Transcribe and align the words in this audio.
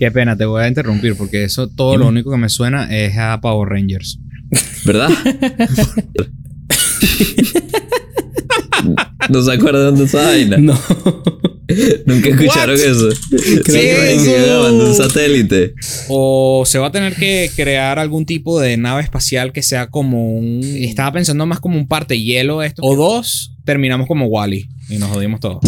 Qué 0.00 0.10
pena, 0.10 0.34
te 0.34 0.46
voy 0.46 0.62
a 0.62 0.66
interrumpir 0.68 1.14
porque 1.14 1.44
eso 1.44 1.68
todo 1.68 1.98
lo 1.98 2.08
único 2.08 2.30
que 2.30 2.38
me 2.38 2.48
suena 2.48 2.88
es 2.90 3.18
a 3.18 3.38
Power 3.42 3.68
Rangers. 3.68 4.18
¿Verdad? 4.86 5.10
¿No 9.28 9.42
se 9.42 9.52
acuerdan 9.52 9.96
de 9.96 10.04
esa 10.04 10.22
vaina? 10.24 10.56
No. 10.56 10.72
Nunca 12.06 12.30
escucharon 12.30 12.76
What? 12.76 12.84
eso. 12.84 13.08
Creo 13.30 13.62
que 13.62 14.18
Sí, 14.18 14.30
eso. 14.30 14.74
un 14.74 14.94
satélite. 14.94 15.74
O 16.08 16.64
se 16.66 16.78
va 16.78 16.86
a 16.86 16.92
tener 16.92 17.14
que 17.14 17.50
crear 17.54 17.98
algún 17.98 18.24
tipo 18.24 18.58
de 18.58 18.78
nave 18.78 19.02
espacial 19.02 19.52
que 19.52 19.62
sea 19.62 19.88
como 19.88 20.34
un. 20.34 20.60
Estaba 20.64 21.12
pensando 21.12 21.44
más 21.44 21.60
como 21.60 21.76
un 21.76 21.86
parte 21.86 22.18
hielo 22.20 22.62
esto. 22.62 22.80
O 22.82 22.96
dos, 22.96 23.54
terminamos 23.64 24.06
como 24.08 24.26
Wally 24.26 24.66
y 24.88 24.96
nos 24.96 25.10
jodimos 25.10 25.40
todos. 25.40 25.60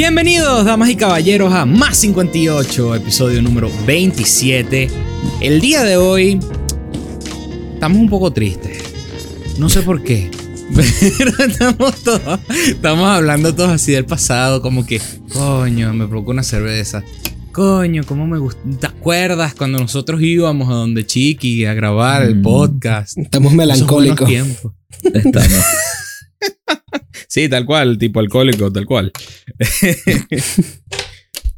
Bienvenidos, 0.00 0.64
damas 0.64 0.88
y 0.88 0.96
caballeros, 0.96 1.52
a 1.52 1.66
Más 1.66 1.98
58, 1.98 2.94
episodio 2.94 3.42
número 3.42 3.70
27. 3.86 4.88
El 5.42 5.60
día 5.60 5.84
de 5.84 5.98
hoy 5.98 6.40
estamos 7.74 7.98
un 7.98 8.08
poco 8.08 8.32
tristes. 8.32 8.78
No 9.58 9.68
sé 9.68 9.82
por 9.82 10.02
qué. 10.02 10.30
Pero 11.18 11.32
estamos 11.44 12.02
todos, 12.02 12.40
estamos 12.66 13.10
hablando 13.10 13.54
todos 13.54 13.72
así 13.72 13.92
del 13.92 14.06
pasado, 14.06 14.62
como 14.62 14.86
que, 14.86 15.02
coño, 15.34 15.92
me 15.92 16.06
provocó 16.08 16.30
una 16.30 16.44
cerveza. 16.44 17.04
Coño, 17.52 18.02
cómo 18.06 18.26
me 18.26 18.38
gusta. 18.38 18.58
¿Te 18.80 18.86
acuerdas 18.86 19.54
cuando 19.54 19.80
nosotros 19.80 20.22
íbamos 20.22 20.70
a 20.70 20.72
donde 20.76 21.04
Chiqui 21.04 21.66
a 21.66 21.74
grabar 21.74 22.22
el 22.22 22.36
Mm. 22.36 22.42
podcast? 22.42 23.18
Estamos 23.18 23.52
melancólicos. 23.52 24.30
Estamos. 24.30 25.64
Sí, 27.30 27.48
tal 27.48 27.64
cual, 27.64 27.96
tipo 27.96 28.18
alcohólico, 28.18 28.72
tal 28.72 28.86
cual. 28.86 29.12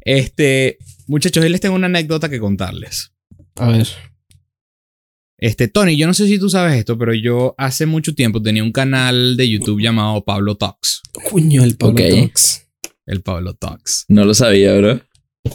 este, 0.01 0.77
muchachos, 1.07 1.43
hoy 1.43 1.49
les 1.49 1.61
tengo 1.61 1.75
una 1.75 1.87
anécdota 1.87 2.29
que 2.29 2.39
contarles. 2.39 3.11
A 3.55 3.69
ver. 3.69 3.87
Este, 5.39 5.67
Tony, 5.67 5.97
yo 5.97 6.05
no 6.05 6.13
sé 6.13 6.27
si 6.27 6.37
tú 6.37 6.47
sabes 6.47 6.75
esto, 6.75 6.95
pero 6.95 7.15
yo 7.15 7.55
hace 7.57 7.87
mucho 7.87 8.13
tiempo 8.13 8.39
tenía 8.39 8.61
un 8.61 8.71
canal 8.71 9.35
de 9.35 9.49
YouTube 9.49 9.81
llamado 9.81 10.23
Pablo 10.23 10.57
Talks. 10.57 11.01
Coño, 11.31 11.63
el 11.63 11.75
Pablo. 11.75 12.07
Talks. 12.07 12.67
El 13.07 13.23
Pablo 13.23 13.55
Talks. 13.55 14.05
No 14.09 14.25
lo 14.25 14.35
sabía, 14.35 14.75
bro. 14.75 15.01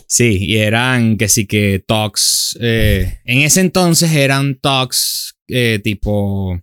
Sí, 0.09 0.39
y 0.41 0.57
eran 0.57 1.17
que 1.17 1.29
sí 1.29 1.47
que 1.47 1.83
talks. 1.87 2.59
eh, 2.61 3.21
en 3.25 3.43
ese 3.43 3.61
entonces 3.61 4.11
eran 4.11 4.57
talks 4.57 5.37
eh, 5.47 5.81
tipo 5.83 6.61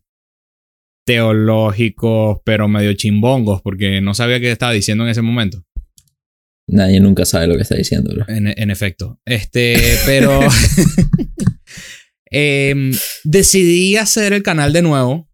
teológicos, 1.05 2.39
pero 2.43 2.67
medio 2.67 2.93
chimbongos, 2.93 3.61
porque 3.61 4.01
no 4.01 4.13
sabía 4.13 4.39
qué 4.39 4.51
estaba 4.51 4.71
diciendo 4.73 5.03
en 5.03 5.11
ese 5.11 5.21
momento. 5.21 5.63
Nadie 6.67 6.99
nunca 6.99 7.25
sabe 7.25 7.47
lo 7.47 7.55
que 7.55 7.61
está 7.61 7.75
diciendo, 7.75 8.11
bro. 8.13 8.25
En, 8.27 8.47
en 8.47 8.71
efecto. 8.71 9.19
Este, 9.25 9.77
pero. 10.05 10.39
em, 12.31 12.91
decidí 13.23 13.97
hacer 13.97 14.33
el 14.33 14.43
canal 14.43 14.73
de 14.73 14.81
nuevo. 14.81 15.29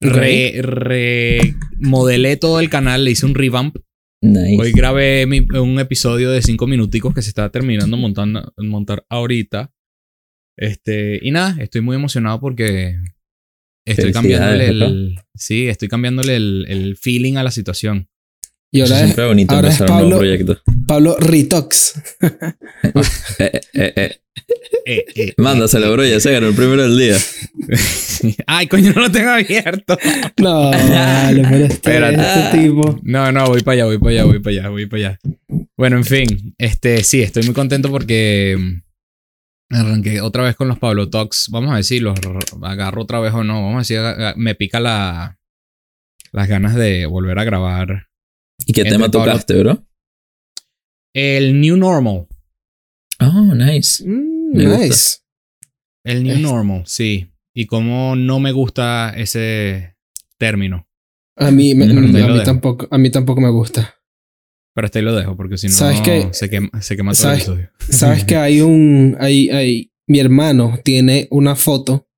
Re, 0.00 0.60
remodelé 0.62 2.36
todo 2.36 2.60
el 2.60 2.70
canal, 2.70 3.04
le 3.04 3.10
hice 3.10 3.26
un 3.26 3.34
revamp. 3.34 3.76
Nice. 4.22 4.56
Hoy 4.60 4.72
grabé 4.72 5.26
mi- 5.26 5.46
un 5.58 5.78
episodio 5.80 6.30
de 6.30 6.42
cinco 6.42 6.66
minuticos 6.68 7.12
que 7.14 7.22
se 7.22 7.30
está 7.30 7.50
terminando 7.50 7.96
montando, 7.96 8.52
montar 8.58 9.04
ahorita. 9.08 9.72
Este, 10.56 11.18
y 11.22 11.32
nada, 11.32 11.60
estoy 11.60 11.80
muy 11.80 11.96
emocionado 11.96 12.40
porque 12.40 12.96
estoy 13.90 14.12
cambiándole 14.12 14.66
el. 14.68 15.20
Sí, 15.34 15.68
estoy 15.68 15.88
cambiándole 15.88 16.36
el, 16.36 16.66
el 16.68 16.96
feeling 16.96 17.36
a 17.36 17.42
la 17.42 17.50
situación. 17.50 18.08
Y 18.70 18.82
Eso 18.82 18.92
ahora 18.92 19.00
es 19.00 19.06
siempre 19.08 19.24
es 19.24 19.28
bonito 19.28 19.54
ahora 19.54 19.68
es 19.68 19.80
empezar 19.80 19.90
un 19.90 19.96
nuevo 20.10 20.10
Pablo- 20.10 20.18
proyecto. 20.18 20.62
Pablo 20.86 21.16
Retox. 21.18 21.94
Eh, 23.40 23.50
eh, 23.52 23.60
eh, 23.74 23.92
eh. 23.96 24.16
Eh, 24.84 25.04
eh, 25.14 25.34
Mándaselo, 25.36 25.92
bro. 25.92 26.04
Ya 26.04 26.20
se 26.20 26.32
ganó 26.32 26.48
el 26.48 26.54
primero 26.54 26.82
del 26.82 26.98
día. 26.98 27.16
Ay, 28.46 28.66
coño, 28.68 28.92
no 28.94 29.02
lo 29.02 29.10
tengo 29.10 29.30
abierto. 29.30 29.98
No, 30.38 30.70
vale, 30.70 31.42
pero 31.50 31.64
este, 31.64 31.74
Espérate. 31.74 32.16
este 32.22 32.58
tipo. 32.58 32.98
No, 33.02 33.32
no, 33.32 33.46
voy 33.48 33.62
para 33.62 33.74
allá, 33.74 33.84
voy 33.86 33.98
para 33.98 34.10
allá, 34.10 34.24
voy 34.24 34.38
para 34.40 34.56
allá, 34.58 34.68
voy 34.68 34.86
para 34.86 35.08
allá. 35.08 35.18
Bueno, 35.76 35.96
en 35.96 36.04
fin, 36.04 36.54
este, 36.58 37.02
sí, 37.04 37.20
estoy 37.22 37.42
muy 37.44 37.54
contento 37.54 37.90
porque 37.90 38.56
arranqué 39.70 40.20
otra 40.20 40.42
vez 40.44 40.56
con 40.56 40.68
los 40.68 40.78
Pablo 40.78 41.08
Talks. 41.10 41.48
Vamos 41.50 41.72
a 41.72 41.76
decir, 41.76 42.02
los 42.02 42.18
agarro 42.62 43.02
otra 43.02 43.20
vez 43.20 43.32
o 43.34 43.44
no. 43.44 43.54
Vamos 43.62 43.74
a 43.76 43.78
decir, 43.94 44.00
me 44.36 44.54
pica 44.54 44.80
la, 44.80 45.38
las 46.32 46.48
ganas 46.48 46.74
de 46.74 47.06
volver 47.06 47.38
a 47.38 47.44
grabar 47.44 48.06
¿Y 48.66 48.72
qué 48.72 48.84
tema 48.84 49.08
Pablo- 49.10 49.24
tocaste, 49.32 49.58
bro? 49.62 49.84
el 51.14 51.60
New 51.60 51.76
Normal. 51.76 52.26
Oh, 53.20 53.54
nice. 53.54 54.04
Mm, 54.06 54.56
Me 54.56 54.64
gusta. 54.66 54.78
nice. 54.84 55.18
El 56.04 56.22
New 56.22 56.34
Es- 56.36 56.40
Normal, 56.40 56.82
sí. 56.86 57.32
Y 57.54 57.66
cómo 57.66 58.14
no 58.14 58.38
me 58.38 58.52
gusta 58.52 59.12
ese 59.16 59.96
término. 60.38 60.86
A 61.36 61.50
mí, 61.50 61.74
me- 61.74 61.86
Pero 61.86 61.98
a, 61.98 62.02
mí 62.32 62.42
tampoco, 62.44 62.86
a 62.90 62.98
mí 62.98 63.10
tampoco 63.10 63.40
me 63.40 63.50
gusta. 63.50 63.94
Pero 64.78 64.86
hasta 64.86 65.00
ahí 65.00 65.04
lo 65.04 65.16
dejo 65.16 65.36
porque 65.36 65.58
si 65.58 65.66
no 65.66 65.72
¿Sabes 65.72 66.00
qué? 66.02 66.28
se 66.30 66.48
quema, 66.48 66.70
se 66.80 66.96
quema 66.96 67.12
todo 67.12 67.30
el 67.32 67.34
episodio. 67.38 67.70
Sabes 67.90 68.22
que 68.24 68.36
hay 68.36 68.60
un. 68.60 69.16
Hay, 69.18 69.48
hay, 69.50 69.92
mi 70.06 70.20
hermano 70.20 70.78
tiene 70.84 71.26
una 71.32 71.56
foto. 71.56 72.08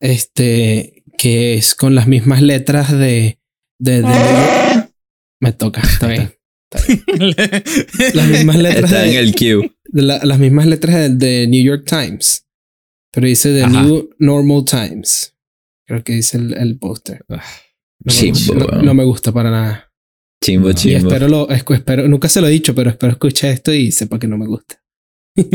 Este. 0.00 1.04
Que 1.18 1.52
es 1.52 1.74
con 1.74 1.94
las 1.94 2.06
mismas 2.08 2.40
letras 2.40 2.90
de. 2.92 3.38
De. 3.78 4.00
de- 4.00 4.08
me 5.40 5.52
toca, 5.52 5.82
está 5.82 6.08
bien. 6.08 6.32
Las 8.14 8.28
mismas 8.28 8.56
letras 8.56 8.84
Está 8.90 9.02
de, 9.02 9.10
en 9.12 9.16
el 9.18 9.34
queue. 9.34 9.76
de 9.84 10.02
la- 10.02 10.24
las 10.24 10.38
mismas 10.38 10.64
letras 10.66 10.94
de, 10.94 11.10
de 11.10 11.46
New 11.46 11.62
York 11.62 11.84
Times. 11.86 12.46
Pero 13.12 13.26
dice 13.26 13.52
The 13.52 13.64
Ajá. 13.64 13.82
New 13.82 14.08
Normal 14.18 14.64
Times. 14.64 15.36
Creo 15.86 16.02
que 16.02 16.14
dice 16.14 16.38
el, 16.38 16.54
el 16.54 16.78
póster. 16.78 17.22
No, 17.28 17.36
no- 17.36 18.64
weón. 18.66 18.84
no 18.86 18.94
me 18.94 19.04
gusta 19.04 19.30
para 19.32 19.50
nada. 19.50 19.85
Chimbo, 20.46 20.70
Y 20.70 20.74
chimbo. 20.74 21.08
espero 21.08 21.28
lo, 21.28 21.50
espero, 21.50 22.06
nunca 22.06 22.28
se 22.28 22.40
lo 22.40 22.46
he 22.46 22.50
dicho, 22.50 22.72
pero 22.72 22.90
espero 22.90 23.12
escuchar 23.12 23.50
esto 23.50 23.74
y 23.74 23.90
sepa 23.90 24.20
que 24.20 24.28
no 24.28 24.38
me 24.38 24.46
gusta. 24.46 24.80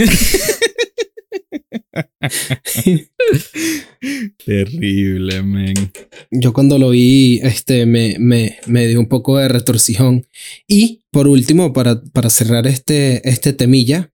Terrible, 4.46 5.44
men. 5.44 5.94
Yo 6.30 6.52
cuando 6.52 6.78
lo 6.78 6.90
vi, 6.90 7.40
este, 7.42 7.86
me, 7.86 8.18
me, 8.20 8.58
me 8.68 8.86
dio 8.88 9.00
un 9.00 9.08
poco 9.08 9.38
de 9.38 9.48
retorcijón. 9.48 10.28
Y 10.68 11.06
por 11.10 11.30
último, 11.30 11.72
para, 11.72 12.04
para 12.04 12.30
cerrar 12.30 12.68
este, 12.68 13.28
este 13.28 13.54
temilla, 13.54 14.14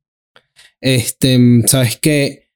este, 0.79 1.39
sabes 1.65 1.97
que 1.97 2.51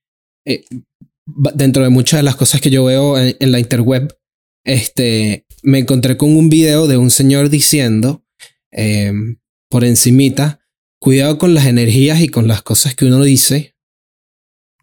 dentro 1.25 1.83
de 1.83 1.89
muchas 1.89 2.19
de 2.19 2.23
las 2.23 2.35
cosas 2.35 2.61
que 2.61 2.69
yo 2.69 2.85
veo 2.85 3.17
en, 3.17 3.35
en 3.39 3.51
la 3.51 3.59
interweb, 3.59 4.15
este, 4.63 5.47
me 5.63 5.79
encontré 5.79 6.17
con 6.17 6.35
un 6.35 6.49
video 6.49 6.87
de 6.87 6.97
un 6.97 7.09
señor 7.09 7.49
diciendo, 7.49 8.25
em, 8.71 9.39
por 9.69 9.83
encimita, 9.83 10.59
cuidado 10.99 11.37
con 11.37 11.53
las 11.53 11.65
energías 11.65 12.21
y 12.21 12.29
con 12.29 12.47
las 12.47 12.61
cosas 12.61 12.95
que 12.95 13.05
uno 13.05 13.23
dice, 13.23 13.75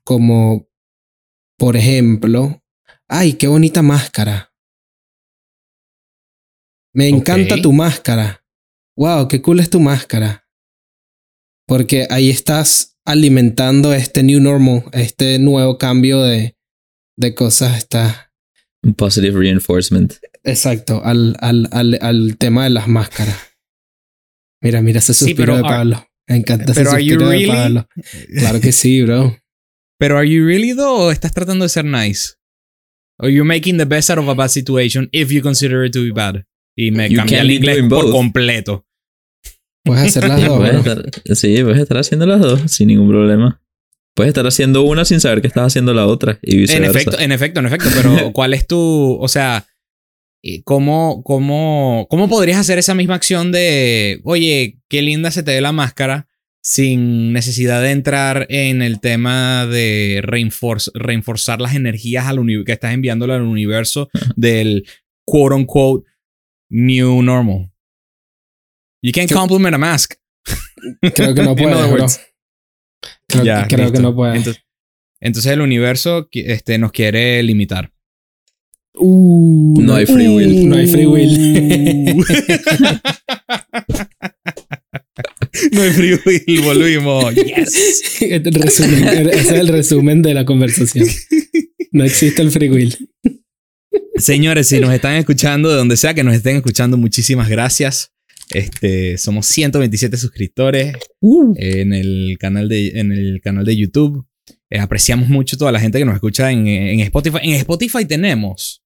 como, 0.04 0.68
por 1.56 1.76
ejemplo, 1.76 2.62
ay, 3.08 3.34
qué 3.34 3.48
bonita 3.48 3.82
máscara. 3.82 4.52
Me 6.94 7.08
encanta 7.08 7.60
tu 7.60 7.72
máscara. 7.72 8.44
Wow, 8.96 9.28
qué 9.28 9.40
cool 9.42 9.60
es 9.60 9.70
tu 9.70 9.80
máscara. 9.80 10.48
Porque 11.66 12.06
ahí 12.10 12.30
estás 12.30 12.98
alimentando 13.04 13.92
este 13.92 14.22
new 14.22 14.40
normal, 14.40 14.84
este 14.92 15.38
nuevo 15.38 15.78
cambio 15.78 16.22
de, 16.22 16.56
de 17.16 17.34
cosas. 17.34 17.76
Está 17.76 18.28
Positive 18.96 19.38
reinforcement. 19.38 20.14
Exacto 20.50 21.02
al, 21.04 21.36
al, 21.40 21.68
al, 21.72 21.98
al 22.00 22.36
tema 22.38 22.64
de 22.64 22.70
las 22.70 22.88
máscaras. 22.88 23.36
Mira, 24.62 24.82
mira 24.82 24.98
ese 24.98 25.14
suspiro 25.14 25.56
de 25.56 25.62
Pablo. 25.62 26.04
Me 26.28 26.36
encanta 26.36 26.72
ese 26.72 26.84
suspiro 26.84 27.28
de 27.28 27.36
really? 27.36 27.46
Pablo. 27.52 27.88
Claro 28.38 28.60
que 28.60 28.72
sí, 28.72 29.02
bro. 29.02 29.36
Pero 29.98 30.18
are 30.18 30.28
you 30.28 30.44
really 30.44 30.74
though 30.74 31.06
o 31.06 31.10
estás 31.12 31.32
tratando 31.32 31.64
de 31.64 31.68
ser 31.68 31.84
nice? 31.84 32.34
Or 33.20 33.30
you 33.30 33.44
making 33.44 33.78
the 33.78 33.84
best 33.84 34.10
out 34.10 34.18
of 34.18 34.28
a 34.28 34.34
bad 34.34 34.48
situation 34.48 35.08
if 35.12 35.30
you 35.30 35.42
consider 35.42 35.84
it 35.84 35.92
to 35.92 36.02
be 36.02 36.12
bad? 36.12 36.44
Y 36.76 36.90
me 36.92 37.06
al 37.06 37.26
be 37.48 37.54
inglés 37.54 37.78
por 37.88 38.04
both. 38.04 38.12
completo. 38.12 38.86
Puedes 39.84 40.16
hacer 40.16 40.28
las 40.28 40.40
dos, 40.46 40.58
Puedes 40.58 40.82
bro. 40.84 40.92
estar- 40.94 41.34
sí, 41.36 41.62
puedes 41.62 41.80
estar 41.80 41.98
haciendo 41.98 42.26
las 42.26 42.40
dos 42.40 42.70
sin 42.70 42.88
ningún 42.88 43.08
problema. 43.08 43.60
Puedes 44.14 44.28
estar 44.30 44.46
haciendo 44.46 44.82
una 44.82 45.04
sin 45.04 45.20
saber 45.20 45.40
que 45.40 45.46
estás 45.48 45.66
haciendo 45.66 45.94
la 45.94 46.06
otra 46.06 46.38
y 46.42 46.70
En 46.72 46.84
efecto, 46.84 47.18
en 47.18 47.32
efecto, 47.32 47.60
en 47.60 47.66
efecto. 47.66 47.88
Pero 47.94 48.32
¿cuál 48.32 48.54
es 48.54 48.66
tu, 48.66 49.16
o 49.20 49.28
sea, 49.28 49.66
cómo, 50.64 51.22
cómo, 51.24 52.06
cómo 52.10 52.28
podrías 52.28 52.58
hacer 52.58 52.78
esa 52.78 52.94
misma 52.94 53.14
acción 53.14 53.52
de, 53.52 54.20
oye, 54.24 54.78
qué 54.88 55.02
linda 55.02 55.30
se 55.30 55.42
te 55.42 55.54
ve 55.54 55.60
la 55.60 55.72
máscara, 55.72 56.28
sin 56.62 57.32
necesidad 57.32 57.82
de 57.82 57.92
entrar 57.92 58.46
en 58.50 58.82
el 58.82 59.00
tema 59.00 59.66
de 59.66 60.20
reinforce, 60.22 60.90
reforzar 60.94 61.60
las 61.60 61.74
energías 61.74 62.26
al 62.26 62.44
que 62.64 62.72
estás 62.72 62.92
enviándole 62.92 63.34
al 63.34 63.42
universo 63.42 64.10
del 64.36 64.86
quote 65.24 65.54
unquote 65.54 66.06
new 66.70 67.22
normal. 67.22 67.70
You 69.02 69.12
can't 69.12 69.32
compliment 69.32 69.74
a 69.74 69.78
mask. 69.78 70.14
Creo 71.14 71.34
que 71.34 71.42
no 71.42 71.54
puedes, 71.56 71.90
bro. 71.90 72.06
Creo, 73.28 73.44
Ya, 73.44 73.68
creo 73.68 73.92
que 73.92 74.00
no 74.00 74.14
puedes. 74.14 74.36
Entonces, 74.36 74.64
entonces 75.20 75.52
el 75.52 75.60
universo 75.60 76.28
este, 76.32 76.78
nos 76.78 76.92
quiere 76.92 77.42
limitar. 77.42 77.92
Uh, 78.98 79.80
No 79.80 79.94
hay 79.94 80.06
free 80.06 80.28
will. 80.28 80.68
No 80.68 80.76
hay 80.76 80.86
free 80.86 81.06
will. 81.06 82.16
no 85.72 85.82
hay 85.82 85.90
free 85.90 86.18
will, 86.24 86.62
volvimos. 86.62 87.34
Yes. 87.34 88.22
El 88.22 88.44
resumen, 88.54 89.06
ese 89.06 89.38
es 89.38 89.50
el 89.50 89.68
resumen 89.68 90.22
de 90.22 90.34
la 90.34 90.44
conversación. 90.44 91.06
No 91.92 92.04
existe 92.04 92.42
el 92.42 92.50
free 92.50 92.68
will. 92.68 92.96
Señores, 94.16 94.68
si 94.68 94.80
nos 94.80 94.92
están 94.92 95.14
escuchando, 95.14 95.70
de 95.70 95.76
donde 95.76 95.96
sea 95.96 96.12
que 96.14 96.24
nos 96.24 96.34
estén 96.34 96.56
escuchando, 96.56 96.96
muchísimas 96.96 97.48
gracias. 97.48 98.12
Este, 98.50 99.18
somos 99.18 99.46
127 99.46 100.16
suscriptores 100.16 100.94
en 101.56 101.92
el 101.92 102.36
canal 102.40 102.68
de, 102.68 102.88
en 102.94 103.12
el 103.12 103.40
canal 103.42 103.64
de 103.64 103.76
YouTube. 103.76 104.26
Eh, 104.70 104.78
apreciamos 104.78 105.28
mucho 105.28 105.56
toda 105.56 105.72
la 105.72 105.80
gente 105.80 105.98
que 105.98 106.04
nos 106.04 106.14
escucha 106.14 106.50
en, 106.50 106.66
en 106.66 107.00
Spotify. 107.00 107.38
En 107.42 107.54
Spotify 107.54 108.04
tenemos, 108.04 108.82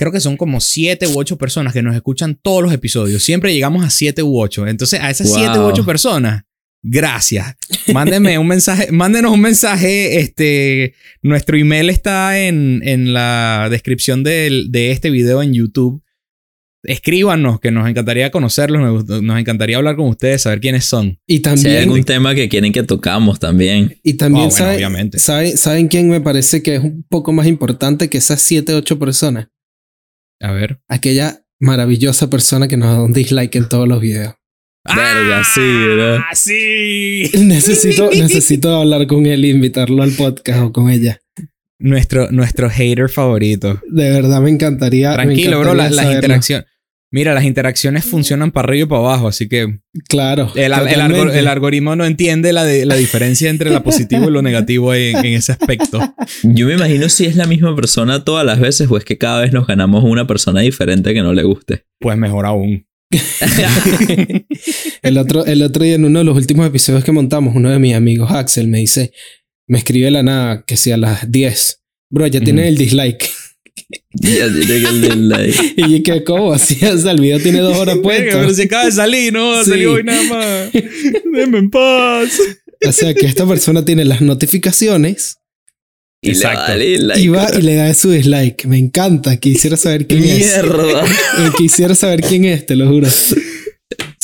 creo 0.00 0.10
que 0.12 0.20
son 0.20 0.36
como 0.36 0.60
7 0.60 1.06
u 1.08 1.18
8 1.18 1.36
personas 1.38 1.72
que 1.74 1.82
nos 1.82 1.94
escuchan 1.94 2.38
todos 2.42 2.62
los 2.62 2.72
episodios. 2.72 3.22
Siempre 3.22 3.52
llegamos 3.54 3.84
a 3.84 3.90
7 3.90 4.22
u 4.22 4.40
8. 4.40 4.66
Entonces, 4.66 4.98
a 5.00 5.10
esas 5.10 5.28
Wow. 5.28 5.38
7 5.38 5.58
u 5.58 5.62
8 5.62 5.84
personas, 5.84 6.42
gracias. 6.82 7.54
Mándenme 7.92 8.38
un 8.38 8.46
mensaje, 8.48 8.88
mándenos 8.92 9.30
un 9.32 9.40
mensaje. 9.42 10.18
Este, 10.18 10.94
nuestro 11.22 11.56
email 11.58 11.90
está 11.90 12.40
en, 12.40 12.80
en 12.84 13.12
la 13.12 13.68
descripción 13.70 14.24
del- 14.24 14.72
de 14.72 14.90
este 14.90 15.10
video 15.10 15.42
en 15.42 15.52
YouTube. 15.52 16.02
Escríbanos, 16.82 17.60
que 17.60 17.70
nos 17.70 17.86
encantaría 17.86 18.30
conocerlos, 18.30 19.04
nos, 19.06 19.22
nos 19.22 19.38
encantaría 19.38 19.76
hablar 19.76 19.96
con 19.96 20.06
ustedes, 20.08 20.40
saber 20.40 20.60
quiénes 20.60 20.86
son. 20.86 21.18
Y 21.26 21.32
Si 21.34 21.36
hay 21.36 21.42
también, 21.42 21.76
algún 21.82 22.04
tema 22.04 22.34
que 22.34 22.48
quieren 22.48 22.72
que 22.72 22.82
tocamos 22.82 23.38
también. 23.38 23.98
y 24.02 24.14
también 24.14 24.46
Oh, 24.46 24.48
bueno, 24.48 24.64
sabe- 24.64 24.76
obviamente. 24.76 25.18
sabe- 25.18 25.58
¿saben 25.58 25.88
quién 25.88 26.08
me 26.08 26.22
parece 26.22 26.62
que 26.62 26.76
es 26.76 26.82
un 26.82 27.04
poco 27.06 27.34
más 27.34 27.46
importante 27.46 28.08
que 28.08 28.16
esas 28.16 28.40
7, 28.40 28.72
8 28.72 28.98
personas? 28.98 29.48
A 30.40 30.52
ver. 30.52 30.80
Aquella 30.88 31.44
maravillosa 31.58 32.30
persona 32.30 32.66
que 32.66 32.76
nos 32.76 32.88
da 32.88 33.02
un 33.02 33.12
dislike 33.12 33.54
en 33.56 33.68
todos 33.68 33.86
los 33.86 34.00
videos. 34.00 34.34
Verga, 34.84 35.44
sí, 35.44 35.60
¿verdad? 35.60 36.18
¡Ah, 36.20 36.34
sí! 36.34 37.30
Necesito, 37.38 38.10
necesito 38.16 38.74
hablar 38.74 39.06
con 39.06 39.26
él 39.26 39.44
e 39.44 39.48
invitarlo 39.48 40.02
al 40.02 40.12
podcast 40.12 40.62
o 40.62 40.72
con 40.72 40.90
ella. 40.90 41.20
Nuestro, 41.78 42.30
nuestro 42.30 42.68
hater 42.70 43.08
favorito. 43.08 43.80
De 43.88 44.10
verdad 44.10 44.40
me 44.40 44.50
encantaría. 44.50 45.12
Tranquilo, 45.14 45.60
bro, 45.60 45.72
encantaría 45.72 46.02
las 46.02 46.14
interacciones. 46.14 46.66
Mira, 47.12 47.34
las 47.34 47.42
interacciones 47.44 48.04
funcionan 48.04 48.52
para 48.52 48.68
arriba 48.68 48.84
y 48.84 48.88
para 48.88 49.00
abajo, 49.00 49.26
así 49.28 49.48
que 49.48 49.80
Claro. 50.08 50.52
el, 50.54 50.72
algoritmo 50.72 51.96
no 51.96 52.04
entiende 52.04 52.52
la, 52.52 52.64
de- 52.64 52.86
la 52.86 52.94
diferencia 52.94 53.50
entre 53.50 53.70
lo 53.70 53.82
positivo 53.82 54.28
y 54.28 54.30
lo 54.32 54.42
negativo 54.42 54.94
en, 54.94 55.16
en 55.16 55.34
ese 55.34 55.50
aspecto. 55.52 55.98
Yo 56.44 56.66
me 56.66 56.74
imagino 56.74 57.08
si 57.08 57.26
es 57.26 57.34
la 57.34 57.46
misma 57.46 57.74
persona 57.74 58.22
todas 58.22 58.46
las 58.46 58.60
veces 58.60 58.88
o 58.88 58.96
es 58.96 59.04
que 59.04 59.18
cada 59.18 59.40
vez 59.40 59.52
nos 59.52 59.66
ganamos 59.66 60.04
una 60.04 60.26
persona 60.28 60.60
diferente 60.60 61.12
que 61.12 61.22
no 61.22 61.32
le 61.32 61.42
guste. 61.42 61.84
Pues 61.98 62.16
mejor 62.16 62.46
aún. 62.46 62.86
El 65.02 65.18
otro, 65.18 65.44
el 65.46 65.62
otro 65.62 65.82
día 65.84 65.94
en 65.94 66.04
uno 66.04 66.20
de 66.20 66.24
los 66.24 66.36
últimos 66.36 66.66
episodios 66.66 67.02
que 67.04 67.12
montamos, 67.12 67.54
uno 67.56 67.70
de 67.70 67.78
mis 67.78 67.94
amigos, 67.94 68.30
Axel, 68.30 68.68
me 68.68 68.78
dice, 68.78 69.12
me 69.66 69.78
escribe 69.78 70.10
la 70.10 70.22
nada 70.22 70.62
que 70.66 70.76
si 70.76 70.92
a 70.92 70.96
las 70.96 71.30
10, 71.30 71.82
bro, 72.10 72.26
ya. 72.26 72.38
Ya 72.38 72.44
tiene 72.44 72.68
el 72.68 72.76
dislike. 72.76 73.28
y 74.22 75.96
yo 75.98 76.02
que, 76.04 76.24
¿cómo 76.24 76.52
así? 76.52 76.84
O 76.84 76.98
sea, 76.98 77.12
el 77.12 77.20
video 77.20 77.40
tiene 77.40 77.60
dos 77.60 77.76
horas 77.76 77.98
puesto. 78.02 78.38
pero 78.38 78.54
si 78.54 78.62
acaba 78.62 78.84
de 78.86 78.92
salir, 78.92 79.32
¿no? 79.32 79.62
Sí. 79.64 79.70
Salió 79.70 79.92
hoy 79.94 80.04
nada 80.04 80.22
más. 80.24 80.72
Déjame 80.72 81.58
en 81.58 81.70
paz. 81.70 82.30
O 82.86 82.92
sea, 82.92 83.14
que 83.14 83.26
esta 83.26 83.46
persona 83.46 83.84
tiene 83.84 84.04
las 84.04 84.22
notificaciones 84.22 85.36
Y 86.22 86.32
le 86.34 87.20
y 87.20 87.28
va 87.28 87.48
y 87.58 87.62
le 87.62 87.74
da 87.74 87.92
su 87.94 88.10
dislike. 88.10 88.64
Me 88.66 88.78
encanta. 88.78 89.36
Quisiera 89.36 89.76
saber 89.76 90.06
quién 90.06 90.24
es. 90.24 90.38
Mierda. 90.38 91.04
Eh, 91.04 91.50
Quisiera 91.58 91.94
saber 91.94 92.20
quién 92.22 92.44
es, 92.46 92.66
te 92.66 92.76
lo 92.76 92.88
juro. 92.88 93.08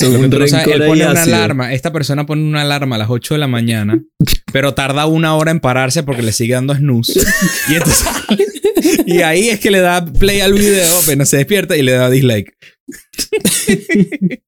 Un 0.03 0.43
o 0.43 0.47
sea, 0.47 0.63
él 0.65 0.85
pone 0.87 1.07
una 1.07 1.21
ácido. 1.21 1.37
alarma. 1.37 1.73
Esta 1.73 1.91
persona 1.91 2.27
pone 2.27 2.43
una 2.43 2.63
alarma 2.63 2.97
a 2.97 2.99
las 2.99 3.09
8 3.11 3.35
de 3.35 3.39
la 3.41 3.47
mañana, 3.47 4.03
pero 4.53 4.75
tarda 4.75 5.07
una 5.07 5.35
hora 5.37 5.51
en 5.51 5.61
pararse 5.61 6.03
porque 6.03 6.23
le 6.23 6.33
sigue 6.33 6.53
dando 6.53 6.75
snooze. 6.75 7.19
Y 7.71 7.75
entonces. 7.75 8.07
Y 9.07 9.19
ahí 9.23 9.49
es 9.49 9.61
que 9.61 9.71
le 9.71 9.81
da 9.81 10.05
play 10.05 10.41
al 10.41 10.53
video, 10.53 10.99
apenas 10.99 11.29
se 11.31 11.39
despierta 11.39 11.77
y 11.77 11.83
le 11.83 11.93
da 11.93 12.11
dislike. 12.11 12.57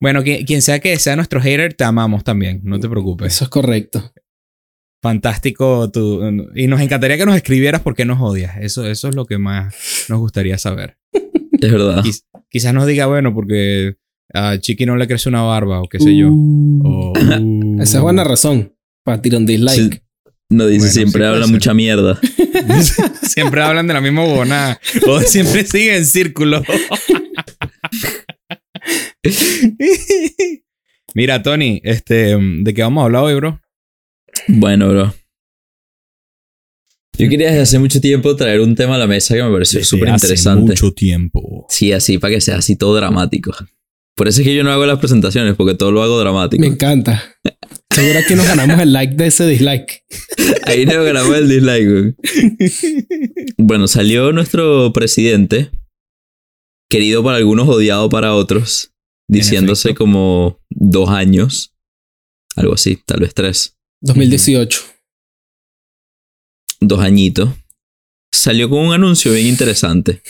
bueno, 0.00 0.22
quien, 0.22 0.44
quien 0.46 0.62
sea 0.62 0.78
que 0.80 0.96
sea 0.98 1.16
nuestro 1.16 1.40
hater, 1.40 1.74
te 1.74 1.84
amamos 1.84 2.24
también. 2.24 2.60
No 2.64 2.78
te 2.80 2.88
preocupes. 2.88 3.34
Eso 3.34 3.44
es 3.44 3.50
correcto. 3.50 4.12
Fantástico. 5.02 5.90
Tu, 5.90 6.20
y 6.54 6.66
nos 6.66 6.80
encantaría 6.80 7.16
que 7.16 7.26
nos 7.26 7.36
escribieras 7.36 7.82
por 7.82 7.94
qué 7.94 8.04
nos 8.04 8.20
odias. 8.20 8.56
Eso, 8.60 8.86
eso 8.86 9.08
es 9.08 9.14
lo 9.14 9.26
que 9.26 9.38
más 9.38 9.74
nos 10.08 10.18
gustaría 10.18 10.58
saber. 10.58 10.96
Es 11.12 11.72
verdad. 11.72 12.02
Quiz- 12.04 12.24
quizás 12.48 12.74
nos 12.74 12.86
diga, 12.86 13.06
bueno, 13.06 13.34
porque 13.34 13.96
a 14.34 14.58
Chiqui 14.58 14.86
no 14.86 14.96
le 14.96 15.06
crece 15.06 15.28
una 15.28 15.42
barba 15.42 15.80
o 15.80 15.88
qué 15.88 15.98
sé 16.00 16.16
yo. 16.16 16.28
Uh, 16.30 16.82
O- 16.84 17.82
Esa 17.82 17.98
es 17.98 18.02
buena 18.02 18.24
razón 18.24 18.74
para 19.04 19.20
tirar 19.22 19.40
un 19.40 19.46
dislike. 19.46 19.94
Sí. 19.94 20.00
No 20.50 20.66
dice, 20.66 20.80
Bueno, 20.80 20.92
siempre 20.92 21.22
sí 21.22 21.26
habla 21.26 21.46
mucha 21.46 21.74
mierda. 21.74 22.18
siempre 23.22 23.62
hablan 23.62 23.86
de 23.86 23.94
la 23.94 24.00
misma 24.00 24.24
bona. 24.24 24.80
O 25.06 25.20
siempre 25.20 25.66
siguen 25.66 25.96
en 25.96 26.06
círculo. 26.06 26.62
Mira, 31.14 31.42
Tony, 31.42 31.80
este, 31.84 32.36
¿de 32.38 32.74
qué 32.74 32.82
vamos 32.82 33.02
a 33.02 33.04
hablar 33.04 33.24
hoy, 33.24 33.34
bro? 33.34 33.60
Bueno, 34.46 34.88
bro. 34.88 35.14
Yo 37.18 37.28
quería 37.28 37.48
desde 37.48 37.62
hace 37.62 37.78
mucho 37.80 38.00
tiempo 38.00 38.34
traer 38.36 38.60
un 38.60 38.74
tema 38.76 38.94
a 38.94 38.98
la 38.98 39.08
mesa 39.08 39.34
que 39.34 39.42
me 39.42 39.50
pareció 39.50 39.84
súper 39.84 40.08
interesante. 40.08 40.70
mucho 40.70 40.92
tiempo. 40.92 41.66
Sí, 41.68 41.92
así, 41.92 42.16
para 42.18 42.34
que 42.34 42.40
sea 42.40 42.58
así 42.58 42.76
todo 42.76 42.94
dramático. 42.94 43.52
Por 44.18 44.26
eso 44.26 44.40
es 44.40 44.48
que 44.48 44.54
yo 44.54 44.64
no 44.64 44.72
hago 44.72 44.84
las 44.84 44.98
presentaciones, 44.98 45.54
porque 45.54 45.76
todo 45.76 45.92
lo 45.92 46.02
hago 46.02 46.18
dramático. 46.18 46.60
Me 46.60 46.66
encanta. 46.66 47.36
Seguro 47.94 48.18
que 48.26 48.34
nos 48.34 48.48
ganamos 48.48 48.80
el 48.80 48.92
like 48.92 49.14
de 49.14 49.28
ese 49.28 49.46
dislike. 49.46 50.02
Ahí 50.64 50.84
no 50.86 51.04
grabó 51.04 51.36
el 51.36 51.48
dislike. 51.48 51.88
güey. 51.88 52.14
Bueno, 53.58 53.86
salió 53.86 54.32
nuestro 54.32 54.92
presidente, 54.92 55.70
querido 56.90 57.22
para 57.22 57.36
algunos, 57.36 57.68
odiado 57.68 58.08
para 58.08 58.34
otros, 58.34 58.92
diciéndose 59.28 59.94
como 59.94 60.60
dos 60.68 61.10
años, 61.10 61.76
algo 62.56 62.74
así, 62.74 62.96
tal 63.06 63.20
vez 63.20 63.34
tres, 63.34 63.78
2018. 64.00 64.80
dos 66.80 67.00
añitos. 67.00 67.50
Salió 68.32 68.68
con 68.68 68.80
un 68.80 68.92
anuncio 68.92 69.32
bien 69.32 69.46
interesante, 69.46 70.22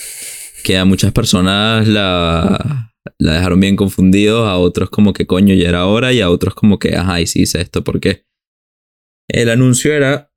que 0.63 0.77
a 0.77 0.85
muchas 0.85 1.11
personas 1.11 1.87
la, 1.87 2.93
la 3.17 3.33
dejaron 3.33 3.59
bien 3.59 3.75
confundidos, 3.75 4.47
a 4.47 4.57
otros 4.57 4.89
como 4.89 5.13
que 5.13 5.25
coño 5.25 5.53
ya 5.55 5.69
era 5.69 5.85
hora 5.85 6.13
y 6.13 6.21
a 6.21 6.29
otros 6.29 6.53
como 6.53 6.79
que, 6.79 6.95
ajá, 6.95 7.21
y 7.21 7.27
sí 7.27 7.41
hice 7.43 7.61
esto, 7.61 7.83
¿por 7.83 7.99
qué? 7.99 8.25
El 9.29 9.49
anuncio 9.49 9.93
era 9.93 10.31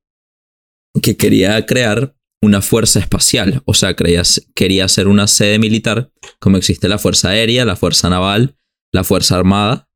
que 1.01 1.17
quería 1.17 1.65
crear 1.65 2.15
una 2.41 2.61
fuerza 2.61 2.99
espacial, 2.99 3.61
o 3.65 3.73
sea, 3.73 3.95
creía- 3.95 4.23
quería 4.53 4.85
hacer 4.85 5.07
una 5.07 5.27
sede 5.27 5.59
militar, 5.59 6.11
como 6.39 6.57
existe 6.57 6.87
la 6.89 6.97
Fuerza 6.99 7.29
Aérea, 7.29 7.65
la 7.65 7.75
Fuerza 7.75 8.09
Naval, 8.09 8.57
la 8.91 9.03
Fuerza 9.03 9.35
Armada, 9.37 9.89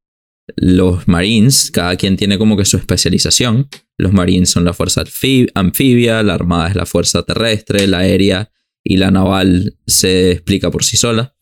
los 0.55 1.07
Marines, 1.09 1.69
cada 1.71 1.97
quien 1.97 2.15
tiene 2.15 2.37
como 2.37 2.55
que 2.55 2.63
su 2.63 2.77
especialización. 2.77 3.67
Los 3.97 4.13
Marines 4.13 4.49
son 4.49 4.63
la 4.63 4.73
Fuerza 4.73 5.03
anfi- 5.03 5.51
Anfibia, 5.55 6.23
la 6.23 6.35
Armada 6.35 6.69
es 6.69 6.75
la 6.75 6.85
Fuerza 6.85 7.23
Terrestre, 7.23 7.85
la 7.85 7.99
Aérea 7.99 8.49
y 8.81 8.95
la 8.95 9.11
Naval 9.11 9.77
se 9.85 10.31
explica 10.31 10.71
por 10.71 10.85
sí 10.85 10.95
sola. 10.95 11.35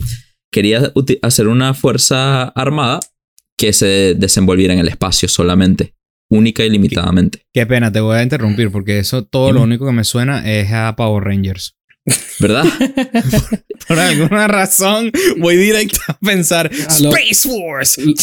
Quería 0.56 0.94
hacer 1.22 1.50
una 1.50 1.74
Fuerza 1.74 2.44
Armada 2.44 3.02
que 3.58 3.74
se 3.74 4.16
desenvolviera 4.16 4.74
en 4.74 4.80
el 4.80 4.88
espacio 4.88 5.28
solamente, 5.28 5.96
única 6.30 6.64
y 6.64 6.70
limitadamente. 6.70 7.42
Qué 7.54 7.66
pena, 7.66 7.92
te 7.92 8.00
voy 8.00 8.16
a 8.16 8.24
interrumpir 8.24 8.72
porque 8.72 8.98
eso 9.00 9.26
todo 9.26 9.52
lo 9.52 9.64
único 9.64 9.86
que 9.86 9.92
me 9.92 10.06
suena 10.06 10.50
es 10.50 10.72
a 10.72 10.96
Power 10.96 11.26
Rangers. 11.26 11.76
¿Verdad? 12.40 12.64
Por 13.88 14.00
alguna 14.00 14.48
razón 14.48 15.12
voy 15.40 15.58
directo 15.58 16.00
a 16.08 16.18
pensar 16.20 16.72
A 16.88 17.00
lo- 17.00 17.10
Space 17.14 17.50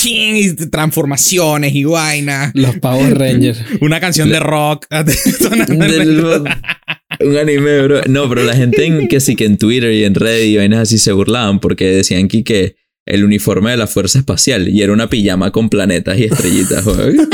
y 0.04 0.54
transformaciones 0.70 1.74
y 1.74 1.84
vaina. 1.84 2.50
Los 2.54 2.76
Power 2.78 3.18
Rangers. 3.18 3.60
Una 3.82 4.00
canción 4.00 4.30
de 4.30 4.40
rock. 4.40 4.86
Del- 5.04 6.44
un 7.20 7.36
anime, 7.36 7.82
bro. 7.82 8.00
No, 8.08 8.28
pero 8.28 8.42
la 8.44 8.54
gente 8.54 8.84
en, 8.84 9.08
que 9.08 9.20
sí 9.20 9.36
que 9.36 9.44
en 9.44 9.58
Twitter 9.58 9.92
y 9.92 10.04
en 10.04 10.14
Reddit 10.14 10.46
y 10.50 10.56
vainas 10.56 10.80
así 10.80 10.98
se 10.98 11.12
burlaban 11.12 11.60
porque 11.60 11.86
decían 11.86 12.28
que, 12.28 12.44
que 12.44 12.76
el 13.06 13.24
uniforme 13.24 13.70
de 13.72 13.76
la 13.76 13.86
Fuerza 13.86 14.18
Espacial 14.18 14.68
y 14.68 14.82
era 14.82 14.92
una 14.92 15.08
pijama 15.10 15.50
con 15.50 15.68
planetas 15.68 16.18
y 16.18 16.24
estrellitas. 16.24 16.86
weón. 16.86 17.28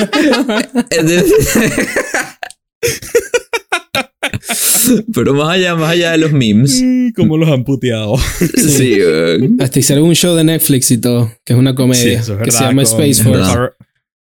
Pero 5.15 5.35
más 5.35 5.51
allá, 5.51 5.75
más 5.75 5.91
allá 5.91 6.13
de 6.13 6.19
los 6.19 6.33
memes. 6.33 6.83
¿Cómo 7.17 7.37
los 7.37 7.49
han 7.49 7.65
puteado? 7.65 8.17
Sí, 8.57 8.99
weón. 9.01 9.57
Hasta 9.61 9.79
hicieron 9.79 10.05
un 10.05 10.15
show 10.15 10.35
de 10.37 10.45
Netflix 10.45 10.91
y 10.91 10.99
todo, 10.99 11.33
que 11.45 11.53
es 11.53 11.59
una 11.59 11.75
comedia, 11.75 12.21
es 12.21 12.31
que 12.45 12.51
se 12.51 12.61
llama 12.65 12.85
con- 12.85 13.03
Space. 13.03 13.23
Force. 13.23 13.73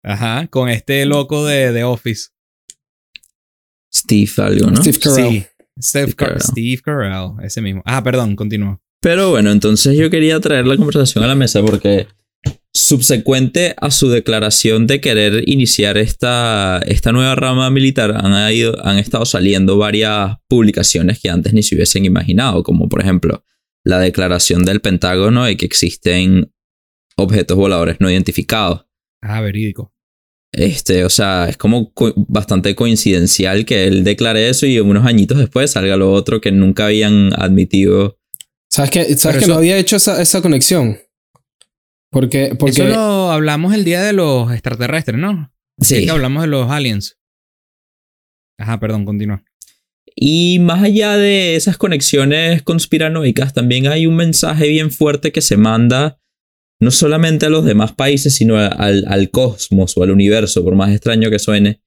Ajá, 0.03 0.47
con 0.47 0.69
este 0.69 1.05
loco 1.05 1.45
de, 1.45 1.71
de 1.71 1.83
Office. 1.83 2.27
Steve 3.95 4.31
algo, 4.37 4.71
¿no? 4.71 4.77
Steve 4.83 4.99
Carell. 4.99 5.31
Sí, 5.31 5.45
Steve, 5.81 6.13
Car- 6.13 6.27
Carell. 6.29 6.41
Steve 6.41 6.81
Carell, 6.83 7.31
ese 7.43 7.61
mismo. 7.61 7.81
Ah, 7.85 8.03
perdón, 8.03 8.35
continúa. 8.35 8.79
Pero 9.01 9.29
bueno, 9.29 9.51
entonces 9.51 9.97
yo 9.97 10.09
quería 10.09 10.39
traer 10.39 10.65
la 10.67 10.75
conversación 10.77 11.23
a 11.23 11.27
la 11.27 11.35
mesa 11.35 11.61
porque 11.61 12.07
subsecuente 12.73 13.73
a 13.79 13.89
su 13.91 14.09
declaración 14.09 14.85
de 14.85 14.99
querer 14.99 15.43
iniciar 15.47 15.97
esta, 15.97 16.81
esta 16.85 17.11
nueva 17.11 17.35
rama 17.35 17.69
militar, 17.69 18.11
han, 18.17 18.53
ido, 18.53 18.75
han 18.85 18.97
estado 18.97 19.25
saliendo 19.25 19.77
varias 19.77 20.37
publicaciones 20.49 21.19
que 21.21 21.29
antes 21.29 21.53
ni 21.53 21.63
se 21.63 21.75
hubiesen 21.75 22.03
imaginado, 22.05 22.63
como 22.63 22.89
por 22.89 23.01
ejemplo 23.01 23.45
la 23.85 23.99
declaración 23.99 24.65
del 24.65 24.81
Pentágono 24.81 25.45
de 25.45 25.55
que 25.57 25.65
existen 25.65 26.51
objetos 27.15 27.55
voladores 27.55 27.97
no 27.99 28.09
identificados. 28.09 28.85
Ah, 29.21 29.39
verídico. 29.41 29.93
Este, 30.51 31.03
o 31.03 31.09
sea, 31.09 31.49
es 31.49 31.57
como 31.57 31.91
co- 31.93 32.13
bastante 32.15 32.75
coincidencial 32.75 33.65
que 33.65 33.85
él 33.85 34.03
declare 34.03 34.47
eso 34.49 34.65
y 34.65 34.79
unos 34.79 35.05
añitos 35.05 35.37
después 35.37 35.71
salga 35.71 35.97
lo 35.97 36.11
otro 36.13 36.39
que 36.39 36.51
nunca 36.51 36.85
habían 36.85 37.31
admitido. 37.39 38.17
¿Sabes 38.69 38.91
que, 38.91 39.17
¿sabes 39.17 39.37
que 39.39 39.43
eso- 39.45 39.53
no 39.53 39.59
había 39.59 39.77
hecho 39.77 39.97
esa, 39.97 40.21
esa 40.21 40.41
conexión? 40.41 40.97
Porque, 42.11 42.55
porque 42.57 42.71
Eso 42.71 42.85
lo 42.85 43.31
hablamos 43.31 43.73
el 43.73 43.83
día 43.83 44.01
de 44.01 44.13
los 44.13 44.51
extraterrestres, 44.53 45.17
¿no? 45.19 45.51
Sí. 45.81 45.95
Sí. 45.97 46.05
que 46.05 46.11
hablamos 46.11 46.43
de 46.43 46.47
los 46.47 46.71
aliens. 46.71 47.17
Ajá, 48.57 48.79
perdón, 48.79 49.03
continúa. 49.03 49.43
Y 50.15 50.59
más 50.59 50.81
allá 50.81 51.17
de 51.17 51.57
esas 51.57 51.77
conexiones 51.77 52.61
conspiranoicas, 52.61 53.53
también 53.53 53.87
hay 53.87 54.07
un 54.07 54.15
mensaje 54.15 54.69
bien 54.69 54.91
fuerte 54.91 55.33
que 55.33 55.41
se 55.41 55.57
manda 55.57 56.17
no 56.85 56.91
solamente 56.91 57.47
a 57.47 57.49
los 57.49 57.65
demás 57.65 57.93
países, 57.93 58.35
sino 58.35 58.57
al, 58.57 59.05
al 59.07 59.29
cosmos 59.31 59.97
o 59.97 60.03
al 60.03 60.11
universo, 60.11 60.63
por 60.63 60.75
más 60.75 60.91
extraño 60.91 61.31
que 61.31 61.39
suene, 61.39 61.81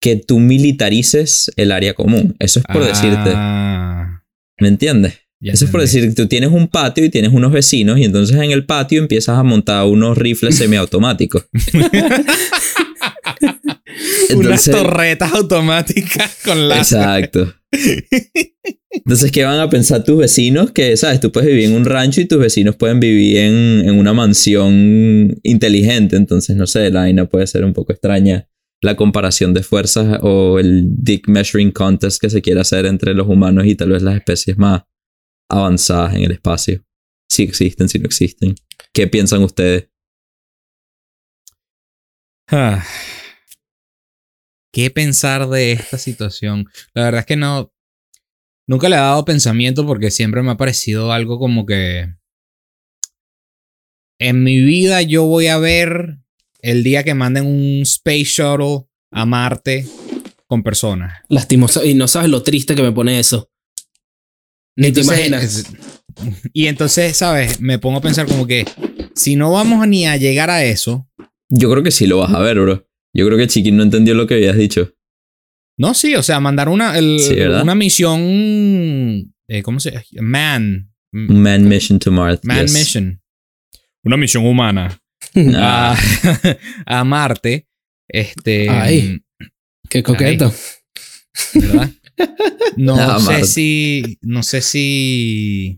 que 0.00 0.16
tú 0.16 0.40
militarices 0.40 1.52
el 1.54 1.70
área 1.70 1.94
común. 1.94 2.34
Eso 2.40 2.58
es 2.58 2.64
por 2.64 2.84
decirte, 2.84 3.30
Ah, 3.34 4.24
¿me 4.58 4.66
entiendes? 4.66 5.14
Eso 5.40 5.66
es 5.66 5.70
por 5.70 5.80
decir, 5.80 6.12
tú 6.16 6.26
tienes 6.26 6.50
un 6.50 6.66
patio 6.66 7.04
y 7.04 7.08
tienes 7.08 7.32
unos 7.32 7.52
vecinos 7.52 8.00
y 8.00 8.04
entonces 8.04 8.36
en 8.36 8.50
el 8.50 8.66
patio 8.66 9.00
empiezas 9.00 9.38
a 9.38 9.44
montar 9.44 9.86
unos 9.86 10.18
rifles 10.18 10.56
semiautomáticos. 10.56 11.46
Unas 14.34 14.64
torretas 14.64 15.32
automáticas 15.32 16.38
con 16.44 16.68
láser. 16.68 16.98
Exacto. 16.98 17.54
Entonces, 18.90 19.30
¿qué 19.30 19.44
van 19.44 19.60
a 19.60 19.68
pensar 19.68 20.04
tus 20.04 20.18
vecinos? 20.18 20.72
Que, 20.72 20.96
¿sabes? 20.96 21.20
Tú 21.20 21.30
puedes 21.30 21.48
vivir 21.48 21.66
en 21.66 21.74
un 21.74 21.84
rancho 21.84 22.20
y 22.20 22.26
tus 22.26 22.38
vecinos 22.38 22.76
pueden 22.76 22.98
vivir 22.98 23.38
en, 23.38 23.88
en 23.88 23.98
una 23.98 24.12
mansión 24.12 25.38
inteligente. 25.42 26.16
Entonces, 26.16 26.56
no 26.56 26.66
sé, 26.66 26.90
la 26.90 27.00
vaina 27.00 27.26
puede 27.26 27.46
ser 27.46 27.64
un 27.64 27.72
poco 27.72 27.92
extraña. 27.92 28.48
La 28.82 28.96
comparación 28.96 29.54
de 29.54 29.62
fuerzas 29.62 30.18
o 30.22 30.58
el 30.58 30.84
dick 30.88 31.28
measuring 31.28 31.72
contest 31.72 32.20
que 32.20 32.30
se 32.30 32.42
quiere 32.42 32.60
hacer 32.60 32.86
entre 32.86 33.14
los 33.14 33.26
humanos 33.26 33.66
y 33.66 33.74
tal 33.74 33.90
vez 33.90 34.02
las 34.02 34.16
especies 34.16 34.58
más 34.58 34.82
avanzadas 35.50 36.14
en 36.14 36.24
el 36.24 36.32
espacio. 36.32 36.84
Si 37.28 37.42
existen, 37.42 37.88
si 37.88 37.98
no 37.98 38.06
existen. 38.06 38.54
¿Qué 38.92 39.06
piensan 39.06 39.42
ustedes? 39.42 39.88
Ah. 42.48 42.84
¿Qué 44.76 44.90
pensar 44.90 45.48
de 45.48 45.72
esta 45.72 45.96
situación? 45.96 46.66
La 46.92 47.04
verdad 47.04 47.20
es 47.20 47.24
que 47.26 47.36
no. 47.36 47.72
Nunca 48.68 48.90
le 48.90 48.96
he 48.96 48.98
dado 48.98 49.24
pensamiento 49.24 49.86
porque 49.86 50.10
siempre 50.10 50.42
me 50.42 50.50
ha 50.50 50.58
parecido 50.58 51.12
algo 51.12 51.38
como 51.38 51.64
que. 51.64 52.12
En 54.20 54.42
mi 54.44 54.62
vida 54.62 55.00
yo 55.00 55.24
voy 55.24 55.46
a 55.46 55.56
ver 55.56 56.18
el 56.60 56.82
día 56.84 57.04
que 57.04 57.14
manden 57.14 57.46
un 57.46 57.80
Space 57.84 58.24
Shuttle 58.24 58.86
a 59.12 59.24
Marte 59.24 59.86
con 60.46 60.62
personas. 60.62 61.22
lastimoso. 61.30 61.82
Y 61.82 61.94
no 61.94 62.06
sabes 62.06 62.28
lo 62.28 62.42
triste 62.42 62.74
que 62.74 62.82
me 62.82 62.92
pone 62.92 63.18
eso. 63.18 63.50
Ni 64.76 64.92
te 64.92 65.00
imaginas. 65.00 65.42
es- 65.42 65.66
Y 66.52 66.66
entonces, 66.66 67.16
¿sabes? 67.16 67.62
Me 67.62 67.78
pongo 67.78 68.00
a 68.00 68.02
pensar 68.02 68.26
como 68.26 68.46
que 68.46 68.66
si 69.14 69.36
no 69.36 69.52
vamos 69.52 69.88
ni 69.88 70.06
a 70.06 70.18
llegar 70.18 70.50
a 70.50 70.62
eso. 70.64 71.08
Yo 71.48 71.70
creo 71.70 71.82
que 71.82 71.90
sí 71.90 72.06
lo 72.06 72.18
vas 72.18 72.34
a 72.34 72.40
ver, 72.40 72.60
bro. 72.60 72.86
Yo 73.16 73.26
creo 73.26 73.38
que 73.38 73.46
Chiquín 73.46 73.76
no 73.76 73.82
entendió 73.82 74.14
lo 74.14 74.26
que 74.26 74.34
habías 74.34 74.56
dicho. 74.56 74.92
No, 75.78 75.94
sí, 75.94 76.14
o 76.14 76.22
sea, 76.22 76.40
mandar 76.40 76.68
una, 76.68 76.96
el- 76.98 77.18
Sí, 77.20 77.34
¿verdad? 77.34 77.62
una 77.62 77.74
misión. 77.74 78.20
eh, 79.48 79.62
¿Cómo 79.62 79.80
se 79.80 79.90
llama? 80.10 80.28
Man. 80.28 80.92
Man 81.12 81.68
Mission 81.68 81.98
to 81.98 82.10
Mars. 82.10 82.40
Man 82.42 82.62
yes. 82.66 82.72
Mission. 82.74 83.22
Una 84.04 84.16
misión 84.16 84.44
humana. 84.46 85.00
A, 85.54 85.96
a 86.86 87.04
Marte. 87.04 87.66
Este. 88.08 88.68
Ay. 88.68 89.20
Qué 89.88 90.02
coqueto. 90.02 90.52
¿Verdad? 91.54 91.90
No 92.76 92.96
sé 93.20 93.24
Marte. 93.32 93.46
si. 93.46 94.18
No 94.22 94.42
sé 94.42 94.60
si. 94.62 95.76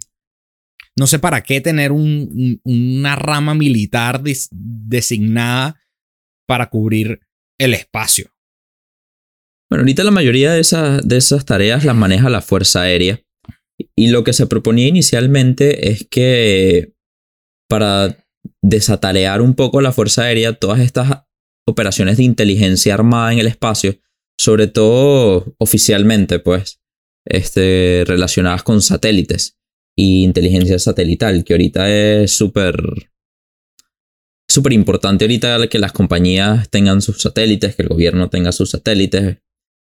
No 0.97 1.07
sé 1.07 1.18
para 1.21 1.42
qué 1.42 1.61
tener 1.61 1.92
un- 1.92 2.28
un- 2.33 2.61
una 2.64 3.14
rama 3.16 3.54
militar 3.54 4.23
des- 4.23 4.49
designada 4.50 5.80
para 6.47 6.68
cubrir 6.71 7.21
el 7.59 7.75
espacio. 7.75 8.31
Bueno, 9.71 9.83
ahorita 9.83 10.05
la 10.05 10.11
mayoría 10.11 10.53
de 10.53 10.61
esas, 10.61 11.07
de 11.07 11.17
esas 11.17 11.45
tareas 11.45 11.85
las 11.85 11.97
maneja 11.97 12.31
la 12.31 12.41
Fuerza 12.41 12.83
Aérea. 12.83 13.23
Y 13.95 14.09
lo 14.09 14.25
que 14.25 14.33
se 14.33 14.47
proponía 14.47 14.88
inicialmente 14.88 15.91
es 15.91 16.07
que 16.09 16.95
para 17.69 18.25
desatarear 18.62 19.43
un 19.43 19.55
poco 19.55 19.81
la 19.81 19.93
Fuerza 19.93 20.23
Aérea, 20.23 20.55
todas 20.55 20.81
estas 20.81 21.25
operaciones 21.67 22.17
de 22.17 22.25
inteligencia 22.25 22.95
armada 22.95 23.33
en 23.33 23.41
el 23.41 23.47
espacio, 23.47 23.99
sobre 24.38 24.69
todo 24.69 25.55
oficialmente, 25.59 26.38
pues, 26.38 26.81
este, 27.27 28.05
relacionadas 28.07 28.62
con 28.62 28.81
satélites 28.81 29.59
y 29.97 30.23
inteligencia 30.25 30.79
satelital, 30.79 31.45
que 31.45 31.53
ahorita 31.53 31.91
es 31.91 32.33
súper 32.33 32.75
súper 34.49 34.73
importante 34.73 35.25
ahorita 35.25 35.69
que 35.69 35.78
las 35.78 35.93
compañías 35.93 36.69
tengan 36.71 37.02
sus 37.02 37.21
satélites, 37.23 37.76
que 37.76 37.83
el 37.83 37.88
gobierno 37.88 38.31
tenga 38.31 38.52
sus 38.52 38.71
satélites. 38.71 39.38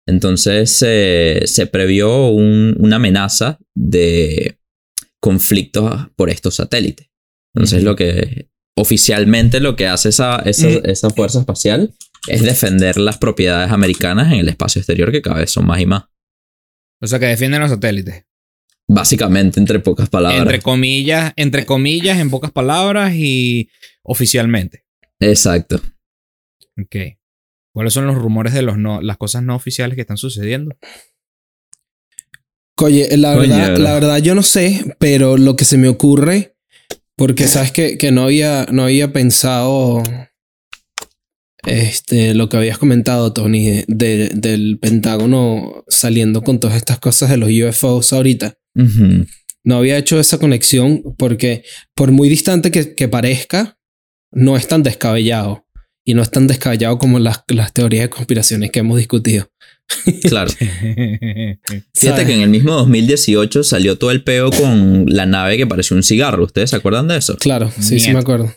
Entonces 0.07 0.71
se- 0.71 1.41
se 1.45 1.67
previó 1.67 2.27
un- 2.27 2.75
una 2.79 2.95
amenaza 2.97 3.59
de 3.75 4.57
conflictos 5.21 6.07
por 6.15 6.29
estos 6.29 6.55
satélites. 6.55 7.09
Entonces 7.55 7.83
lo 7.83 7.95
que 7.95 8.49
oficialmente 8.77 9.59
lo 9.59 9.75
que 9.75 9.87
hace 9.87 10.09
esa, 10.09 10.37
esa, 10.39 10.69
esa 10.69 11.09
fuerza 11.09 11.39
espacial 11.39 11.93
es 12.27 12.41
defender 12.43 12.97
las 12.97 13.17
propiedades 13.17 13.71
americanas 13.71 14.31
en 14.31 14.39
el 14.39 14.49
espacio 14.49 14.79
exterior 14.79 15.11
que 15.11 15.21
cada 15.21 15.39
vez 15.39 15.51
son 15.51 15.65
más 15.65 15.79
y 15.81 15.85
más. 15.85 16.05
O 17.01 17.07
sea, 17.07 17.19
que 17.19 17.25
defienden 17.25 17.61
los 17.61 17.69
satélites. 17.71 18.25
Básicamente, 18.93 19.59
entre 19.59 19.79
pocas 19.79 20.09
palabras. 20.09 20.41
Entre 20.41 20.59
comillas, 20.61 21.33
entre 21.35 21.65
comillas, 21.65 22.19
en 22.19 22.29
pocas 22.29 22.51
palabras 22.51 23.13
y 23.15 23.69
oficialmente. 24.03 24.83
Exacto. 25.19 25.79
Ok. 26.81 26.95
¿Cuáles 27.73 27.93
son 27.93 28.05
los 28.07 28.15
rumores 28.17 28.53
de 28.53 28.61
los 28.63 28.77
no, 28.77 29.01
las 29.01 29.17
cosas 29.17 29.43
no 29.43 29.55
oficiales 29.55 29.95
que 29.95 30.01
están 30.01 30.17
sucediendo? 30.17 30.75
Oye, 32.77 33.15
la 33.15 33.35
Coño, 33.35 33.47
verdad, 33.55 33.77
la 33.77 33.93
verdad 33.93 34.17
yo 34.17 34.33
no 34.33 34.41
sé, 34.41 34.95
pero 34.97 35.37
lo 35.37 35.55
que 35.55 35.65
se 35.65 35.77
me 35.77 35.87
ocurre, 35.87 36.55
porque 37.15 37.47
sabes 37.47 37.71
que, 37.71 37.97
que 37.99 38.11
no, 38.11 38.23
había, 38.23 38.65
no 38.71 38.83
había 38.83 39.13
pensado 39.13 40.01
este, 41.63 42.33
lo 42.33 42.49
que 42.49 42.57
habías 42.57 42.79
comentado, 42.79 43.33
Tony, 43.33 43.69
de- 43.69 43.85
de- 43.87 44.29
del 44.33 44.79
Pentágono 44.79 45.83
saliendo 45.89 46.41
con 46.41 46.59
todas 46.59 46.75
estas 46.75 46.97
cosas 46.99 47.29
de 47.29 47.37
los 47.37 47.49
UFOs 47.51 48.13
ahorita. 48.13 48.57
No 48.73 49.75
había 49.77 49.97
hecho 49.97 50.19
esa 50.19 50.39
conexión 50.39 51.03
porque 51.17 51.63
por 51.93 52.11
muy 52.11 52.29
distante 52.29 52.71
que, 52.71 52.95
que 52.95 53.07
parezca, 53.07 53.77
no 54.31 54.57
es 54.57 54.67
tan 54.67 54.83
descabellado. 54.83 55.65
Y 56.03 56.15
no 56.15 56.23
es 56.23 56.31
tan 56.31 56.47
descabellado 56.47 56.97
como 56.97 57.19
las, 57.19 57.43
las 57.47 57.73
teorías 57.73 58.05
de 58.05 58.09
conspiraciones 58.09 58.71
que 58.71 58.79
hemos 58.79 58.97
discutido. 58.97 59.51
Claro. 60.23 60.49
Fíjate 60.59 61.59
¿Sabes? 61.93 62.25
que 62.25 62.33
en 62.33 62.41
el 62.41 62.49
mismo 62.49 62.73
2018 62.73 63.63
salió 63.63 63.97
todo 63.99 64.09
el 64.09 64.23
peo 64.23 64.49
con 64.49 65.05
la 65.07 65.27
nave 65.27 65.57
que 65.57 65.67
pareció 65.67 65.95
un 65.95 66.01
cigarro. 66.01 66.43
¿Ustedes 66.43 66.71
se 66.71 66.75
acuerdan 66.77 67.07
de 67.07 67.17
eso? 67.17 67.37
Claro, 67.37 67.71
sí, 67.79 67.99
sí 67.99 68.11
me 68.13 68.19
acuerdo. 68.19 68.51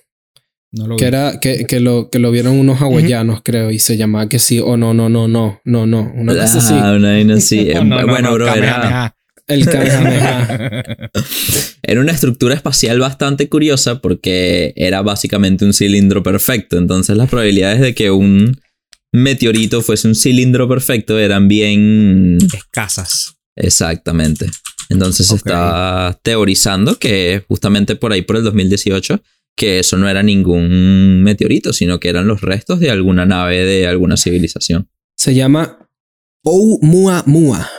no 0.73 0.87
lo 0.87 0.97
Que 0.97 1.05
vi. 1.05 1.09
era 1.09 1.39
que, 1.39 1.67
que 1.67 1.81
lo, 1.81 2.09
que 2.09 2.19
lo 2.19 2.31
vieron 2.31 2.59
unos 2.59 2.81
hawaianos, 2.81 3.43
creo, 3.45 3.71
y 3.71 3.79
se 3.79 3.99
llamaba 3.99 4.29
que 4.29 4.39
sí 4.39 4.59
o 4.61 4.79
no, 4.79 4.95
no, 4.95 5.11
no, 5.11 5.29
no, 5.29 5.61
no, 5.65 5.87
no. 5.87 6.13
Una 6.15 6.33
cosa 6.35 6.59
así. 6.59 6.75
Ah, 6.75 6.95
una 6.97 7.11
vaina 7.13 7.35
así. 7.35 7.69
No, 7.75 7.85
no, 7.85 8.01
no, 8.01 8.07
bueno, 8.07 8.31
no, 8.31 8.35
bro, 8.37 8.55
era. 8.55 9.14
El 9.47 9.67
Kamehameha. 9.71 11.11
Era 11.83 12.01
una 12.01 12.13
estructura 12.13 12.55
espacial 12.55 12.99
bastante 12.99 13.49
curiosa 13.49 14.01
porque 14.01 14.73
era 14.77 15.03
básicamente 15.03 15.65
un 15.65 15.75
cilindro 15.75 16.23
perfecto. 16.23 16.79
Entonces 16.79 17.17
las 17.17 17.29
probabilidades 17.29 17.81
de 17.81 17.95
que 17.95 18.11
un 18.11 18.61
meteorito 19.13 19.83
fuese 19.83 20.09
un 20.09 20.15
cilindro 20.15 20.69
perfecto 20.69 21.19
eran 21.19 21.49
bien... 21.49 22.39
Escasas. 22.55 23.37
Exactamente. 23.57 24.51
Entonces 24.89 25.29
se 25.29 25.37
está 25.37 26.19
teorizando 26.23 26.99
que 26.99 27.45
justamente 27.49 27.97
por 27.97 28.13
ahí 28.13 28.23
por 28.23 28.37
el 28.37 28.45
2018 28.45 29.23
que 29.57 29.79
eso 29.79 29.97
no 29.97 30.09
era 30.09 30.23
ningún 30.23 31.23
meteorito, 31.23 31.73
sino 31.73 32.01
que 32.01 32.09
eran 32.09 32.27
los 32.27 32.41
restos 32.41 32.81
de 32.81 32.91
alguna 32.91 33.25
nave 33.25 33.65
de 33.65 33.87
alguna 33.87 34.17
civilización. 34.17 34.89
Se 35.17 35.35
llama 35.35 35.89
Oumuamua. 36.43 37.71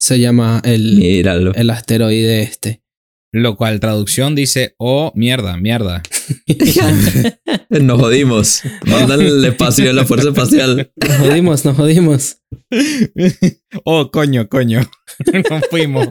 Se 0.00 0.18
llama 0.18 0.60
el, 0.64 0.96
Míralo. 0.96 1.54
el 1.54 1.70
asteroide 1.70 2.42
este. 2.42 2.82
Lo 3.30 3.56
cual 3.56 3.78
traducción 3.78 4.34
dice, 4.34 4.74
oh, 4.78 5.12
mierda, 5.14 5.58
mierda. 5.58 6.02
Nos 7.68 8.00
jodimos. 8.00 8.62
Mandan 8.86 9.20
el 9.20 9.44
espacio 9.44 9.84
de 9.84 9.92
la 9.92 10.06
fuerza 10.06 10.30
espacial. 10.30 10.90
Nos 10.96 11.18
jodimos, 11.18 11.64
nos 11.64 11.76
jodimos. 11.76 12.42
oh, 13.84 14.10
coño, 14.10 14.48
coño. 14.48 14.80
Nos 15.50 15.68
fuimos. 15.68 16.08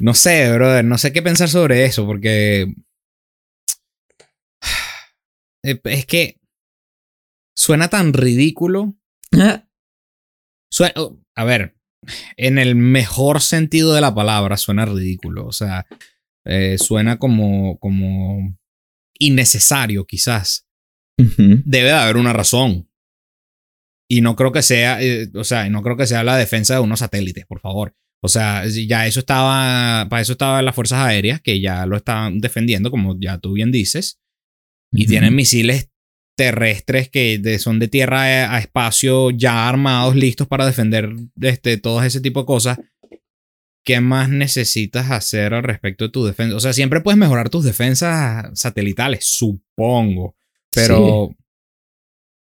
no 0.00 0.14
sé, 0.14 0.52
brother. 0.52 0.84
No 0.84 0.98
sé 0.98 1.12
qué 1.12 1.22
pensar 1.22 1.48
sobre 1.48 1.84
eso 1.84 2.04
porque... 2.06 2.74
Eh, 5.64 5.80
Es 5.84 6.06
que 6.06 6.40
suena 7.54 7.88
tan 7.88 8.12
ridículo. 8.12 8.96
Suena, 10.68 10.94
oh, 10.96 11.20
a 11.36 11.44
ver, 11.44 11.76
en 12.36 12.58
el 12.58 12.74
mejor 12.74 13.40
sentido 13.40 13.94
de 13.94 14.00
la 14.00 14.14
palabra 14.14 14.56
suena 14.56 14.84
ridículo. 14.84 15.46
O 15.46 15.52
sea, 15.52 15.86
eh, 16.44 16.76
suena 16.78 17.18
como, 17.18 17.78
como 17.78 18.58
innecesario 19.18 20.06
quizás. 20.06 20.66
Debe 21.16 21.88
de 21.88 21.92
haber 21.92 22.16
una 22.16 22.32
razón. 22.32 22.88
Y 24.08 24.20
no 24.20 24.36
creo 24.36 24.52
que 24.52 24.62
sea, 24.62 25.02
eh, 25.02 25.30
o 25.34 25.44
sea, 25.44 25.68
no 25.70 25.82
creo 25.82 25.96
que 25.96 26.06
sea 26.06 26.24
la 26.24 26.36
defensa 26.36 26.74
de 26.74 26.80
unos 26.80 26.98
satélites, 26.98 27.46
por 27.46 27.60
favor. 27.60 27.94
O 28.20 28.28
sea, 28.28 28.64
ya 28.66 29.06
eso 29.06 29.20
estaba, 29.20 30.08
para 30.08 30.22
eso 30.22 30.32
estaban 30.32 30.64
las 30.64 30.74
fuerzas 30.74 31.00
aéreas 31.00 31.40
que 31.40 31.60
ya 31.60 31.86
lo 31.86 31.96
estaban 31.96 32.38
defendiendo, 32.40 32.90
como 32.90 33.18
ya 33.18 33.38
tú 33.38 33.52
bien 33.52 33.72
dices. 33.72 34.20
Y 34.92 35.06
tienen 35.06 35.34
misiles 35.34 35.91
terrestres 36.44 37.08
que 37.08 37.38
de- 37.38 37.58
son 37.58 37.78
de 37.78 37.88
tierra 37.88 38.54
a, 38.54 38.58
espacio 38.58 39.30
ya 39.30 39.68
armados, 39.68 40.16
listos 40.16 40.48
para 40.48 40.66
defender 40.66 41.10
este, 41.40 41.76
todo 41.76 42.02
ese 42.02 42.20
tipo 42.20 42.40
de 42.40 42.46
cosas. 42.46 42.78
¿Qué 43.84 44.00
más 44.00 44.28
necesitas 44.28 45.10
hacer 45.10 45.54
al 45.54 45.62
respecto 45.62 46.04
de 46.04 46.10
tu 46.10 46.24
defensa? 46.24 46.56
O 46.56 46.60
sea, 46.60 46.72
siempre 46.72 47.00
puedes 47.00 47.18
mejorar 47.18 47.48
tus 47.50 47.64
defensas 47.64 48.46
satelitales, 48.58 49.24
supongo. 49.24 50.34
Pero 50.72 51.34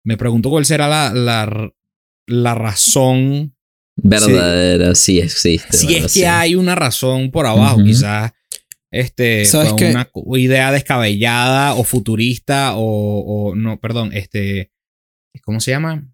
me 0.04 0.16
pregunto 0.16 0.50
cuál 0.50 0.64
será 0.64 0.88
la, 0.88 1.12
la, 1.12 1.72
la 2.26 2.54
razón. 2.54 3.54
Verdadera, 3.96 4.94
sí 4.94 5.18
existe. 5.20 5.76
Si 5.76 5.94
es 5.94 6.02
que 6.04 6.08
Sí. 6.08 6.24
hay 6.24 6.54
una 6.56 6.74
razón 6.74 7.30
por 7.30 7.46
abajo, 7.46 7.76
Ujú. 7.76 7.84
quizás 7.86 8.32
este 8.94 9.44
¿Sabes 9.44 9.72
fue 9.72 9.88
una 9.90 10.08
idea 10.38 10.72
descabellada 10.72 11.74
o 11.74 11.84
futurista 11.84 12.76
o, 12.76 13.50
o 13.50 13.54
no, 13.54 13.80
perdón, 13.80 14.12
este, 14.12 14.70
¿cómo 15.42 15.60
se 15.60 15.72
llama? 15.72 16.08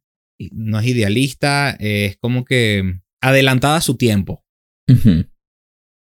No 0.52 0.80
es 0.80 0.86
idealista, 0.86 1.76
es 1.78 2.16
como 2.16 2.44
que 2.44 3.00
adelantada 3.20 3.76
a 3.76 3.82
su 3.82 3.96
tiempo. 3.96 4.44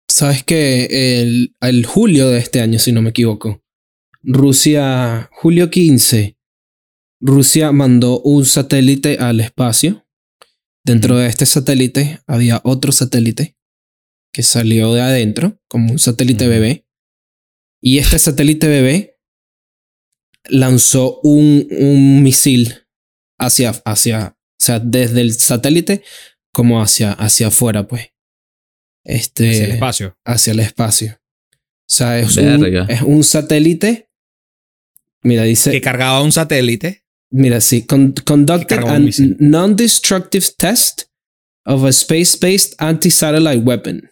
Sabes 0.08 0.42
que 0.44 1.20
el, 1.22 1.54
el 1.60 1.86
julio 1.86 2.28
de 2.28 2.38
este 2.38 2.60
año, 2.60 2.78
si 2.78 2.92
no 2.92 3.02
me 3.02 3.10
equivoco, 3.10 3.62
Rusia, 4.22 5.28
julio 5.32 5.70
15, 5.70 6.36
Rusia 7.20 7.72
mandó 7.72 8.20
un 8.20 8.44
satélite 8.44 9.18
al 9.18 9.40
espacio. 9.40 10.06
Dentro 10.84 11.16
de 11.16 11.28
este 11.28 11.46
satélite 11.46 12.20
había 12.26 12.60
otro 12.64 12.92
satélite 12.92 13.55
que 14.36 14.42
salió 14.42 14.92
de 14.92 15.00
adentro, 15.00 15.58
como 15.66 15.92
un 15.92 15.98
satélite 15.98 16.46
bebé. 16.46 16.86
Y 17.80 17.96
este 17.96 18.18
satélite 18.18 18.68
bebé 18.68 19.18
lanzó 20.44 21.20
un, 21.22 21.66
un 21.70 22.22
misil 22.22 22.86
hacia, 23.38 23.70
hacia, 23.86 24.36
o 24.36 24.54
sea, 24.58 24.78
desde 24.78 25.22
el 25.22 25.32
satélite 25.32 26.02
como 26.52 26.82
hacia, 26.82 27.12
hacia 27.12 27.46
afuera, 27.46 27.88
pues. 27.88 28.10
Este, 29.04 29.52
hacia 29.52 29.64
el 29.64 29.70
espacio. 29.70 30.18
hacia 30.26 30.52
el 30.52 30.60
espacio. 30.60 31.18
O 31.48 31.88
sea, 31.88 32.18
es, 32.18 32.36
un, 32.36 32.90
es 32.90 33.00
un 33.00 33.24
satélite. 33.24 34.10
Mira, 35.22 35.44
dice. 35.44 35.70
Que 35.70 35.80
cargaba 35.80 36.20
un 36.20 36.32
satélite. 36.32 37.06
Mira, 37.30 37.62
sí. 37.62 37.86
con- 37.86 38.12
conducted 38.12 38.80
a 38.80 38.98
non-destructive 39.38 40.48
test 40.58 41.04
of 41.64 41.84
a 41.84 41.90
space-based 41.90 42.74
anti-satellite 42.78 43.64
weapon. 43.64 44.10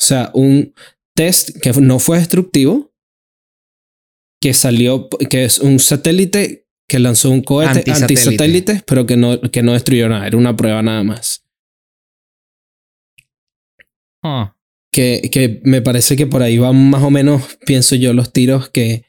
O 0.00 0.02
sea, 0.02 0.30
un 0.34 0.74
test 1.14 1.50
que 1.60 1.72
no 1.80 1.98
fue 1.98 2.18
destructivo. 2.18 2.92
Que 4.40 4.54
salió. 4.54 5.08
Que 5.28 5.44
es 5.44 5.58
un 5.58 5.78
satélite 5.78 6.66
que 6.88 6.98
lanzó 6.98 7.30
un 7.30 7.42
cohete 7.42 7.78
Antisatélite. 7.78 8.02
antisatélite, 8.02 8.82
pero 8.86 9.06
que 9.06 9.16
no, 9.16 9.40
que 9.40 9.62
no 9.62 9.74
destruyó 9.74 10.08
nada. 10.08 10.26
Era 10.26 10.36
una 10.36 10.56
prueba 10.56 10.82
nada 10.82 11.04
más. 11.04 11.44
Ah. 14.22 14.54
que, 14.92 15.30
que 15.32 15.62
me 15.64 15.80
parece 15.80 16.14
que 16.14 16.26
por 16.26 16.42
ahí 16.42 16.58
van 16.58 16.90
más 16.90 17.02
o 17.02 17.10
menos, 17.10 17.58
pienso 17.64 17.94
yo, 17.94 18.12
los 18.12 18.32
tiros 18.34 18.68
que 18.68 19.06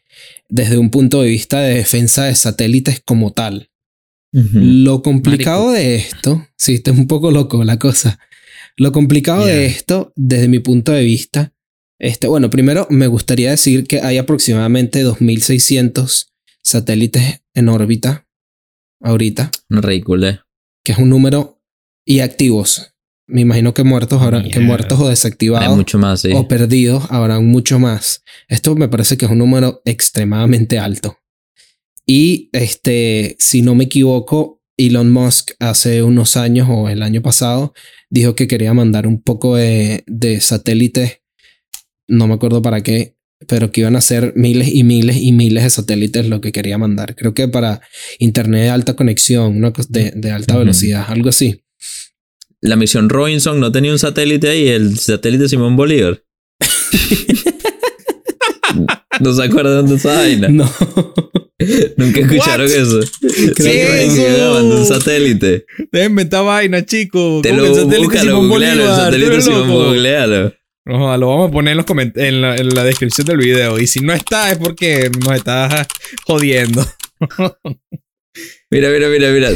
desde 0.47 0.77
un 0.77 0.89
punto 0.89 1.21
de 1.21 1.30
vista 1.30 1.60
de 1.62 1.75
defensa 1.75 2.25
de 2.25 2.36
satélites 2.36 3.01
como 3.04 3.34
tal. 3.34 3.69
Lo 4.34 5.01
complicado 5.01 5.71
de 5.71 5.95
esto, 5.95 6.47
sí, 6.56 6.75
está 6.75 6.91
un 6.91 7.08
poco 7.08 7.32
loco 7.32 7.65
la 7.65 7.77
cosa. 7.77 8.17
Lo 8.82 8.91
complicado 8.91 9.46
de 9.46 9.67
esto, 9.67 10.12
desde 10.15 10.48
mi 10.48 10.58
punto 10.58 10.91
de 10.91 11.04
vista, 11.04 11.54
este, 12.00 12.26
bueno, 12.26 12.50
primero 12.50 12.88
me 12.89 13.06
gustaría 13.06 13.52
decir 13.52 13.86
que 13.86 14.02
hay 14.02 14.17
aproximadamente 14.17 15.06
2.600 15.06 16.30
satélites 16.63 17.44
en 17.54 17.70
órbita 17.70 18.28
ahorita, 19.00 19.52
Ridículo. 19.70 20.39
que 20.84 20.94
es 20.94 20.98
un 20.98 21.10
número, 21.10 21.62
y 22.08 22.22
activos. 22.22 22.96
Me 23.28 23.41
imagino 23.41 23.76
que 23.76 23.84
muertos 23.84 24.20
habrán, 24.20 24.50
que 24.50 24.60
muertos 24.60 25.00
o 25.00 25.10
desactivados 25.10 25.70
Hay 25.70 25.76
mucho 25.76 26.00
más, 26.00 26.22
sí. 26.22 26.32
o 26.34 26.48
perdidos 26.48 27.06
habrán 27.12 27.46
mucho 27.46 27.78
más. 27.78 28.24
Esto 28.48 28.74
me 28.74 28.89
parece 28.89 29.15
que 29.15 29.26
es 29.26 29.32
un 29.32 29.38
número 29.38 29.84
extremadamente 29.86 30.80
alto. 30.80 31.20
Y 32.08 32.50
este, 32.52 33.36
si 33.38 33.62
no 33.62 33.76
me 33.76 33.84
equivoco, 33.84 34.61
Elon 34.88 35.12
Musk 35.12 35.52
hace 35.60 36.04
unos 36.04 36.38
años 36.38 36.67
o 36.70 36.89
el 36.89 37.04
año 37.04 37.22
pasado 37.22 37.74
dijo 38.10 38.36
que 38.36 38.48
quería 38.48 38.74
mandar 38.74 39.08
un 39.08 39.22
poco 39.22 39.56
de, 39.56 40.04
de 40.08 40.41
satélites, 40.41 41.22
no 42.08 42.28
me 42.28 42.34
acuerdo 42.34 42.62
para 42.62 42.82
qué, 42.82 43.15
pero 43.48 43.72
que 43.72 43.82
iban 43.82 43.96
a 43.96 44.02
ser 44.02 44.34
miles 44.36 44.70
y 44.74 44.84
miles 44.84 45.17
y 45.17 45.32
miles 45.32 45.63
de 45.63 45.70
satélites 45.70 46.28
lo 46.28 46.41
que 46.41 46.52
quería 46.52 46.78
mandar. 46.78 47.15
Creo 47.15 47.34
que 47.34 47.48
para 47.48 47.82
internet 48.20 48.63
de 48.63 48.70
alta 48.70 48.96
conexión, 48.96 49.58
una 49.58 49.72
de, 49.89 50.12
de 50.15 50.32
alta 50.32 50.58
velocidad, 50.58 51.06
algo 51.08 51.30
así. 51.30 51.63
La 52.60 52.76
misión 52.76 53.10
Robinson 53.10 53.60
no 53.60 53.72
tenía 53.72 53.91
un 53.91 54.00
satélite 54.00 54.50
ahí, 54.50 54.67
el 54.67 55.00
satélite 55.00 55.50
Simón 55.50 55.76
Bolívar. 55.76 56.24
¿No 59.20 59.34
se 59.34 59.44
acuerdan 59.44 59.88
de 59.88 59.96
esa 59.96 60.15
vaina? 60.15 60.48
No. 60.50 60.72
Nunca 61.97 62.19
escucharon 62.21 62.67
What? 62.67 62.76
eso. 62.76 63.00
¿Qué 63.21 63.54
Que 63.63 64.06
es 64.06 64.17
eso? 64.17 64.63
un 64.65 64.86
satélite. 64.86 65.65
Deja 65.91 66.06
inventar 66.06 66.43
vaina, 66.45 66.86
chico. 66.86 67.39
Te 67.43 67.50
¿Cómo 67.50 67.62
lo 67.62 67.67
el 67.67 67.76
satélite 67.76 68.00
búscalo, 68.08 68.21
Simón 68.32 68.47
googlealo, 68.50 68.84
lo 71.17 71.28
vamos 71.28 71.50
a 71.50 71.52
poner 71.52 71.71
en, 71.74 71.78
los 71.78 71.86
coment- 71.86 72.17
en, 72.17 72.41
la, 72.41 72.56
en 72.56 72.69
la 72.69 72.84
descripción 72.84 73.28
del 73.28 73.38
video. 73.38 73.80
Y 73.80 73.88
si 73.88 74.00
no 74.00 74.13
está, 74.13 74.52
es 74.52 74.58
porque 74.58 75.12
nos 75.24 75.36
está 75.36 75.88
jodiendo. 76.26 76.86
Mira, 78.69 78.89
mira, 78.89 79.08
mira, 79.10 79.32
mira. 79.32 79.50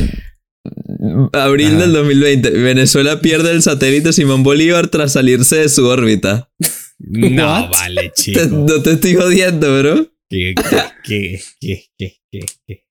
Abril 1.33 1.67
Ajá. 1.69 1.77
del 1.81 1.93
2020. 1.93 2.49
Venezuela 2.51 3.21
pierde 3.21 3.51
el 3.51 3.61
satélite 3.61 4.13
Simón 4.13 4.43
Bolívar 4.43 4.87
tras 4.87 5.13
salirse 5.13 5.57
de 5.57 5.69
su 5.69 5.85
órbita. 5.85 6.49
No, 6.99 7.45
What? 7.45 7.69
vale, 7.71 8.11
Te- 8.15 8.21
chico. 8.21 8.41
no 8.51 8.81
te 8.81 8.91
estoy 8.93 9.15
jodiendo, 9.15 9.79
bro. 9.79 10.07
¿Qué, 10.29 10.55
qué, 11.03 11.39
qué, 11.59 11.83
qué, 11.97 12.17
qué, 12.31 12.45
qué? 12.67 12.83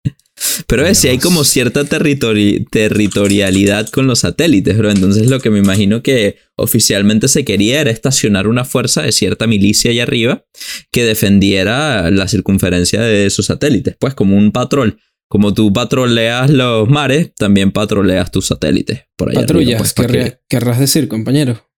Pero 0.66 0.82
ves, 0.82 0.98
sí 0.98 1.08
hay 1.08 1.18
como 1.18 1.44
cierta 1.44 1.84
territori- 1.84 2.66
territorialidad 2.70 3.88
con 3.88 4.06
los 4.06 4.20
satélites, 4.20 4.76
bro. 4.78 4.90
Entonces 4.90 5.28
lo 5.28 5.40
que 5.40 5.50
me 5.50 5.58
imagino 5.58 6.02
que 6.02 6.36
oficialmente 6.56 7.28
se 7.28 7.44
quería 7.44 7.80
era 7.80 7.90
estacionar 7.90 8.46
una 8.46 8.64
fuerza 8.64 9.02
de 9.02 9.12
cierta 9.12 9.46
milicia 9.46 9.90
allá 9.90 10.04
arriba 10.04 10.44
que 10.92 11.04
defendiera 11.04 12.10
la 12.10 12.28
circunferencia 12.28 13.00
de 13.00 13.30
sus 13.30 13.46
satélites, 13.46 13.96
pues 13.98 14.14
como 14.14 14.36
un 14.36 14.52
patrón, 14.52 14.98
como 15.28 15.54
tú 15.54 15.72
patroleas 15.72 16.50
los 16.50 16.88
mares, 16.88 17.34
también 17.34 17.72
patroleas 17.72 18.30
tus 18.30 18.46
satélites. 18.46 19.04
Por 19.16 19.30
arriba, 19.30 19.42
Patrullas, 19.42 19.94
pues, 19.94 20.38
querrás 20.48 20.78
decir, 20.78 21.08
compañero. 21.08 21.68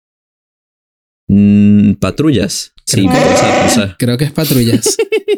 Mm, 1.28 1.94
patrullas. 1.94 2.72
Sí, 2.86 3.04
Creo 3.06 3.88
que- 3.88 3.94
Creo 3.98 4.16
es 4.20 4.32
patrullas. 4.32 4.96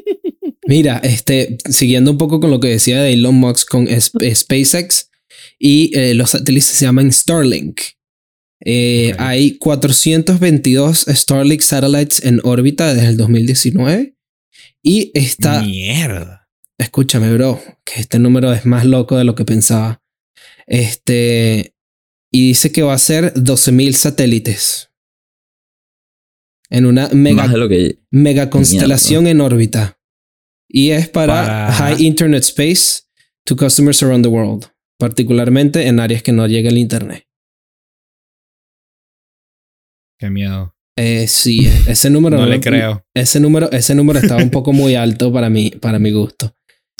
Mira, 0.67 0.99
este, 1.03 1.57
siguiendo 1.71 2.11
un 2.11 2.19
poco 2.19 2.41
con 2.41 2.51
lo 2.51 2.61
que 2.61 2.69
decía 2.69 3.03
de 3.03 3.15
Elon 3.15 3.35
Musk 3.37 3.69
con 3.71 3.89
eh, 3.89 4.01
SpaceX 4.01 5.11
y 5.59 5.97
eh, 5.99 6.15
los 6.15 6.31
satélites 6.31 6.67
se 6.67 6.85
llaman 6.85 7.11
Starlink. 7.11 7.81
Eh, 8.65 9.13
Ok. 9.15 9.21
Hay 9.21 9.57
422 9.59 11.07
Starlink 11.09 11.63
satellites 11.63 12.23
en 12.23 12.41
órbita 12.45 12.93
desde 12.93 13.09
el 13.09 13.17
2019 13.17 14.15
y 14.83 15.11
está, 15.15 15.63
Mierda. 15.63 16.49
escúchame, 16.77 17.33
bro, 17.33 17.63
que 17.85 18.01
este 18.01 18.19
número 18.19 18.53
es 18.53 18.67
más 18.67 18.85
loco 18.85 19.17
de 19.17 19.25
lo 19.25 19.35
que 19.35 19.45
pensaba. 19.47 20.03
Este, 20.67 21.73
y 22.31 22.49
dice 22.49 22.73
que 22.73 22.83
va 22.83 22.93
a 22.95 22.99
ser 22.99 23.33
12.000 23.35 23.93
satélites 23.95 24.88
en 26.71 26.87
una 26.87 27.09
mega 27.13 27.43
más 27.45 27.53
de 27.53 27.59
lo 27.59 27.69
que. 27.69 27.99
mega 28.11 28.51
constelación 28.51 29.27
en 29.27 29.41
órbita. 29.41 29.99
Y 30.69 30.91
es 30.91 31.09
para, 31.09 31.35
Para- 31.35 31.73
High 31.73 32.03
Internet 32.03 32.43
Space 32.43 33.03
to 33.45 33.57
customers 33.57 34.03
around 34.03 34.25
the 34.25 34.29
world, 34.31 34.67
particularmente 34.99 35.87
en 35.87 35.99
áreas 36.01 36.23
que 36.23 36.33
no 36.33 36.47
llega 36.47 36.69
el 36.69 36.79
Internet. 36.79 37.25
Qué 40.19 40.31
miedo. 40.31 40.75
Eh, 40.97 41.29
sí, 41.29 41.71
ese 41.87 42.11
número 42.11 42.37
No 42.37 42.43
no 42.43 42.49
le 42.49 42.61
creo. 42.61 43.05
Ese 43.15 43.39
número, 43.39 43.71
ese 43.71 43.95
número 43.95 44.19
estaba 44.19 44.43
un 44.43 44.51
poco 44.51 44.73
muy 44.73 44.97
alto 44.97 45.33
para 45.33 45.49
mí, 45.49 45.71
para 45.71 45.99
mi 46.01 46.11
gusto. 46.11 46.55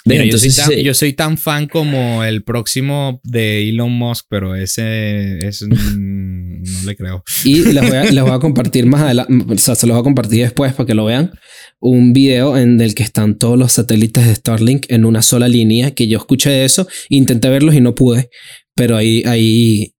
Mira, 0.05 0.25
yo, 0.25 0.39
soy 0.39 0.53
tan, 0.53 0.69
sí. 0.71 0.83
yo 0.85 0.95
soy 0.95 1.13
tan 1.13 1.37
fan 1.37 1.67
como 1.67 2.23
el 2.25 2.45
próximo 2.45 3.21
de 3.25 3.69
Elon 3.69 3.91
Musk, 3.93 4.27
pero 4.31 4.55
ese, 4.55 5.41
mm, 5.69 6.18
no 6.59 6.83
le 6.85 6.97
creo. 6.97 7.25
Y 7.45 7.63
les 7.73 7.87
voy 7.87 7.97
a, 7.97 8.05
les 8.05 8.23
voy 8.23 8.33
a 8.33 8.39
compartir 8.41 8.87
más 8.87 9.03
adelante, 9.03 9.55
o 9.55 9.59
sea, 9.59 9.75
se 9.75 9.87
los 9.87 9.95
voy 9.95 10.01
a 10.01 10.05
compartir 10.05 10.43
después 10.43 10.73
para 10.75 10.87
que 10.87 10.95
lo 10.95 11.05
vean. 11.05 11.33
Un 11.81 12.13
video 12.13 12.57
en 12.57 12.81
el 12.81 12.95
que 12.95 13.03
están 13.03 13.39
todos 13.39 13.59
los 13.59 13.73
satélites 13.73 14.27
de 14.27 14.35
Starlink 14.35 14.87
en 14.89 15.05
una 15.05 15.23
sola 15.23 15.49
línea. 15.49 15.93
Que 15.93 16.09
yo 16.09 16.19
escuché 16.19 16.65
eso, 16.65 16.89
intenté 17.09 17.49
verlos 17.49 17.75
y 17.75 17.81
no 17.81 17.95
pude. 17.95 18.31
Pero 18.75 18.97
ahí, 18.97 19.23
ahí, 19.27 19.95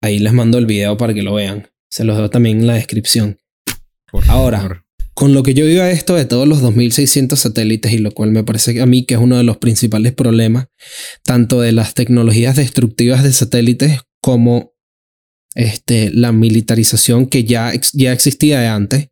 ahí 0.00 0.18
les 0.18 0.32
mando 0.32 0.58
el 0.58 0.66
video 0.66 0.96
para 0.96 1.14
que 1.14 1.22
lo 1.22 1.34
vean. 1.34 1.68
Se 1.90 2.04
los 2.04 2.16
dejo 2.16 2.30
también 2.30 2.60
en 2.60 2.66
la 2.66 2.74
descripción. 2.74 3.38
Por 4.10 4.28
Ahora. 4.28 4.60
favor. 4.60 4.86
Con 5.16 5.32
lo 5.32 5.42
que 5.42 5.54
yo 5.54 5.64
digo 5.64 5.80
a 5.80 5.90
esto 5.90 6.14
de 6.14 6.26
todos 6.26 6.46
los 6.46 6.60
2600 6.60 7.40
satélites 7.40 7.90
y 7.90 7.98
lo 7.98 8.10
cual 8.10 8.32
me 8.32 8.44
parece 8.44 8.78
a 8.82 8.84
mí 8.84 9.06
que 9.06 9.14
es 9.14 9.20
uno 9.20 9.38
de 9.38 9.44
los 9.44 9.56
principales 9.56 10.12
problemas, 10.12 10.66
tanto 11.24 11.62
de 11.62 11.72
las 11.72 11.94
tecnologías 11.94 12.54
destructivas 12.54 13.24
de 13.24 13.32
satélites 13.32 14.00
como 14.20 14.74
este, 15.56 16.10
la 16.12 16.32
militarización 16.32 17.26
que 17.26 17.44
ya, 17.44 17.72
ya 17.94 18.12
existía 18.12 18.60
de 18.60 18.68
antes, 18.68 19.08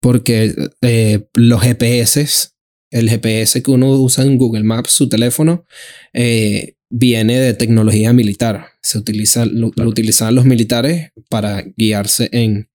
porque 0.00 0.54
eh, 0.82 1.26
los 1.34 1.62
GPS, 1.62 2.50
el 2.90 3.10
GPS 3.10 3.62
que 3.62 3.70
uno 3.70 3.90
usa 3.92 4.24
en 4.24 4.38
Google 4.38 4.62
Maps, 4.62 4.92
su 4.92 5.08
teléfono, 5.08 5.66
eh, 6.12 6.76
viene 6.90 7.38
de 7.38 7.54
tecnología 7.54 8.12
militar. 8.12 8.66
Se 8.82 8.98
utiliza, 8.98 9.46
lo, 9.46 9.72
lo 9.74 9.88
utilizaban 9.88 10.34
los 10.34 10.44
militares 10.44 11.10
para 11.30 11.64
guiarse 11.76 12.28
en, 12.32 12.70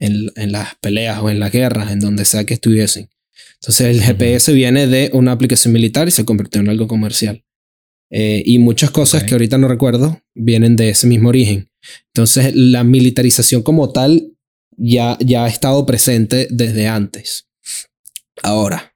en, 0.00 0.30
en 0.34 0.52
las 0.52 0.74
peleas 0.80 1.20
o 1.22 1.30
en 1.30 1.40
las 1.40 1.52
guerras, 1.52 1.92
en 1.92 2.00
donde 2.00 2.24
sea 2.24 2.44
que 2.44 2.54
estuviesen. 2.54 3.08
Entonces 3.60 3.86
el 3.86 4.02
GPS 4.02 4.52
viene 4.52 4.86
de 4.86 5.10
una 5.12 5.32
aplicación 5.32 5.72
militar 5.72 6.08
y 6.08 6.10
se 6.10 6.24
convirtió 6.24 6.60
en 6.60 6.68
algo 6.68 6.88
comercial. 6.88 7.45
Eh, 8.10 8.42
y 8.44 8.58
muchas 8.58 8.90
cosas 8.90 9.24
que 9.24 9.34
ahorita 9.34 9.58
no 9.58 9.68
recuerdo 9.68 10.22
vienen 10.34 10.76
de 10.76 10.90
ese 10.90 11.06
mismo 11.06 11.30
origen. 11.30 11.70
Entonces 12.14 12.54
la 12.54 12.84
militarización 12.84 13.62
como 13.62 13.92
tal 13.92 14.32
ya, 14.76 15.16
ya 15.20 15.44
ha 15.44 15.48
estado 15.48 15.84
presente 15.86 16.48
desde 16.50 16.86
antes. 16.86 17.48
Ahora, 18.42 18.94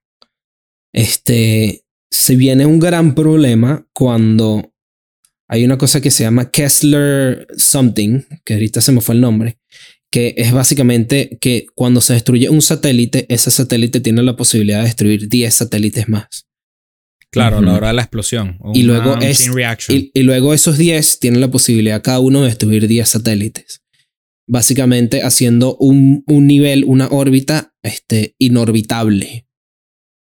este, 0.92 1.85
se 2.11 2.37
viene 2.37 2.66
un 2.66 2.79
gran 2.79 3.14
problema 3.14 3.87
cuando 3.92 4.73
hay 5.49 5.64
una 5.64 5.79
cosa 5.79 6.01
que 6.01 6.11
se 6.11 6.25
llama 6.25 6.51
Kessler 6.51 7.46
Something, 7.57 8.23
que 8.44 8.55
ahorita 8.55 8.81
se 8.81 8.92
me 8.92 9.01
fue 9.01 9.14
el 9.14 9.20
nombre, 9.20 9.59
que 10.11 10.35
es 10.37 10.53
básicamente 10.53 11.38
que 11.40 11.66
cuando 11.75 12.01
se 12.01 12.12
destruye 12.12 12.49
un 12.49 12.62
satélite, 12.62 13.27
ese 13.29 13.51
satélite 13.51 14.01
tiene 14.01 14.23
la 14.23 14.37
posibilidad 14.37 14.79
de 14.79 14.85
destruir 14.85 15.29
10 15.29 15.55
satélites 15.55 16.09
más. 16.09 16.50
Claro, 17.33 17.59
a 17.59 17.62
la 17.62 17.75
hora 17.75 17.88
de 17.88 17.95
la 17.95 18.03
explosión. 18.03 18.59
Y 18.75 18.83
luego 18.83 19.14
un 19.14 19.23
es- 19.23 19.38
chain 19.38 19.55
reaction. 19.55 19.97
Y, 19.97 20.11
y 20.14 20.23
luego 20.23 20.53
esos 20.53 20.77
10 20.79 21.21
tienen 21.21 21.40
la 21.40 21.49
posibilidad 21.51 22.03
cada 22.03 22.19
uno 22.21 22.40
de 22.43 22.49
destruir 22.49 22.88
10 22.88 23.09
satélites. 23.09 23.83
Básicamente 24.49 25.23
haciendo 25.23 25.77
un, 25.77 26.25
un 26.27 26.47
nivel, 26.49 26.85
una 26.85 27.07
órbita 27.09 27.73
este, 27.85 28.35
inorbitable. 28.38 29.47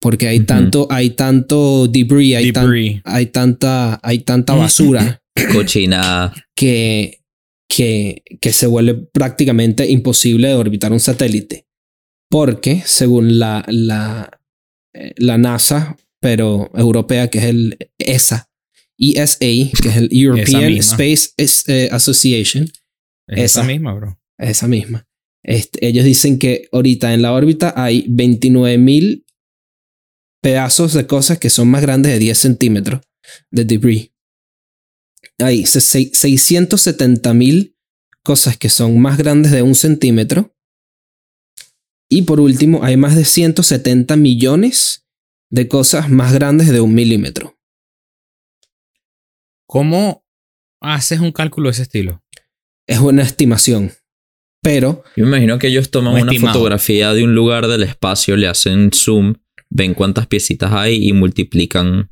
Porque 0.00 0.26
hay 0.29 0.40
tanto, 0.40 0.88
hay 0.90 1.11
tanto 1.11 1.87
debris, 1.87 2.35
hay, 2.35 2.53
tan- 2.53 3.03
hay 3.05 3.26
tanta, 3.26 4.00
hay 4.03 4.20
tanta 4.20 4.55
basura 4.55 5.22
Cochinada. 5.53 6.33
que, 6.57 7.20
que, 7.68 8.22
que 8.40 8.53
se 8.53 8.66
vuelve 8.66 8.94
prácticamente 8.94 9.88
imposible 9.88 10.48
de 10.48 10.55
orbitar 10.55 10.90
un 10.92 11.00
satélite. 11.00 11.66
Porque, 12.31 12.83
según 12.85 13.38
la, 13.38 13.64
la, 13.68 14.40
eh, 14.94 15.12
la 15.18 15.37
NASA, 15.37 15.96
pero 16.20 16.70
europea, 16.74 17.28
que 17.28 17.38
es 17.38 17.44
el 17.44 17.78
ESA, 17.98 18.50
ESA, 18.98 19.38
que 19.38 19.88
es 19.88 19.96
el 19.96 20.09
European. 20.12 20.72
Space 20.74 21.30
eh, 21.66 21.88
Association, 21.90 22.64
Es 23.26 23.38
esa 23.38 23.61
esa. 23.61 23.64
misma, 23.64 23.94
bro. 23.94 24.20
esa 24.38 24.68
misma. 24.68 25.06
Este, 25.42 25.87
ellos 25.87 26.04
dicen 26.04 26.38
que 26.38 26.68
ahorita 26.70 27.14
en 27.14 27.22
la 27.22 27.33
órbita 27.33 27.72
hay 27.74 28.04
29 28.09 28.76
mil 28.76 29.24
pedazos 30.42 30.92
de 30.92 31.06
cosas 31.06 31.38
que 31.38 31.50
son 31.50 31.68
más 31.68 31.83
grandes 31.83 32.12
de 32.12 32.18
10 32.18 32.38
centímetros 32.38 33.00
de 33.50 33.64
debris. 33.64 34.11
Hay 35.38 35.64
670 35.64 37.33
mil 37.33 37.76
cosas 38.22 38.59
que 38.59 38.68
son 38.68 39.00
más 39.00 39.16
grandes 39.16 39.52
de 39.52 39.62
un 39.62 39.74
centímetro. 39.74 40.54
Y 42.11 42.22
por 42.22 42.40
último, 42.40 42.83
hay 42.83 42.96
más 42.96 43.16
de 43.16 43.24
170 43.24 44.16
millones 44.16 44.99
de 45.50 45.68
cosas 45.68 46.08
más 46.10 46.32
grandes 46.32 46.68
de 46.68 46.80
un 46.80 46.94
milímetro. 46.94 47.58
¿Cómo 49.66 50.24
haces 50.80 51.20
un 51.20 51.32
cálculo 51.32 51.68
de 51.68 51.72
ese 51.72 51.82
estilo? 51.82 52.22
Es 52.86 52.98
una 52.98 53.22
estimación. 53.22 53.92
Pero 54.62 55.04
Yo 55.16 55.24
me 55.24 55.30
imagino 55.30 55.58
que 55.58 55.68
ellos 55.68 55.90
toman 55.90 56.14
Un 56.14 56.22
una 56.22 56.32
estimado. 56.32 56.54
fotografía 56.54 57.14
de 57.14 57.24
un 57.24 57.34
lugar 57.34 57.66
del 57.66 57.82
espacio, 57.82 58.36
le 58.36 58.46
hacen 58.46 58.90
zoom, 58.92 59.34
ven 59.70 59.94
cuántas 59.94 60.26
piecitas 60.26 60.72
hay 60.72 61.08
y 61.08 61.12
multiplican 61.12 62.10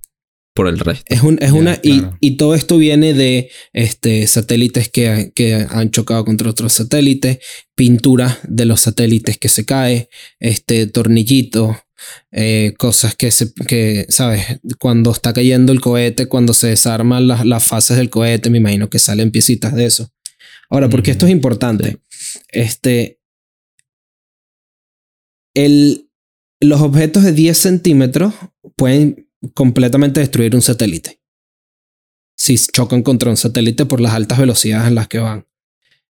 por 0.54 0.66
el 0.68 0.78
resto. 0.78 1.04
Es, 1.08 1.22
un, 1.22 1.34
es 1.42 1.50
Ya, 1.50 1.54
una. 1.54 1.78
y- 1.82 1.98
claro. 2.00 2.16
Y, 2.20 2.36
todo 2.36 2.54
esto 2.54 2.78
viene 2.78 3.12
de 3.12 3.50
este, 3.72 4.26
satélites 4.26 4.88
que, 4.88 5.30
que 5.34 5.54
han 5.68 5.90
chocado 5.90 6.24
contra 6.24 6.48
otros 6.50 6.72
satélites, 6.72 7.38
pintura 7.76 8.38
de 8.48 8.64
los 8.64 8.80
satélites 8.80 9.36
que 9.38 9.48
se 9.50 9.64
cae, 9.66 10.08
este, 10.40 10.86
tornillitos, 10.86 11.76
eh, 12.30 12.74
cosas 12.78 13.14
que 13.14 13.30
se. 13.30 13.52
que, 13.66 14.06
¿sabes? 14.08 14.60
Cuando 14.78 15.10
está 15.10 15.32
cayendo 15.32 15.72
el 15.72 15.80
cohete, 15.80 16.26
cuando 16.26 16.54
se 16.54 16.68
desarman 16.68 17.26
las, 17.26 17.44
las 17.44 17.64
fases 17.64 17.96
del 17.96 18.10
cohete, 18.10 18.50
me 18.50 18.58
imagino 18.58 18.90
que 18.90 18.98
salen 18.98 19.30
piecitas 19.30 19.74
de 19.74 19.86
eso. 19.86 20.10
Ahora, 20.70 20.88
porque 20.88 21.10
esto 21.10 21.26
es 21.26 21.32
importante. 21.32 22.00
Este. 22.48 23.20
El, 25.54 26.08
los 26.60 26.80
objetos 26.80 27.24
de 27.24 27.32
10 27.32 27.58
centímetros 27.58 28.34
pueden 28.76 29.28
completamente 29.54 30.20
destruir 30.20 30.54
un 30.54 30.62
satélite. 30.62 31.20
Si 32.36 32.56
chocan 32.56 33.02
contra 33.02 33.30
un 33.30 33.36
satélite 33.36 33.86
por 33.86 34.00
las 34.00 34.12
altas 34.12 34.38
velocidades 34.38 34.88
en 34.88 34.94
las 34.94 35.08
que 35.08 35.18
van. 35.18 35.46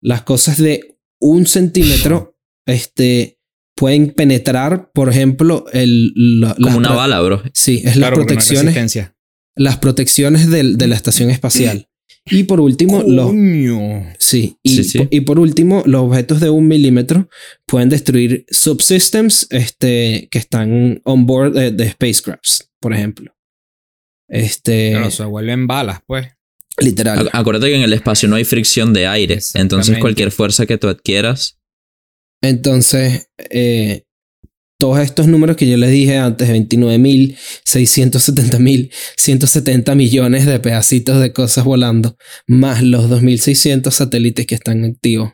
Las 0.01 0.23
cosas 0.23 0.59
de 0.59 0.99
un 1.21 1.47
centímetro 1.47 2.39
este, 2.67 3.41
pueden 3.75 4.11
penetrar, 4.13 4.91
por 4.93 5.09
ejemplo, 5.09 5.65
el, 5.73 6.13
la- 6.15 6.55
Como 6.55 6.67
las 6.69 6.77
una 6.77 6.93
bala, 6.93 7.21
bro. 7.21 7.43
Sí, 7.55 7.79
es 7.79 7.85
las 7.85 7.95
Claro, 7.97 8.17
hay 8.21 8.25
protecciones, 8.27 8.99
las 9.57 9.77
protecciones 9.79 10.51
del- 10.51 10.77
de 10.79 10.87
la 10.87 10.95
estación 10.97 11.31
espacial. 11.31 11.89
Y 12.27 12.45
por 12.45 12.61
último, 12.61 13.03
los, 13.05 13.27
Coño. 13.27 14.07
Sí, 14.19 14.57
y, 14.63 14.77
Sí, 14.77 14.85
sí. 14.85 14.99
po- 14.99 15.09
y 15.11 15.21
por 15.23 15.41
último, 15.41 15.83
los 15.87 16.03
objetos 16.03 16.39
de 16.41 16.51
un 16.51 16.69
milímetro 16.69 17.29
pueden 17.67 17.89
destruir 17.89 18.45
subsystems 18.49 19.49
este, 19.51 20.29
que 20.31 20.39
están 20.39 21.01
on 21.05 21.27
board 21.27 21.53
de, 21.55 21.71
de 21.73 21.91
spacecrafts, 21.91 22.71
por 22.81 22.95
ejemplo. 22.95 23.35
Este, 24.29 24.91
Claro, 24.93 25.11
se 25.11 25.25
vuelven 25.25 25.67
balas, 25.67 26.01
pues. 26.07 26.29
literal. 26.79 27.27
Ac- 27.27 27.31
Acuérdate 27.33 27.67
que 27.71 27.77
en 27.77 27.83
el 27.83 27.93
espacio 27.93 28.29
no 28.29 28.37
hay 28.37 28.45
fricción 28.45 28.93
de 28.93 29.07
aire. 29.09 29.39
Entonces 29.55 29.99
cualquier 29.99 30.31
fuerza 30.31 30.65
que 30.67 30.79
tú 30.79 30.89
adquieras. 30.89 31.59
Entonces, 32.43 33.29
eh, 33.51 34.03
todos 34.83 34.99
estos 34.99 35.29
números 35.29 35.57
que 35.57 35.69
yo 35.69 35.77
les 35.77 35.93
dije 35.93 36.19
antes, 36.19 36.49
29.000, 36.49 37.37
670.000, 37.65 38.93
170 39.17 39.95
millones 39.95 40.45
de 40.45 40.59
pedacitos 40.59 41.21
de 41.21 41.33
cosas 41.33 41.65
volando, 41.65 42.17
más 42.49 42.83
los 42.83 43.09
2.600 43.09 43.93
satélites 43.93 44.45
que 44.45 44.57
están 44.57 44.85
activos, 44.85 45.31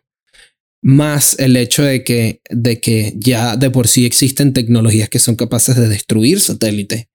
más 0.82 1.38
el 1.38 1.56
hecho 1.56 1.82
de 1.82 2.04
que, 2.04 2.42
de 2.50 2.78
que 2.80 3.14
ya 3.16 3.56
de 3.56 3.70
por 3.70 3.88
sí 3.88 4.04
existen 4.04 4.52
tecnologías 4.52 5.08
que 5.08 5.18
son 5.18 5.34
capaces 5.34 5.76
de 5.76 5.88
destruir 5.88 6.40
satélites, 6.40 7.06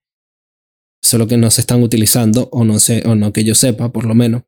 solo 1.00 1.28
que 1.28 1.36
no 1.36 1.52
se 1.52 1.60
están 1.60 1.84
utilizando 1.84 2.48
o 2.50 2.64
no 2.64 2.80
sé, 2.80 3.04
o 3.06 3.14
no 3.14 3.32
que 3.32 3.44
yo 3.44 3.54
sepa, 3.54 3.92
por 3.92 4.06
lo 4.06 4.16
menos. 4.16 4.42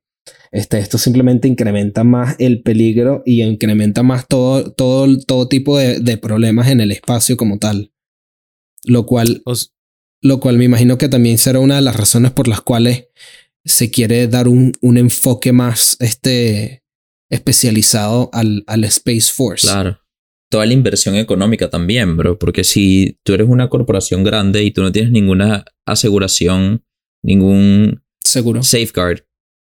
Este, 0.52 0.78
esto 0.78 0.98
simplemente 0.98 1.48
incrementa 1.48 2.04
más 2.04 2.36
el 2.38 2.62
peligro 2.62 3.22
y 3.26 3.42
incrementa 3.42 4.02
más 4.02 4.26
todo, 4.28 4.72
todo, 4.72 5.06
todo 5.18 5.48
tipo 5.48 5.78
de, 5.78 6.00
de 6.00 6.16
problemas 6.16 6.68
en 6.68 6.80
el 6.80 6.92
espacio 6.92 7.36
como 7.36 7.58
tal. 7.58 7.92
Lo 8.84 9.06
cual, 9.06 9.42
lo 10.22 10.40
cual 10.40 10.58
me 10.58 10.64
imagino 10.64 10.98
que 10.98 11.08
también 11.08 11.38
será 11.38 11.60
una 11.60 11.76
de 11.76 11.82
las 11.82 11.96
razones 11.96 12.30
por 12.32 12.48
las 12.48 12.60
cuales 12.60 13.08
se 13.64 13.90
quiere 13.90 14.28
dar 14.28 14.46
un, 14.46 14.72
un 14.80 14.96
enfoque 14.96 15.52
más 15.52 15.96
este, 16.00 16.84
especializado 17.30 18.30
al, 18.32 18.62
al 18.66 18.84
Space 18.84 19.32
Force. 19.34 19.66
Claro. 19.66 20.00
Toda 20.48 20.64
la 20.64 20.74
inversión 20.74 21.16
económica 21.16 21.68
también, 21.68 22.16
bro. 22.16 22.38
Porque 22.38 22.62
si 22.62 23.18
tú 23.24 23.34
eres 23.34 23.48
una 23.48 23.68
corporación 23.68 24.22
grande 24.22 24.62
y 24.62 24.70
tú 24.70 24.82
no 24.82 24.92
tienes 24.92 25.10
ninguna 25.10 25.64
aseguración, 25.84 26.84
ningún 27.24 28.04
Seguro. 28.24 28.62
safeguard, 28.62 29.25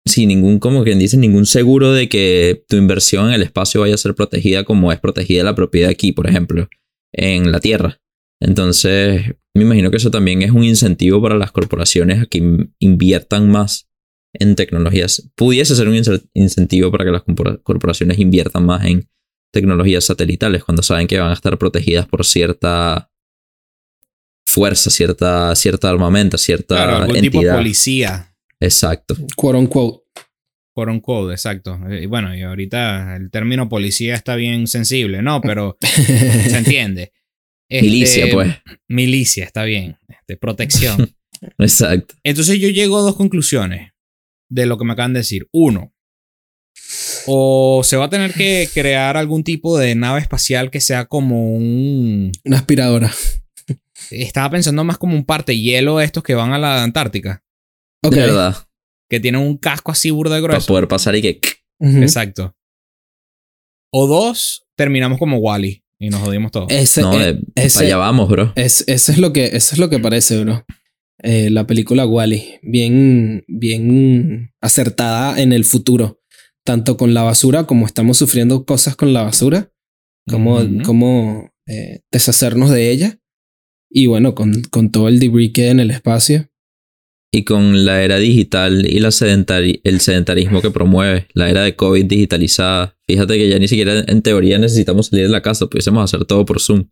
sí, 0.08 0.26
ningún, 0.26 0.58
como 0.58 0.82
quien 0.84 0.98
dice, 0.98 1.16
ningún 1.16 1.46
seguro 1.46 1.92
de 1.92 2.08
que 2.08 2.64
tu 2.68 2.76
inversión 2.76 3.28
en 3.28 3.34
el 3.34 3.42
espacio 3.42 3.80
vaya 3.80 3.94
a 3.94 3.98
ser 3.98 4.14
protegida 4.14 4.64
como 4.64 4.92
es 4.92 4.98
protegida 5.00 5.44
la 5.44 5.54
propiedad 5.54 5.90
aquí, 5.90 6.12
por 6.12 6.28
ejemplo, 6.28 6.68
en 7.12 7.52
la 7.52 7.60
Tierra. 7.60 8.00
Entonces, 8.40 9.34
me 9.54 9.62
imagino 9.64 9.90
que 9.90 9.96
eso 9.96 10.10
también 10.10 10.42
es 10.42 10.50
un 10.52 10.64
incentivo 10.64 11.20
para 11.20 11.36
las 11.36 11.52
corporaciones 11.52 12.22
a 12.22 12.26
que 12.26 12.38
in- 12.38 12.74
inviertan 12.78 13.50
más 13.50 13.88
en 14.34 14.54
tecnologías. 14.54 15.28
Pudiese 15.34 15.74
ser 15.74 15.88
un 15.88 15.94
ince- 15.96 16.22
incentivo 16.34 16.90
para 16.90 17.04
que 17.04 17.10
las 17.10 17.22
corpora- 17.22 17.56
corporaciones 17.62 18.18
inviertan 18.18 18.64
más 18.66 18.84
en 18.84 19.08
tecnologías 19.52 20.04
satelitales 20.04 20.62
cuando 20.64 20.82
saben 20.82 21.06
que 21.06 21.18
van 21.18 21.30
a 21.30 21.34
estar 21.34 21.56
protegidas 21.58 22.06
por 22.06 22.24
cierta 22.24 23.10
fuerza, 24.46 24.90
cierta, 24.90 25.54
cierta 25.56 25.90
armamento, 25.90 26.38
cierta 26.38 26.74
Claro, 26.76 26.96
algún 26.98 27.20
tipo 27.20 27.38
de 27.38 27.44
entidad. 27.46 27.56
policía. 27.56 28.27
Exacto. 28.60 29.16
Quote 29.36 29.58
unquote. 29.58 30.04
Code, 31.02 31.34
exacto. 31.34 31.76
Eh, 31.90 32.02
Y 32.04 32.06
bueno, 32.06 32.36
y 32.36 32.42
ahorita 32.42 33.16
el 33.16 33.30
término 33.32 33.68
policía 33.68 34.14
está 34.14 34.36
bien 34.36 34.68
sensible, 34.68 35.22
¿no? 35.22 35.40
Pero 35.40 35.76
se 35.80 36.56
entiende. 36.56 37.12
Este, 37.68 37.84
Milicia, 37.86 38.26
pues. 38.32 38.54
Milicia, 38.86 39.44
está 39.44 39.64
bien. 39.64 39.98
Este, 40.08 40.36
protección. 40.36 41.14
Exacto. 41.58 42.14
Entonces 42.22 42.60
yo 42.60 42.68
llego 42.68 42.96
a 42.98 43.02
dos 43.02 43.16
conclusiones 43.16 43.90
de 44.48 44.66
lo 44.66 44.78
que 44.78 44.84
me 44.84 44.92
acaban 44.92 45.12
de 45.14 45.20
decir. 45.20 45.48
Uno, 45.52 45.92
o 47.26 47.82
se 47.84 47.96
va 47.96 48.06
a 48.06 48.10
tener 48.10 48.32
que 48.32 48.68
crear 48.72 49.16
algún 49.16 49.44
tipo 49.44 49.78
de 49.78 49.94
nave 49.94 50.20
espacial 50.20 50.70
que 50.70 50.80
sea 50.80 51.04
como 51.06 51.52
un... 51.54 52.32
Una 52.44 52.56
aspiradora. 52.56 53.12
Estaba 54.10 54.50
pensando 54.50 54.84
más 54.84 54.96
como 54.96 55.14
un 55.14 55.24
parte 55.24 55.58
hielo 55.58 56.00
estos 56.00 56.22
que 56.22 56.34
van 56.34 56.52
a 56.52 56.58
la 56.58 56.82
Antártica, 56.82 57.42
Ok. 58.04 58.14
De 58.14 58.20
verdad. 58.20 58.56
que 59.10 59.20
tienen 59.20 59.40
un 59.40 59.56
casco 59.56 59.90
así 59.92 60.10
burda 60.10 60.36
de 60.36 60.42
Para 60.42 60.54
grueso. 60.54 60.66
poder 60.68 60.86
pasar 60.88 61.16
y 61.16 61.22
que. 61.22 61.40
Exacto. 61.80 62.54
O 63.92 64.06
dos, 64.06 64.66
terminamos 64.76 65.18
como 65.18 65.38
Wally 65.38 65.82
y 65.98 66.10
nos 66.10 66.20
jodimos 66.20 66.52
todos. 66.52 66.70
Ese, 66.70 67.00
No, 67.02 67.18
eh, 67.20 67.40
ese- 67.54 67.74
para 67.78 67.86
allá 67.86 67.96
vamos, 67.96 68.28
bro. 68.28 68.52
Es, 68.56 68.84
eso, 68.86 69.12
es 69.12 69.18
lo 69.18 69.32
que, 69.32 69.46
eso 69.46 69.74
es 69.74 69.78
lo 69.78 69.88
que 69.88 69.98
parece, 69.98 70.42
bro. 70.44 70.64
Eh, 71.22 71.50
la 71.50 71.66
película 71.66 72.06
Wally, 72.06 72.60
bien, 72.62 73.44
bien 73.48 74.52
acertada 74.60 75.40
en 75.40 75.52
el 75.52 75.64
futuro, 75.64 76.20
tanto 76.64 76.96
con 76.96 77.14
la 77.14 77.22
basura 77.22 77.64
como 77.64 77.86
estamos 77.86 78.18
sufriendo 78.18 78.64
cosas 78.64 78.94
con 78.94 79.12
la 79.12 79.22
basura, 79.22 79.72
como, 80.28 80.60
como 80.84 81.50
eh, 81.66 82.02
deshacernos 82.12 82.70
de 82.70 82.90
ella. 82.90 83.18
Y 83.90 84.06
bueno, 84.06 84.34
con, 84.34 84.62
con 84.70 84.90
todo 84.92 85.08
el 85.08 85.18
debris 85.18 85.52
que 85.54 85.64
hay 85.64 85.70
en 85.70 85.80
el 85.80 85.90
espacio. 85.90 86.47
Y 87.30 87.44
con 87.44 87.84
la 87.84 88.02
era 88.02 88.16
digital 88.18 88.86
y 88.90 89.00
la 89.00 89.08
sedentari- 89.10 89.80
el 89.84 90.00
sedentarismo 90.00 90.62
que 90.62 90.70
promueve, 90.70 91.26
la 91.34 91.50
era 91.50 91.62
de 91.62 91.76
COVID 91.76 92.06
digitalizada. 92.06 92.96
Fíjate 93.06 93.36
que 93.36 93.48
ya 93.50 93.58
ni 93.58 93.68
siquiera 93.68 94.02
en 94.06 94.22
teoría 94.22 94.58
necesitamos 94.58 95.08
salir 95.08 95.26
de 95.26 95.30
la 95.32 95.42
casa, 95.42 95.66
pudiésemos 95.66 96.02
hacer 96.02 96.24
todo 96.26 96.44
por 96.46 96.58
Zoom. 96.60 96.88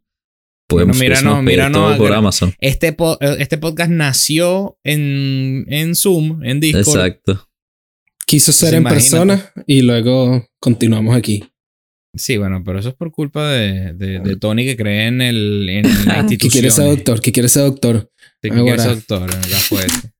Podemos 0.68 0.98
Bueno, 0.98 1.42
mira, 1.42 1.68
no, 1.70 1.78
todo 1.88 1.96
por 1.96 2.12
Amazon. 2.12 2.52
Este, 2.60 2.92
po- 2.92 3.18
este 3.20 3.56
podcast 3.56 3.90
nació 3.90 4.78
en, 4.84 5.64
en 5.68 5.94
Zoom, 5.94 6.42
en 6.44 6.60
Discord. 6.60 6.86
Exacto. 7.06 7.48
Quiso 8.26 8.50
ser 8.52 8.74
en 8.74 8.84
persona 8.84 9.52
y 9.66 9.82
luego 9.82 10.44
continuamos 10.60 11.16
aquí. 11.16 11.44
Sí, 12.14 12.36
bueno, 12.36 12.62
pero 12.64 12.80
eso 12.80 12.88
es 12.90 12.94
por 12.94 13.10
culpa 13.12 13.52
de, 13.52 13.92
de- 13.94 14.18
de 14.20 14.36
Tony 14.36 14.64
que 14.64 14.76
cree 14.76 15.06
en, 15.06 15.22
el, 15.22 15.68
en 15.68 15.84
la 16.06 16.14
Que 16.26 16.34
institución. 16.34 16.50
quiere 16.50 16.70
ser 16.70 16.84
doctor, 16.86 17.20
que 17.20 17.32
quiere 17.32 17.48
ser 17.48 17.62
doctor. 17.62 18.10
Sí, 18.42 18.50
que 18.50 18.50
quiere 18.50 18.70
Ahora. 18.70 18.82
ser 18.82 18.94
doctor. 18.96 19.30
Este, 19.30 20.10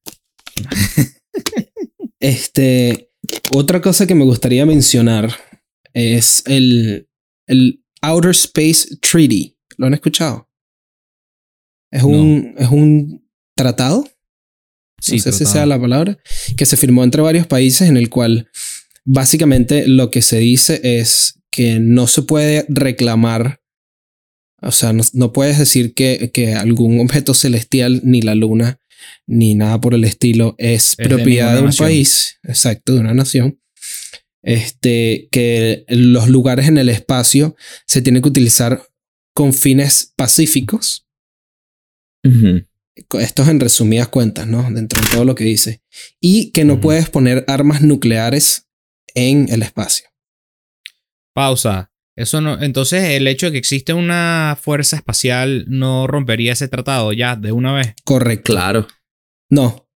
otra 3.55 3.81
cosa 3.81 4.07
que 4.07 4.15
me 4.15 4.25
gustaría 4.25 4.67
mencionar 4.67 5.31
es 5.93 6.43
el, 6.47 7.09
el 7.47 7.85
Outer 8.03 8.31
Space 8.31 8.97
Treaty. 9.01 9.57
¿Lo 9.77 9.87
han 9.87 9.95
escuchado? 9.95 10.49
Es 11.91 12.03
un, 12.03 12.55
es 12.59 12.69
un 12.69 13.27
tratado, 13.57 14.07
Sí, 15.01 15.17
no 15.17 15.23
sé 15.23 15.33
si 15.33 15.45
sea 15.45 15.67
la 15.67 15.81
palabra, 15.81 16.19
que 16.57 16.67
se 16.67 16.77
firmó 16.77 17.05
entre 17.05 17.21
varios 17.21 17.47
países 17.47 17.89
en 17.89 17.97
el 17.97 18.09
cual 18.09 18.49
básicamente 19.05 19.87
lo 19.87 20.11
que 20.11 20.23
se 20.23 20.39
dice 20.39 20.81
es 20.83 21.41
que 21.51 21.79
no 21.81 22.07
se 22.07 22.23
puede 22.23 22.65
reclamar, 22.69 23.61
o 24.63 24.73
sea, 24.73 24.93
no, 24.93 25.05
no 25.13 25.33
puedes 25.33 25.59
decir 25.59 25.95
que, 25.95 26.31
que 26.33 26.55
algún 26.55 27.01
objeto 27.01 27.35
celestial, 27.35 28.01
ni 28.05 28.23
la 28.23 28.35
luna, 28.35 28.81
ni 29.27 29.55
nada 29.55 29.81
por 29.81 29.95
el 29.95 30.05
estilo, 30.05 30.55
es, 30.59 30.97
propiedad 30.97 31.55
de, 31.55 31.61
un 31.61 31.67
nación. 31.67 31.89
país, 31.89 32.39
exacto, 32.43 32.95
de 32.95 33.01
una 33.01 33.15
nación. 33.15 33.61
Este, 34.43 35.29
que 35.33 35.85
los 35.89 36.29
lugares 36.29 36.69
en 36.69 36.79
el 36.79 36.89
espacio 36.89 37.57
se 37.87 38.01
tienen 38.01 38.23
que 38.23 38.29
utilizar 38.29 38.87
con 39.35 39.53
fines 39.53 40.13
pacíficos. 40.17 41.07
Esto 43.21 43.43
es 43.43 43.49
en 43.49 43.61
resumidas 43.61 44.09
cuentas, 44.09 44.47
¿no? 44.47 44.69
Dentro 44.71 45.01
de 45.01 45.09
todo 45.11 45.25
lo 45.25 45.35
que 45.35 45.45
dice. 45.45 45.83
Y 46.21 46.51
que 46.51 46.65
no 46.65 46.81
puedes 46.81 47.09
poner 47.09 47.45
armas 47.47 47.83
nucleares 47.83 48.67
en 49.15 49.49
el 49.51 49.63
espacio. 49.63 50.09
Pausa. 51.35 51.93
Eso 52.17 52.41
no. 52.41 52.61
Entonces, 52.63 53.11
el 53.11 53.27
hecho 53.29 53.47
de 53.47 53.53
que 53.53 53.59
existe 53.59 53.93
una 53.93 54.57
fuerza 54.61 54.97
espacial 54.97 55.67
no 55.69 56.07
rompería 56.07 56.53
ese 56.55 56.67
tratado 56.69 57.13
ya 57.13 57.37
de 57.37 57.53
una 57.53 57.75
vez. 57.75 57.95
Correcto. 58.05 58.53
Claro. 58.53 58.87
No. 59.51 59.87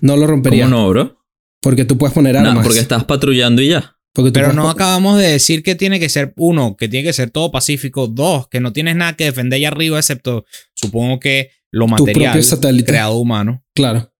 No 0.00 0.16
lo 0.16 0.26
rompería. 0.26 0.64
¿Cómo 0.64 0.76
no, 0.76 0.88
bro? 0.88 1.18
Porque 1.60 1.84
tú 1.84 1.96
puedes 1.98 2.14
poner 2.14 2.34
No, 2.34 2.48
armas. 2.50 2.64
porque 2.64 2.80
estás 2.80 3.04
patrullando 3.04 3.62
y 3.62 3.68
ya. 3.68 3.96
Porque 4.14 4.30
tú 4.30 4.40
Pero 4.40 4.52
no 4.52 4.68
acabamos 4.68 5.18
de 5.18 5.28
decir 5.28 5.62
que 5.62 5.74
tiene 5.74 6.00
que 6.00 6.08
ser, 6.08 6.32
uno, 6.36 6.76
que 6.76 6.88
tiene 6.88 7.06
que 7.06 7.12
ser 7.12 7.30
todo 7.30 7.50
pacífico. 7.50 8.08
Dos, 8.08 8.48
que 8.48 8.60
no 8.60 8.72
tienes 8.72 8.96
nada 8.96 9.14
que 9.14 9.24
defender 9.24 9.56
allá 9.58 9.68
arriba, 9.68 9.98
excepto, 9.98 10.44
supongo 10.74 11.20
que 11.20 11.50
lo 11.70 11.86
material 11.86 12.32
propio 12.32 12.42
satélite. 12.42 12.84
creado 12.92 13.14
humano. 13.14 13.64
Claro. 13.74 14.11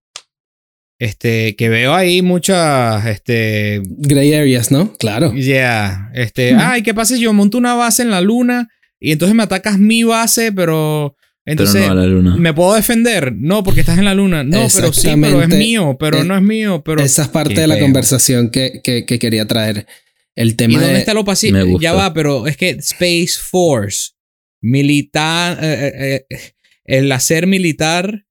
Este, 1.03 1.57
que 1.57 1.69
veo 1.69 1.95
ahí 1.95 2.23
muchas, 2.23 3.05
este, 3.07 3.83
Gray 3.85 4.35
areas, 4.35 4.71
¿no? 4.71 4.93
Claro. 4.99 5.33
ya, 5.35 6.11
este, 6.15 6.55
ay, 6.55 6.85
¿qué 6.85 6.95
pasa 6.95 7.17
si 7.17 7.23
yo 7.23 7.33
monto 7.33 7.59
una 7.59 7.75
base 7.75 8.03
en 8.03 8.11
la 8.11 8.21
luna 8.21 8.69
y 9.01 9.11
entonces 9.11 9.35
me 9.35 9.43
atacas 9.43 9.81
mi 9.81 10.05
base, 10.05 10.53
pero 10.53 11.17
entonces 11.45 11.83
pero 11.83 11.95
no 11.97 12.01
a 12.01 12.05
la 12.05 12.07
luna. 12.09 12.37
me 12.37 12.55
puedo 12.55 12.75
defender? 12.75 13.33
No, 13.35 13.65
porque 13.65 13.81
estás 13.81 13.99
en 13.99 14.05
la 14.05 14.15
luna. 14.15 14.45
No, 14.45 14.69
pero 14.73 14.93
sí, 14.93 15.09
pero 15.21 15.43
es 15.43 15.49
mío, 15.49 15.97
pero 15.99 16.19
Eh, 16.19 16.25
no 16.25 16.37
es 16.37 16.43
mío, 16.43 16.83
pero 16.85 17.03
Esa 17.03 17.23
es 17.23 17.29
parte 17.29 17.61
de 17.61 17.67
la 17.67 17.75
feo. 17.75 17.85
conversación 17.85 18.51
que, 18.51 18.81
que, 18.85 19.05
que 19.05 19.19
quería 19.19 19.45
traer. 19.49 19.89
El 20.37 20.51
¿Y 20.51 20.55
tema 20.55 20.75
dónde 20.79 20.93
de... 20.95 21.01
está 21.01 21.15
lo 21.15 21.25
pacífico? 21.25 21.81
Ya 21.81 21.95
va, 21.95 22.15
pero 22.15 22.47
es 22.47 22.57
que 22.57 22.71
Space 22.79 23.33
Force, 23.41 24.13
militar, 24.61 25.59
eh, 25.61 26.25
eh, 26.31 26.53
el 26.85 27.11
hacer 27.11 27.49
militar 27.49 28.25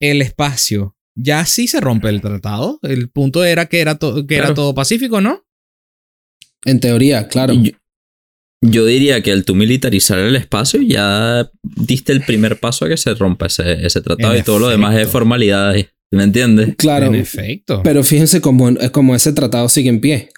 el 0.00 0.22
espacio, 0.22 0.96
ya 1.22 1.44
sí 1.44 1.66
se 1.68 1.80
rompe 1.80 2.08
el 2.08 2.20
tratado. 2.20 2.78
El 2.82 3.10
punto 3.10 3.44
era 3.44 3.66
que 3.66 3.80
era, 3.80 3.96
to- 3.98 4.26
que 4.26 4.36
era 4.36 4.54
todo 4.54 4.74
pacífico, 4.74 5.20
¿no? 5.20 5.44
En 6.64 6.80
teoría, 6.80 7.28
claro. 7.28 7.54
Yo, 7.54 7.72
yo 8.62 8.84
diría 8.84 9.22
que 9.22 9.32
al 9.32 9.44
tú 9.44 9.54
militarizar 9.54 10.18
el 10.18 10.36
espacio 10.36 10.82
ya 10.82 11.50
diste 11.62 12.12
el 12.12 12.22
primer 12.22 12.60
paso 12.60 12.84
a 12.84 12.88
que 12.88 12.96
se 12.96 13.14
rompa 13.14 13.46
ese, 13.46 13.84
ese 13.86 14.00
tratado 14.02 14.34
En 14.34 14.40
y 14.40 14.42
todo 14.42 14.58
lo 14.58 14.68
demás 14.68 14.96
es 14.96 15.08
formalidades. 15.08 15.86
¿Me 16.12 16.24
entiendes? 16.24 16.74
Claro. 16.76 17.06
En 17.06 17.14
efecto. 17.14 17.82
Pero 17.84 18.02
fíjense 18.02 18.40
cómo, 18.40 18.68
como 18.92 19.14
ese 19.14 19.32
tratado 19.32 19.68
sigue 19.68 19.88
en 19.90 20.00
pie. 20.00 20.30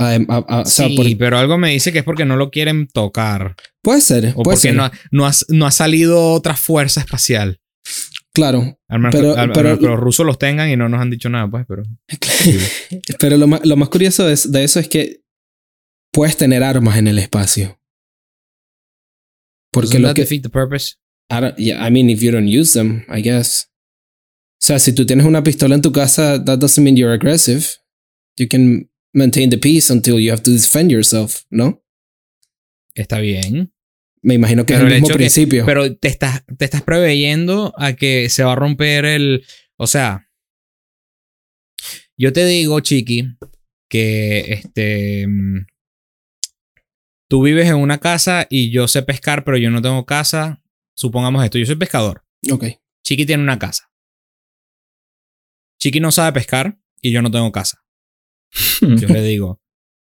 Adem- 0.00 0.26
a- 0.30 0.36
a- 0.36 0.60
o 0.62 0.64
sea, 0.64 0.88
sí, 0.88 0.96
por- 0.96 1.18
pero 1.18 1.36
algo 1.38 1.58
me 1.58 1.70
dice 1.72 1.92
que 1.92 1.98
es 1.98 2.04
porque 2.04 2.24
no 2.24 2.36
lo 2.36 2.50
quieren 2.50 2.86
tocar. 2.88 3.56
puede 3.82 4.00
ser, 4.00 4.32
O 4.36 4.42
puede 4.42 4.56
porque 4.56 4.68
ser. 4.68 4.74
no, 4.76 4.84
ha- 4.84 4.92
no, 5.10 5.26
ha, 5.26 5.32
no 5.48 5.66
ha 5.66 5.70
salido 5.70 6.32
otra 6.32 6.54
fuerza 6.56 7.00
espacial. 7.00 7.59
Claro, 8.32 8.78
Al 8.88 8.98
menos, 9.00 9.14
Pero- 9.14 9.34
que, 9.34 9.40
al- 9.40 9.48
pero- 9.52 9.58
al 9.60 9.64
menos 9.64 9.78
que 9.80 9.86
los 9.86 9.98
rusos 10.00 10.24
los 10.24 10.38
tengan 10.38 10.70
y 10.70 10.76
no 10.76 10.88
nos 10.88 11.00
han 11.00 11.10
dicho 11.10 11.28
nada, 11.28 11.48
pues, 11.50 11.66
pero... 11.66 11.82
pero 13.18 13.36
lo 13.36 13.46
más, 13.48 13.64
lo 13.66 13.76
más 13.76 13.88
curioso 13.88 14.24
de, 14.26 14.38
de 14.50 14.64
eso 14.64 14.78
es 14.78 14.88
que 14.88 15.22
puedes 16.12 16.36
tener 16.36 16.62
armas 16.62 16.96
en 16.98 17.08
el 17.08 17.18
espacio. 17.18 17.80
Porque 19.72 19.98
Doesn't 19.98 20.02
lo 20.02 20.14
que... 20.14 20.22
defeat 20.22 20.42
the 20.42 20.48
purpose? 20.48 20.94
I, 21.30 21.40
don't- 21.40 21.56
yeah, 21.56 21.84
I 21.86 21.90
mean, 21.90 22.08
if 22.10 22.20
you 22.22 22.30
don't 22.32 22.48
use 22.48 22.72
them, 22.72 23.04
I 23.08 23.20
guess. 23.22 23.68
O 24.62 24.66
sea, 24.66 24.78
si 24.78 24.92
tú 24.92 25.06
tienes 25.06 25.26
una 25.26 25.42
pistola 25.42 25.74
en 25.74 25.82
tu 25.82 25.92
casa, 25.92 26.42
that 26.44 26.58
doesn't 26.58 26.82
mean 26.84 26.96
you're 26.96 27.14
aggressive. 27.14 27.66
You 28.36 28.46
can 28.48 28.90
maintain 29.14 29.50
the 29.50 29.58
peace 29.58 29.90
until 29.92 30.18
you 30.20 30.30
have 30.32 30.42
to 30.42 30.50
defend 30.50 30.90
yourself, 30.90 31.42
¿no? 31.50 31.82
Está 32.94 33.20
bien. 33.20 33.72
Me 34.22 34.34
imagino 34.34 34.66
que 34.66 34.74
Pero 34.74 34.86
es 34.86 34.86
el 34.86 34.92
el 34.96 35.00
mismo 35.02 35.08
que- 35.08 35.14
principio. 35.18 35.64
Pero 35.66 35.96
te 35.96 36.08
estás, 36.08 36.44
te 36.58 36.64
estás 36.64 36.82
preveyendo 36.82 37.72
a 37.78 37.94
que 37.94 38.28
se 38.28 38.42
va 38.44 38.52
a 38.52 38.56
romper 38.56 39.04
el. 39.04 39.44
O 39.76 39.86
sea. 39.86 40.26
Yo 42.18 42.32
te 42.34 42.44
digo, 42.44 42.80
Chiqui, 42.80 43.36
que 43.88 44.40
este. 44.52 45.26
mm, 45.26 45.66
Tú 47.30 47.42
vives 47.44 47.68
en 47.68 47.76
una 47.76 47.98
casa 47.98 48.46
y 48.50 48.70
yo 48.72 48.88
sé 48.88 49.02
pescar, 49.02 49.44
pero 49.44 49.56
yo 49.56 49.70
no 49.70 49.80
tengo 49.80 50.04
casa. 50.04 50.62
Supongamos 50.96 51.44
esto, 51.44 51.58
yo 51.58 51.64
soy 51.66 51.76
pescador. 51.76 52.24
ok. 52.50 52.64
Chiqui 53.04 53.24
tiene 53.24 53.42
una 53.42 53.58
casa. 53.58 53.90
Chiqui 55.80 56.00
no 56.00 56.10
sabe 56.12 56.32
pescar 56.32 56.78
y 57.00 57.12
yo 57.12 57.22
no 57.22 57.30
tengo 57.30 57.50
casa. 57.52 57.82
Yo 58.82 59.08
le 59.08 59.22
digo, 59.22 59.60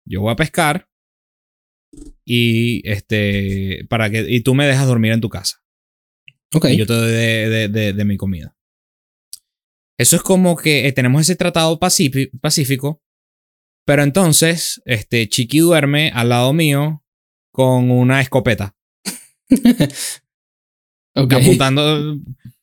yo 0.07 0.23
voy 0.23 0.33
a 0.33 0.37
pescar 0.37 0.89
y 2.25 2.83
este 2.89 3.85
para 3.89 4.11
que 4.11 4.25
y 4.29 4.41
tú 4.43 4.55
me 4.55 4.67
dejas 4.67 4.87
dormir 4.87 5.13
en 5.13 5.21
tu 5.21 5.29
casa. 5.29 5.63
Ok. 6.55 6.67
Y 6.71 6.77
yo 6.77 6.87
te 6.87 6.93
doy 6.95 7.11
de, 7.11 7.49
de- 7.49 7.69
de- 7.69 7.93
de 7.93 8.05
mi 8.05 8.17
comida. 8.17 8.57
Eso 9.99 10.17
es 10.17 10.23
como 10.23 10.57
que 10.57 10.87
eh, 10.87 10.93
tenemos 10.93 11.21
ese 11.23 11.37
tratado 11.37 11.79
pacífico, 11.79 13.03
pero 13.87 14.03
entonces 14.03 14.81
este 14.87 15.29
Chiqui 15.29 15.59
duerme 15.59 16.11
al 16.15 16.31
lado 16.31 16.53
mío 16.53 17.05
con 17.53 17.91
una 17.91 18.21
escopeta 18.21 18.75
apuntando. 21.15 22.17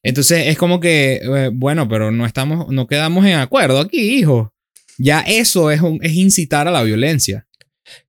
Entonces 0.04 0.48
es 0.48 0.58
como 0.58 0.80
que 0.80 1.16
eh, 1.24 1.50
bueno, 1.54 1.88
pero 1.88 2.12
no 2.12 2.26
estamos 2.26 2.70
no 2.70 2.88
quedamos 2.88 3.26
en 3.26 3.36
acuerdo 3.36 3.80
aquí, 3.80 4.18
hijo. 4.20 4.54
Ya 4.98 5.20
eso 5.22 5.70
es 5.70 5.82
un, 5.82 6.00
es 6.02 6.14
incitar 6.14 6.68
a 6.68 6.72
la 6.72 6.82
violencia. 6.84 7.48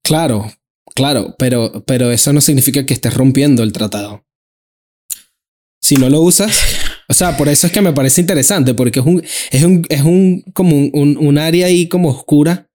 Claro, 0.03 0.51
claro, 0.99 1.35
pero, 1.39 1.85
pero 1.87 2.11
eso 2.11 2.33
no 2.33 2.41
significa 2.41 2.85
que 2.85 2.95
estés 2.95 3.15
rompiendo 3.15 3.63
el 3.63 3.73
tratado. 3.73 4.25
Si 5.81 5.97
no 5.97 6.11
lo 6.11 6.21
usas, 6.21 6.53
o 7.09 7.15
sea, 7.15 7.37
por 7.37 7.49
eso 7.49 7.67
es 7.69 7.73
que 7.73 7.81
me 7.81 7.93
parece 7.93 8.21
interesante, 8.21 8.75
porque 8.75 8.99
es 8.99 9.07
un, 9.07 9.23
es 9.51 9.63
un, 9.63 9.87
es 9.89 10.03
un, 10.03 10.43
como 10.53 10.77
un, 10.77 10.91
un, 10.93 11.17
un 11.17 11.39
área 11.39 11.67
ahí 11.67 11.89
como 11.89 12.11
oscura 12.11 12.69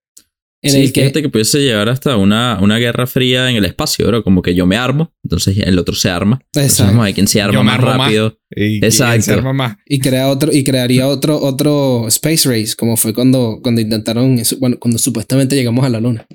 en 0.63 0.71
sí, 0.71 0.77
el 0.77 0.93
que, 0.93 1.01
fíjate 1.01 1.21
que 1.21 1.29
pudiese 1.29 1.59
llegar 1.59 1.89
hasta 1.89 2.15
una, 2.15 2.57
una 2.61 2.77
guerra 2.77 3.05
fría 3.05 3.49
en 3.49 3.57
el 3.57 3.65
espacio, 3.65 4.09
¿no? 4.09 4.23
Como 4.23 4.41
que 4.41 4.55
yo 4.55 4.65
me 4.65 4.77
armo, 4.77 5.11
entonces 5.21 5.57
el 5.57 5.77
otro 5.77 5.93
se 5.93 6.09
arma. 6.09 6.39
Exacto. 6.55 7.01
ver 7.01 7.13
quién 7.13 7.27
se 7.27 7.41
arma 7.41 7.55
Yo 7.55 7.63
más 7.65 7.81
rápido. 7.81 8.39
Y, 8.49 8.77
Exacto. 8.77 9.19
y 9.19 9.21
se 9.23 9.33
arma 9.33 9.51
más. 9.51 9.75
y 9.85 9.99
crea 9.99 10.29
otro, 10.29 10.53
y 10.53 10.63
crearía 10.63 11.09
otro, 11.09 11.37
otro 11.37 12.07
space 12.07 12.47
race, 12.47 12.75
como 12.77 12.95
fue 12.95 13.13
cuando, 13.13 13.59
cuando 13.61 13.81
intentaron, 13.81 14.41
bueno, 14.59 14.77
cuando 14.79 14.97
supuestamente 14.99 15.57
llegamos 15.57 15.85
a 15.85 15.89
la 15.89 15.99
luna. 15.99 16.25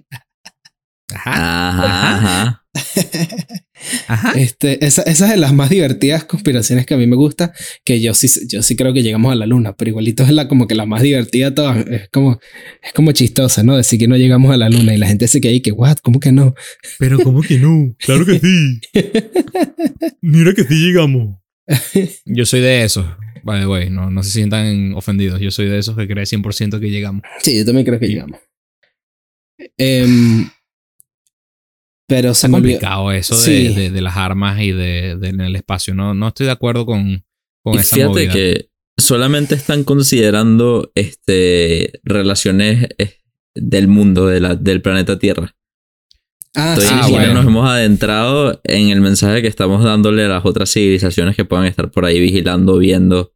Ajá. 1.14 1.68
Ajá, 1.68 2.16
ajá. 2.16 2.64
Ajá. 4.08 4.32
Este, 4.32 4.84
esa, 4.84 5.02
esa 5.02 5.26
es 5.26 5.30
de 5.32 5.36
las 5.36 5.52
más 5.52 5.70
divertidas 5.70 6.24
conspiraciones 6.24 6.84
que 6.84 6.94
a 6.94 6.96
mí 6.96 7.06
me 7.06 7.16
gusta, 7.16 7.52
que 7.84 8.00
yo 8.00 8.12
sí, 8.12 8.28
yo 8.48 8.62
sí 8.62 8.74
creo 8.76 8.92
que 8.92 9.02
llegamos 9.02 9.32
a 9.32 9.36
la 9.36 9.46
luna, 9.46 9.76
pero 9.76 9.90
igualito 9.90 10.24
es 10.24 10.30
la 10.30 10.48
como 10.48 10.66
que 10.66 10.74
la 10.74 10.84
más 10.84 11.02
divertida 11.02 11.50
de 11.50 11.56
todas. 11.56 11.86
Es 11.86 12.08
como, 12.10 12.40
es 12.82 12.92
como 12.92 13.12
chistosa, 13.12 13.62
¿no? 13.62 13.76
Decir 13.76 13.98
que 13.98 14.08
no 14.08 14.16
llegamos 14.16 14.52
a 14.52 14.56
la 14.56 14.68
luna 14.68 14.94
y 14.94 14.98
la 14.98 15.06
gente 15.06 15.28
se 15.28 15.40
queda 15.40 15.52
ahí 15.52 15.60
que, 15.60 15.72
what, 15.72 15.98
¿cómo 16.02 16.18
que 16.20 16.32
no? 16.32 16.54
Pero 16.98 17.18
¿cómo 17.20 17.40
que 17.40 17.58
no? 17.58 17.94
Claro 17.98 18.26
que 18.26 18.38
sí. 18.38 18.80
Mira 20.20 20.52
que 20.54 20.64
sí 20.64 20.74
llegamos. 20.74 21.38
Yo 22.24 22.46
soy 22.46 22.60
de 22.60 22.82
esos. 22.82 23.06
By 23.44 23.60
the 23.60 23.66
way, 23.66 23.90
no, 23.90 24.10
no 24.10 24.22
se 24.22 24.30
sientan 24.30 24.94
ofendidos. 24.94 25.40
Yo 25.40 25.50
soy 25.50 25.68
de 25.68 25.78
esos 25.78 25.96
que 25.96 26.08
cree 26.08 26.24
100% 26.24 26.80
que 26.80 26.90
llegamos. 26.90 27.22
Sí, 27.40 27.56
yo 27.56 27.64
también 27.64 27.86
creo 27.86 28.00
que 28.00 28.08
llegamos. 28.08 28.40
Em, 29.76 30.48
pero 32.08 32.34
se 32.34 32.46
Está 32.46 32.48
me 32.48 32.56
olvidó. 32.56 32.72
complicado 32.80 33.12
eso 33.12 33.36
de, 33.36 33.42
Sí. 33.42 33.74
de- 33.74 33.90
de 33.90 34.00
las 34.00 34.16
armas 34.16 34.60
y 34.60 34.72
de, 34.72 35.16
de 35.16 35.28
en 35.28 35.40
el 35.40 35.54
espacio. 35.54 35.94
No, 35.94 36.14
no 36.14 36.28
estoy 36.28 36.46
de 36.46 36.52
acuerdo 36.52 36.84
con, 36.86 37.24
con 37.62 37.74
Y 37.74 37.78
esa 37.78 37.94
fíjate 37.96 38.08
movida. 38.12 38.32
que 38.32 38.70
solamente 38.96 39.54
están 39.54 39.84
considerando 39.84 40.90
este, 40.96 42.00
relaciones 42.02 42.88
eh, 42.98 43.14
del 43.54 43.86
mundo, 43.88 44.26
de 44.26 44.40
la, 44.40 44.56
del 44.56 44.82
planeta 44.82 45.18
Tierra. 45.18 45.54
Ah, 46.54 46.70
Entonces 46.70 46.88
sí, 46.90 46.98
Ah, 47.00 47.08
bueno. 47.08 47.34
nos 47.34 47.46
hemos 47.46 47.68
adentrado 47.68 48.60
en 48.64 48.88
el 48.88 49.00
mensaje 49.00 49.42
que 49.42 49.48
estamos 49.48 49.84
dándole 49.84 50.24
a 50.24 50.28
las 50.28 50.44
otras 50.46 50.72
civilizaciones 50.72 51.36
que 51.36 51.44
puedan 51.44 51.66
estar 51.66 51.90
por 51.90 52.04
ahí 52.06 52.18
vigilando, 52.18 52.78
viendo, 52.78 53.32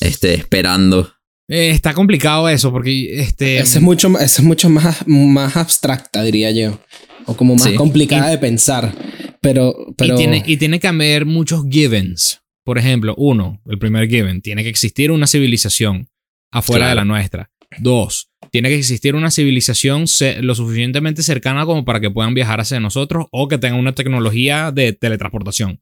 este, 0.00 0.34
esperando. 0.34 1.14
Eh, 1.48 1.70
está 1.70 1.92
complicado 1.92 2.48
eso 2.48 2.72
porque 2.72 3.20
este, 3.20 3.58
Esa 3.58 3.78
es 3.78 3.82
mucho, 3.84 4.18
es 4.18 4.40
mucho 4.42 4.70
más, 4.70 5.06
más 5.06 5.56
abstracta, 5.56 6.22
diría 6.22 6.50
yo. 6.50 6.78
O 7.26 7.36
como 7.36 7.54
más 7.54 7.64
Sí. 7.64 7.74
complicada 7.74 8.30
de 8.30 8.38
pensar. 8.38 8.94
Pero, 9.40 9.74
pero 9.96 10.14
Y, 10.14 10.16
tiene, 10.16 10.42
y 10.46 10.56
tiene 10.56 10.80
que 10.80 10.88
haber 10.88 11.26
muchos 11.26 11.64
givens. 11.70 12.40
Por 12.64 12.78
ejemplo, 12.78 13.14
uno, 13.18 13.60
el 13.66 13.78
primer 13.78 14.08
given, 14.08 14.40
tiene 14.40 14.62
que 14.62 14.70
existir 14.70 15.10
una 15.10 15.26
civilización 15.26 16.08
afuera 16.50 16.86
Claro. 16.86 16.90
de 16.90 16.94
la 16.96 17.04
nuestra. 17.04 17.50
Dos, 17.78 18.30
tiene 18.50 18.68
que 18.70 18.76
existir 18.76 19.14
una 19.14 19.30
civilización 19.30 20.04
lo 20.40 20.54
suficientemente 20.54 21.22
cercana 21.22 21.66
como 21.66 21.84
para 21.84 22.00
que 22.00 22.10
puedan 22.10 22.32
viajar 22.32 22.60
hacia 22.60 22.80
nosotros 22.80 23.26
o 23.32 23.48
que 23.48 23.58
tengan 23.58 23.80
una 23.80 23.94
tecnología 23.94 24.70
de 24.70 24.92
teletransportación. 24.94 25.80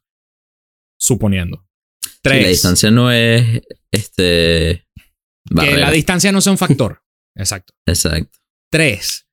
Suponiendo. 0.98 1.64
Sí, 2.02 2.10
Tres, 2.22 2.42
la 2.42 2.48
distancia 2.48 2.90
no 2.90 3.10
es 3.12 3.62
este 3.90 4.86
que 5.54 5.76
la 5.76 5.90
distancia 5.90 6.32
no 6.32 6.40
sea 6.40 6.52
un 6.52 6.58
factor. 6.58 7.02
Exacto. 7.34 7.74
Exacto. 7.86 8.38
Tres, 8.70 9.26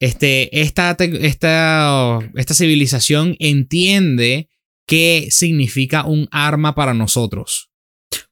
este, 0.00 0.60
esta, 0.60 0.96
esta, 0.98 2.18
esta 2.34 2.54
civilización 2.54 3.36
entiende 3.38 4.48
qué 4.86 5.28
significa 5.30 6.04
un 6.04 6.28
arma 6.30 6.74
para 6.74 6.94
nosotros. 6.94 7.70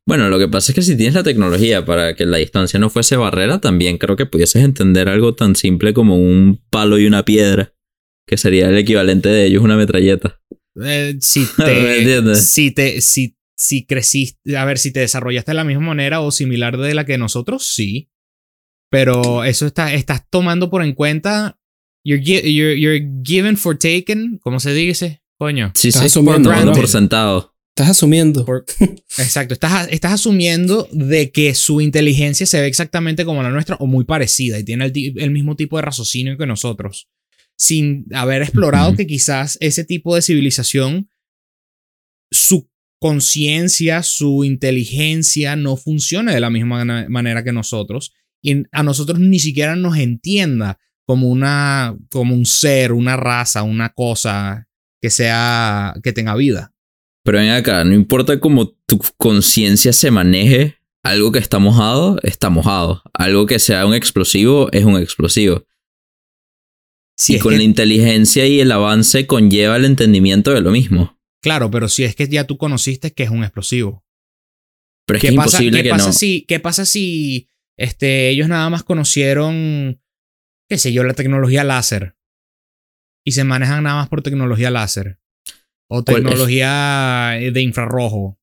Bueno, 0.07 0.29
lo 0.29 0.39
que 0.39 0.49
pasa 0.49 0.73
es 0.73 0.75
que 0.75 0.83
si 0.83 0.97
tienes 0.97 1.15
la 1.15 1.23
tecnología 1.23 1.85
para 1.85 2.15
que 2.15 2.27
la 2.27 2.39
distancia 2.39 2.79
no 2.79 2.91
fuese 2.91 3.17
barrera, 3.17 3.61
también 3.61 3.99
creo 3.99 4.17
que 4.17 4.27
pudieses 4.27 4.65
entender 4.65 5.09
algo 5.09 5.35
tan 5.35 5.55
simple 5.57 5.95
como 5.95 6.17
un 6.17 6.61
palo 6.71 6.99
y 6.99 7.07
una 7.07 7.25
piedra, 7.25 7.73
que 8.27 8.37
sería 8.37 8.69
el 8.69 8.79
equivalente 8.79 9.29
de 9.29 9.47
ellos 9.47 9.63
una 9.63 9.77
metralleta. 9.77 10.41
Eh, 10.85 11.17
si 11.21 11.41
¿Me 11.59 11.65
te, 11.65 11.99
entiendes? 11.99 12.49
si 12.49 12.71
te, 12.73 13.01
si, 13.01 13.37
si 13.63 13.87
creciste, 13.87 14.57
a 14.57 14.65
ver, 14.65 14.79
si 14.79 14.93
te 14.93 15.01
desarrollaste 15.01 15.53
de 15.53 15.55
la 15.57 15.65
misma 15.65 15.87
manera 15.87 16.21
o 16.21 16.31
similar 16.31 16.77
de 16.79 16.95
la 16.95 17.05
que 17.07 17.19
nosotros, 17.19 17.65
sí. 17.67 18.11
Pero 18.91 19.45
eso 19.45 19.67
está, 19.67 19.95
estás 19.95 20.29
tomando 20.29 20.69
por 20.69 20.83
en 20.83 20.93
cuenta, 20.95 21.59
you're, 22.05 22.23
gi- 22.23 22.55
you're, 22.55 22.79
you're 22.79 23.09
given 23.25 23.57
for 23.57 23.79
taken, 23.79 24.39
¿cómo 24.43 24.61
se 24.61 24.75
dice? 24.75 25.23
Coño. 25.39 25.73
Sí, 25.75 25.89
Estás 25.89 26.03
sí, 26.03 26.07
asumiendo, 26.07 26.53
¿no? 26.65 26.73
por 26.73 26.89
sentado. 26.89 27.55
estás 27.75 27.91
asumiendo. 27.91 28.45
Por- 28.45 28.65
exacto, 29.19 29.55
estás, 29.55 29.89
estás 29.91 30.13
asumiendo 30.13 30.89
de 30.93 31.31
que 31.33 31.55
su 31.55 31.81
inteligencia 31.81 32.45
se 32.47 32.61
ve 32.61 32.67
exactamente 32.67 33.25
como 33.25 33.43
la 33.43 33.51
nuestra 33.51 33.77
o 33.77 33.87
muy 33.87 34.05
parecida 34.05 34.59
y 34.59 34.65
tiene 34.65 34.85
el, 34.87 35.15
el 35.17 35.31
mismo 35.31 35.57
tipo 35.57 35.77
de 35.77 35.83
raciocinio 35.83 36.37
que 36.37 36.47
nosotros, 36.47 37.09
sin 37.57 38.05
haber 38.15 38.43
explorado 38.43 38.95
que 38.95 39.07
quizás 39.07 39.57
ese 39.61 39.85
tipo 39.85 40.15
de 40.15 40.23
civilización, 40.23 41.09
su 42.31 42.69
conciencia, 43.03 44.03
su 44.05 44.45
inteligencia 44.45 45.57
no 45.57 45.77
funcione 45.77 46.33
de 46.33 46.41
la 46.41 46.51
misma 46.51 46.85
manera 47.09 47.43
que 47.43 47.53
nosotros 47.53 48.13
y 48.41 48.63
a 48.71 48.83
nosotros 48.85 49.19
ni 49.19 49.41
siquiera 49.41 49.75
nos 49.77 49.97
entienda 49.99 50.79
como 51.05 51.29
una 51.29 51.97
como 52.11 52.35
un 52.35 52.47
ser, 52.47 52.93
una 52.93 53.17
raza, 53.17 53.65
una 53.65 53.89
cosa 53.93 54.69
que 55.01 55.11
sea 55.11 55.95
que 56.03 56.13
tenga 56.13 56.37
vida. 56.37 56.73
Pero 57.25 57.39
ven 57.39 57.51
acá, 57.51 57.85
no 57.85 57.93
importa 57.93 58.39
cómo 58.39 58.69
tu 58.87 59.01
conciencia 59.17 59.93
se 59.93 60.11
maneje, 60.13 60.77
algo 61.03 61.33
que 61.33 61.41
está 61.41 61.59
mojado, 61.59 62.19
está 62.23 62.51
mojado. 62.51 63.03
Algo 63.13 63.47
que 63.47 63.59
sea 63.59 63.85
un 63.85 63.95
explosivo, 63.95 64.69
es 64.73 64.85
un 64.85 64.97
explosivo. 64.97 65.67
Si 67.17 67.37
y 67.37 67.39
con 67.41 67.51
que- 67.53 67.59
la 67.59 67.65
inteligencia 67.65 68.47
y 68.47 68.61
el 68.61 68.71
avance 68.73 69.27
conlleva 69.27 69.77
el 69.77 69.85
entendimiento 69.85 70.53
de 70.53 70.61
lo 70.61 70.71
mismo. 70.71 71.19
Claro, 71.43 71.71
pero 71.71 71.89
si 71.89 72.05
es 72.05 72.15
que 72.15 72.29
ya 72.29 72.45
tú 72.45 72.57
conociste 72.57 73.13
que 73.13 73.25
es 73.25 73.31
un 73.31 73.43
explosivo. 73.45 74.05
Pero 75.07 75.17
es 75.19 75.23
¿Qué 75.23 75.29
que 75.31 75.35
pasa, 75.35 75.57
imposible 75.59 75.79
qué 75.79 75.83
que 75.85 75.91
pasa 75.91 76.07
no. 76.07 76.13
si, 76.13 76.43
qué 76.47 76.61
pasa 76.61 76.85
si 76.87 77.49
este, 77.77 78.29
ellos 78.31 78.49
nada 78.49 78.71
más 78.71 78.85
conocieron 78.85 80.01
qué 80.69 80.79
sé 80.79 80.93
yo, 80.93 81.05
la 81.05 81.13
tecnología 81.15 81.65
láser. 81.65 82.17
Y 83.27 83.33
se 83.33 83.45
manejan 83.45 83.83
nada 83.85 83.97
más 83.97 84.09
por 84.09 84.23
tecnología 84.23 84.71
láser. 84.71 85.19
O 85.89 86.03
tecnología 86.03 87.39
eh, 87.39 87.51
de 87.51 87.61
infrarrojo. 87.61 88.41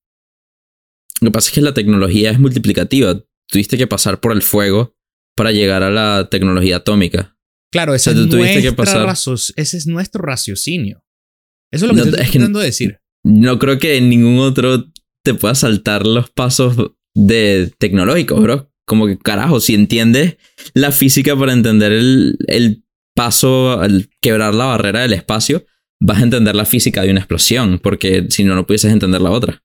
Lo 1.20 1.26
que 1.28 1.32
pasa 1.32 1.48
es 1.48 1.54
que 1.54 1.60
la 1.60 1.74
tecnología 1.74 2.30
es 2.30 2.38
multiplicativa. 2.38 3.20
Tuviste 3.48 3.76
que 3.76 3.86
pasar 3.88 4.20
por 4.20 4.30
el 4.32 4.42
fuego 4.42 4.94
para 5.34 5.50
llegar 5.50 5.82
a 5.82 5.90
la 5.90 6.28
tecnología 6.30 6.76
atómica. 6.76 7.36
Claro, 7.72 7.94
ese, 7.94 8.10
O 8.10 8.12
sea, 8.14 8.22
es, 8.22 8.28
nuestra 8.28 8.76
pasar- 8.76 9.06
razo- 9.06 9.52
ese 9.56 9.76
es 9.76 9.86
nuestro 9.86 10.22
raciocinio. 10.22 11.04
Eso 11.72 11.86
es 11.86 11.88
lo 11.92 11.94
que 11.94 12.00
No, 12.00 12.04
estoy 12.06 12.20
es 12.24 12.30
que- 12.30 12.38
tratando 12.38 12.58
de 12.60 12.66
decir. 12.66 12.98
No 13.24 13.58
creo 13.58 13.78
que 13.78 13.96
en 13.98 14.08
ningún 14.08 14.38
otro 14.38 14.86
te 15.24 15.34
pueda 15.34 15.54
saltar 15.54 16.06
los 16.06 16.30
pasos 16.30 16.76
de 17.14 17.70
tecnológicos, 17.78 18.42
bro. 18.42 18.72
Como 18.86 19.06
que 19.06 19.18
carajo, 19.18 19.60
si 19.60 19.74
entiendes 19.74 20.36
la 20.74 20.90
física 20.90 21.36
para 21.36 21.52
entender 21.52 21.92
el, 21.92 22.38
el 22.48 22.82
paso 23.14 23.78
al 23.80 24.08
quebrar 24.22 24.54
la 24.54 24.64
barrera 24.64 25.00
del 25.02 25.12
espacio, 25.12 25.64
vas 26.00 26.18
a 26.18 26.22
entender 26.24 26.56
la 26.56 26.64
física 26.64 27.02
de 27.02 27.10
una 27.10 27.20
explosión, 27.20 27.78
porque 27.78 28.26
si 28.30 28.42
no, 28.42 28.54
no 28.54 28.66
pudieses 28.66 28.90
entender 28.92 29.20
la 29.20 29.30
otra. 29.30 29.62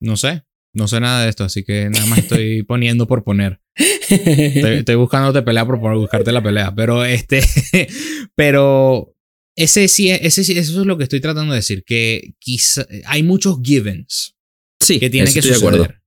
No 0.00 0.16
sé. 0.16 0.44
No 0.74 0.86
sé 0.86 1.00
nada 1.00 1.24
de 1.24 1.30
esto, 1.30 1.44
así 1.44 1.64
que 1.64 1.90
nada 1.90 2.06
más 2.06 2.20
estoy 2.20 2.62
poniendo 2.68 3.06
por 3.08 3.24
poner. 3.24 3.60
Estoy, 3.76 4.74
estoy 4.78 4.94
buscándote 4.94 5.42
pelea 5.42 5.66
por, 5.66 5.80
por 5.80 5.96
buscarte 5.96 6.30
la 6.30 6.42
pelea. 6.42 6.72
Pero 6.74 7.04
este. 7.04 7.42
pero. 8.36 9.14
Ese 9.58 9.88
sí, 9.88 10.08
ese 10.10 10.44
sí, 10.44 10.56
eso 10.56 10.80
es 10.80 10.86
lo 10.86 10.96
que 10.96 11.02
estoy 11.02 11.20
tratando 11.20 11.52
de 11.52 11.58
decir. 11.58 11.82
Que 11.84 12.34
quizá 12.38 12.86
hay 13.06 13.24
muchos 13.24 13.58
givens 13.60 14.36
Sí, 14.80 15.00
que 15.00 15.10
tienen 15.10 15.34
que 15.34 15.42
suceder. 15.42 16.00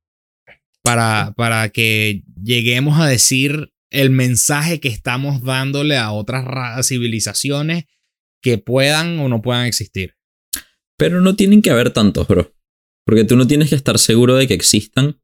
Para, 0.81 1.33
para 1.35 1.67
que 1.69 2.23
lleguemos 2.41 2.97
a 2.99 3.07
decir 3.07 3.73
el 3.91 4.09
mensaje 4.09 4.79
que 4.79 4.87
estamos 4.87 5.43
dándole 5.43 5.97
a 5.97 6.11
otras 6.13 6.45
ra- 6.45 6.81
civilizaciones 6.81 7.85
que 8.41 8.57
puedan 8.57 9.19
o 9.19 9.27
no 9.27 9.41
puedan 9.41 9.65
existir. 9.65 10.15
Pero 10.97 11.19
no 11.19 11.35
tienen 11.35 11.61
que 11.61 11.71
haber 11.71 11.91
tantos, 11.91 12.27
bro. 12.29 12.55
Porque 13.05 13.25
tú 13.25 13.35
no 13.35 13.47
tienes 13.47 13.69
que 13.69 13.75
estar 13.75 13.99
seguro 13.99 14.35
de 14.37 14.47
que 14.47 14.53
existan 14.53 15.21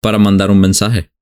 para 0.00 0.16
mandar 0.16 0.50
un 0.50 0.60
mensaje. 0.60 1.12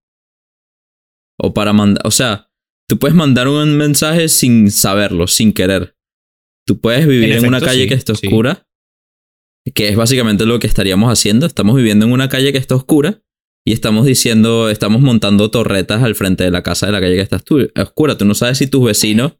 O 1.36 1.52
para 1.52 1.72
mandar. 1.72 2.06
O 2.06 2.12
sea, 2.12 2.48
tú 2.88 2.98
puedes 3.00 3.16
mandar 3.16 3.48
un 3.48 3.76
mensaje 3.76 4.28
sin 4.28 4.70
saberlo, 4.70 5.26
sin 5.26 5.52
querer. 5.52 5.96
Tú 6.68 6.78
puedes 6.78 7.06
vivir 7.06 7.32
en, 7.32 7.38
En 7.38 7.46
una 7.46 7.62
calle 7.62 7.84
sí, 7.84 7.88
que 7.88 7.94
esté 7.94 8.14
sí. 8.14 8.26
oscura. 8.26 8.66
Que 9.74 9.88
es 9.88 9.96
básicamente 9.96 10.44
lo 10.44 10.58
que 10.58 10.66
estaríamos 10.66 11.10
haciendo. 11.10 11.46
Estamos 11.46 11.74
viviendo 11.76 12.04
en 12.04 12.12
una 12.12 12.28
calle 12.28 12.52
que 12.52 12.58
está 12.58 12.74
oscura. 12.74 13.22
Y 13.66 13.72
estamos 13.72 14.04
diciendo, 14.04 14.68
estamos 14.68 15.00
montando 15.00 15.50
torretas 15.50 16.02
al 16.02 16.14
frente 16.14 16.44
de 16.44 16.50
la 16.50 16.62
casa 16.62 16.84
de 16.84 16.92
la 16.92 17.00
calle 17.00 17.16
que 17.16 17.22
está 17.22 17.42
oscura. 17.82 18.18
Tú 18.18 18.26
no 18.26 18.34
sabes 18.34 18.58
si 18.58 18.66
tus 18.66 18.84
vecinos 18.84 19.38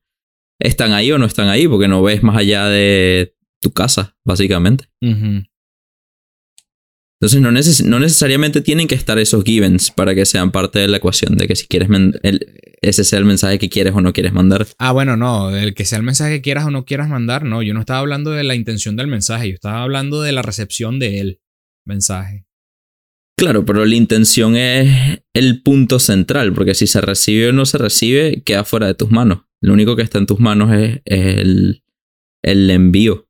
están 0.58 0.92
ahí 0.92 1.12
o 1.12 1.18
no 1.18 1.26
están 1.26 1.48
ahí, 1.48 1.68
porque 1.68 1.86
no 1.86 2.02
ves 2.02 2.22
más 2.22 2.38
allá 2.38 2.66
de 2.66 3.36
tu 3.60 3.72
casa, 3.72 4.16
básicamente. 4.24 4.86
Entonces 7.20 7.40
no, 7.40 7.50
neces- 7.50 7.84
no 7.84 7.98
necesariamente 7.98 8.60
tienen 8.60 8.86
que 8.86 8.94
estar 8.94 9.18
esos 9.18 9.42
givens 9.42 9.90
para 9.90 10.14
que 10.14 10.24
sean 10.24 10.52
parte 10.52 10.78
de 10.78 10.86
la 10.86 10.98
ecuación 10.98 11.36
de 11.36 11.48
que 11.48 11.56
si 11.56 11.66
quieres 11.66 11.88
el- 12.22 12.46
ese 12.80 13.02
sea 13.02 13.18
el 13.18 13.24
mensaje 13.24 13.58
que 13.58 13.68
quieres 13.68 13.92
o 13.94 14.00
no 14.00 14.12
quieres 14.12 14.32
mandar. 14.32 14.68
Ah, 14.78 14.92
bueno, 14.92 15.16
no, 15.16 15.54
el 15.56 15.74
que 15.74 15.84
sea 15.84 15.98
el 15.98 16.04
mensaje 16.04 16.36
que 16.36 16.42
quieras 16.42 16.66
o 16.66 16.70
no 16.70 16.84
quieras 16.84 17.08
mandar, 17.08 17.42
no, 17.44 17.62
yo 17.62 17.74
no 17.74 17.80
estaba 17.80 17.98
hablando 17.98 18.30
de 18.30 18.44
la 18.44 18.54
intención 18.54 18.94
del 18.94 19.08
mensaje, 19.08 19.48
yo 19.48 19.54
estaba 19.54 19.82
hablando 19.82 20.22
de 20.22 20.30
la 20.30 20.42
recepción 20.42 21.00
de 21.00 21.20
él 21.20 21.40
mensaje. 21.84 22.44
Claro, 23.36 23.64
pero 23.64 23.84
la 23.84 23.94
intención 23.94 24.56
es 24.56 25.20
el 25.34 25.62
punto 25.62 25.98
central, 25.98 26.52
porque 26.52 26.74
si 26.74 26.86
se 26.86 27.00
recibe 27.00 27.48
o 27.48 27.52
no 27.52 27.66
se 27.66 27.78
recibe, 27.78 28.42
queda 28.44 28.64
fuera 28.64 28.86
de 28.86 28.94
tus 28.94 29.10
manos. 29.10 29.42
Lo 29.60 29.72
único 29.72 29.96
que 29.96 30.02
está 30.02 30.18
en 30.18 30.26
tus 30.26 30.38
manos 30.38 30.72
es, 30.72 31.00
es 31.04 31.36
el, 31.38 31.82
el 32.44 32.70
envío. 32.70 33.28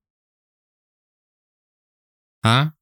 Ah, 2.45 2.75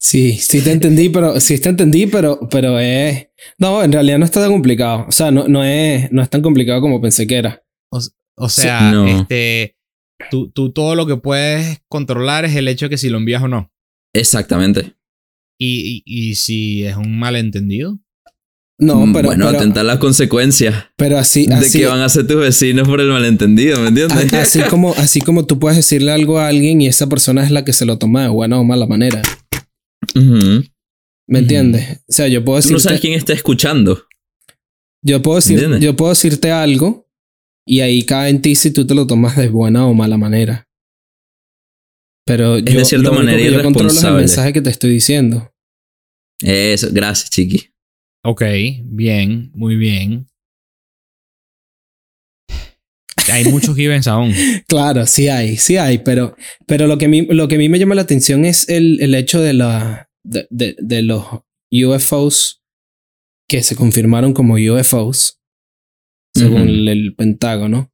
Sí, 0.00 0.34
sí 0.34 0.62
te 0.62 0.70
entendí, 0.70 1.08
pero 1.08 1.40
sí 1.40 1.58
te 1.58 1.68
entendí, 1.68 2.06
pero, 2.06 2.38
pero 2.50 2.78
es. 2.78 3.28
No, 3.58 3.82
en 3.82 3.92
realidad 3.92 4.18
no 4.18 4.24
está 4.24 4.40
tan 4.40 4.52
complicado. 4.52 5.06
O 5.08 5.12
sea, 5.12 5.30
no, 5.30 5.48
no, 5.48 5.64
es, 5.64 6.10
no 6.12 6.22
es 6.22 6.30
tan 6.30 6.40
complicado 6.40 6.80
como 6.80 7.00
pensé 7.00 7.26
que 7.26 7.36
era. 7.36 7.64
o 7.90 8.48
sea, 8.48 8.92
no. 8.92 9.06
este, 9.06 9.76
tú, 10.30 10.50
tú 10.50 10.72
todo 10.72 10.94
lo 10.94 11.06
que 11.06 11.16
puedes 11.16 11.82
controlar 11.88 12.44
es 12.44 12.54
el 12.54 12.68
hecho 12.68 12.86
de 12.86 12.90
que 12.90 12.98
si 12.98 13.08
lo 13.08 13.18
envías 13.18 13.42
o 13.42 13.48
no. 13.48 13.72
Exactamente. 14.14 14.94
Y, 15.60 16.02
y, 16.06 16.30
y 16.30 16.34
si 16.36 16.84
es 16.84 16.96
un 16.96 17.18
malentendido. 17.18 17.98
No, 18.80 19.06
Mm, 19.06 19.12
pero, 19.12 19.28
bueno, 19.30 19.46
pero, 19.46 19.58
atentar 19.58 19.84
las 19.84 19.98
consecuencias 19.98 20.84
pero 20.96 21.18
así, 21.18 21.48
de 21.48 21.54
así, 21.54 21.80
que 21.80 21.86
van 21.86 21.98
a 21.98 22.08
ser 22.08 22.28
tus 22.28 22.36
vecinos 22.36 22.86
por 22.86 23.00
el 23.00 23.08
malentendido, 23.08 23.80
¿me 23.80 23.88
entiendes? 23.88 24.32
así 24.34 24.60
como, 24.70 24.94
así 24.94 25.20
como 25.20 25.46
tú 25.46 25.58
puedes 25.58 25.76
decirle 25.76 26.12
algo 26.12 26.38
a 26.38 26.46
alguien 26.46 26.80
y 26.80 26.86
esa 26.86 27.08
persona 27.08 27.42
es 27.42 27.50
la 27.50 27.64
que 27.64 27.72
se 27.72 27.84
lo 27.84 27.98
toma 27.98 28.22
de 28.22 28.28
buena 28.28 28.60
o 28.60 28.62
mala 28.62 28.86
manera. 28.86 29.20
¿Me 30.14 31.38
entiendes? 31.40 32.00
O 32.08 32.12
sea, 32.12 32.28
yo 32.28 32.44
puedo 32.44 32.60
Tú 32.62 32.72
no 32.72 32.78
sabes 32.78 33.00
quién 33.00 33.12
está 33.12 33.32
escuchando. 33.32 34.06
yo 35.02 35.20
puedo 35.22 35.36
decir, 35.36 35.54
¿Entiendes? 35.54 35.80
yo 35.82 35.94
puedo 35.96 36.10
decirte 36.10 36.50
algo 36.50 37.08
y 37.66 37.80
ahí 37.80 38.02
cae 38.04 38.30
en 38.30 38.40
ti 38.40 38.54
si 38.54 38.70
tú 38.70 38.86
te 38.86 38.94
lo 38.94 39.06
tomas 39.06 39.36
de 39.36 39.48
buena 39.48 39.86
o 39.86 39.94
mala 39.94 40.16
manera. 40.16 40.68
Pero 42.24 42.58
yo, 42.58 42.78
de 42.78 42.84
cierta 42.84 43.04
lo 43.04 43.10
único 43.12 43.24
manera 43.24 43.38
que 43.38 43.52
yo 43.52 43.62
controlo 43.62 43.90
es 43.90 44.04
el 44.04 44.14
mensaje 44.14 44.52
que 44.52 44.60
te 44.60 44.70
estoy 44.70 44.90
diciendo. 44.90 45.50
Eso, 46.42 46.88
gracias, 46.92 47.30
chiqui. 47.30 47.70
Ok, 48.24 48.42
bien, 48.84 49.50
muy 49.54 49.76
bien. 49.76 50.28
Hay 53.32 53.44
muchos 53.46 53.76
givens 53.76 54.06
aún. 54.06 54.32
Claro, 54.68 55.06
sí 55.06 55.28
hay, 55.28 55.56
sí 55.56 55.76
hay, 55.76 55.98
pero, 55.98 56.36
pero 56.66 56.86
lo, 56.86 56.98
que 56.98 57.06
a 57.06 57.08
mí, 57.08 57.22
lo 57.26 57.48
que 57.48 57.54
a 57.56 57.58
mí 57.58 57.68
me 57.68 57.78
llama 57.78 57.94
la 57.94 58.02
atención 58.02 58.44
es 58.44 58.68
el, 58.68 59.00
el 59.00 59.14
hecho 59.14 59.40
de, 59.40 59.52
la, 59.54 60.08
de, 60.24 60.46
de- 60.50 60.76
de 60.78 61.02
los 61.02 61.24
UFOs 61.72 62.62
que 63.48 63.62
se 63.62 63.76
confirmaron 63.76 64.32
como 64.34 64.54
UFOs, 64.54 65.38
según 66.34 66.68
el 66.88 67.14
Pentágono, 67.14 67.90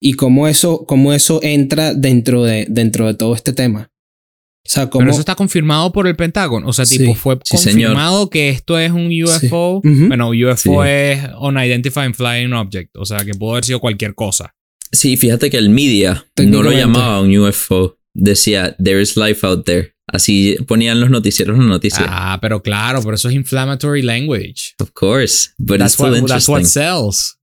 y 0.00 0.14
cómo 0.14 0.48
eso, 0.48 0.84
cómo 0.86 1.12
eso 1.12 1.40
entra 1.42 1.94
dentro 1.94 2.44
de, 2.44 2.66
dentro 2.68 3.06
de 3.06 3.14
todo 3.14 3.34
este 3.34 3.52
tema. 3.52 3.90
O 4.66 4.70
sea, 4.70 4.88
cómo... 4.88 5.00
Pero 5.00 5.10
eso 5.10 5.20
está 5.20 5.34
confirmado 5.34 5.92
por 5.92 6.06
el 6.06 6.16
Pentágono. 6.16 6.66
O 6.68 6.72
sea, 6.72 6.86
Sí. 6.86 6.98
tipo, 6.98 7.14
fue 7.14 7.38
Sí, 7.44 7.58
señor. 7.58 7.90
confirmado 7.90 8.30
que 8.30 8.48
esto 8.48 8.78
es 8.78 8.90
un 8.92 9.08
UFO. 9.22 9.82
Bueno, 9.84 10.30
UFO 10.30 10.84
es 10.84 11.20
Unidentified 11.38 12.14
Flying 12.14 12.52
Object. 12.54 12.96
O 12.96 13.04
sea, 13.04 13.18
que 13.24 13.34
pudo 13.34 13.52
haber 13.52 13.64
sido 13.64 13.80
cualquier 13.80 14.14
cosa. 14.14 14.54
Sí, 14.90 15.16
fíjate 15.16 15.50
que 15.50 15.58
el 15.58 15.68
media 15.70 16.26
no 16.38 16.62
lo 16.62 16.70
llamaba 16.72 17.20
un 17.20 17.36
UFO. 17.36 17.98
Decía, 18.14 18.74
there 18.82 19.02
is 19.02 19.16
life 19.16 19.44
out 19.46 19.64
there. 19.66 19.92
Así 20.06 20.56
ponían 20.68 21.00
los 21.00 21.10
noticieros 21.10 21.58
las 21.58 21.66
noticias. 21.66 22.06
Ah, 22.08 22.38
pero 22.40 22.62
claro, 22.62 23.02
pero 23.02 23.16
eso 23.16 23.28
es 23.28 23.34
inflammatory 23.34 24.02
language. 24.02 24.74
Of 24.78 24.90
course. 24.92 25.50
But 25.58 25.78
That's 25.78 25.94
it's 25.94 25.94
still 25.94 26.20
what, 26.20 26.28
that's 26.28 26.48
what 26.48 26.60
interesting. 26.60 26.82
sells. 26.82 27.38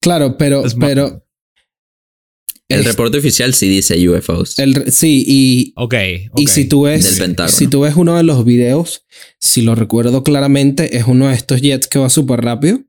Claro, 0.00 0.36
pero, 0.38 0.62
pero 0.78 1.25
El 2.68 2.80
es- 2.80 2.86
reporte 2.86 3.18
oficial 3.18 3.54
sí 3.54 3.68
dice 3.68 4.08
UFOs. 4.08 4.58
el 4.58 4.90
sí, 4.92 5.24
y, 5.26 5.72
Ok. 5.76 5.94
ok. 6.32 6.40
Y 6.40 6.46
si 6.48 6.64
tú 6.66 6.82
ves, 6.82 7.20
si 7.48 7.68
tú 7.68 7.80
ves 7.80 7.94
uno 7.96 8.16
de 8.16 8.22
los 8.24 8.44
videos, 8.44 9.06
si 9.38 9.62
lo 9.62 9.74
recuerdo 9.74 10.24
claramente, 10.24 10.96
es 10.96 11.04
uno 11.06 11.28
de 11.28 11.34
estos 11.34 11.60
jets 11.60 11.86
que 11.86 11.98
va 12.00 12.10
súper 12.10 12.40
rápido 12.40 12.80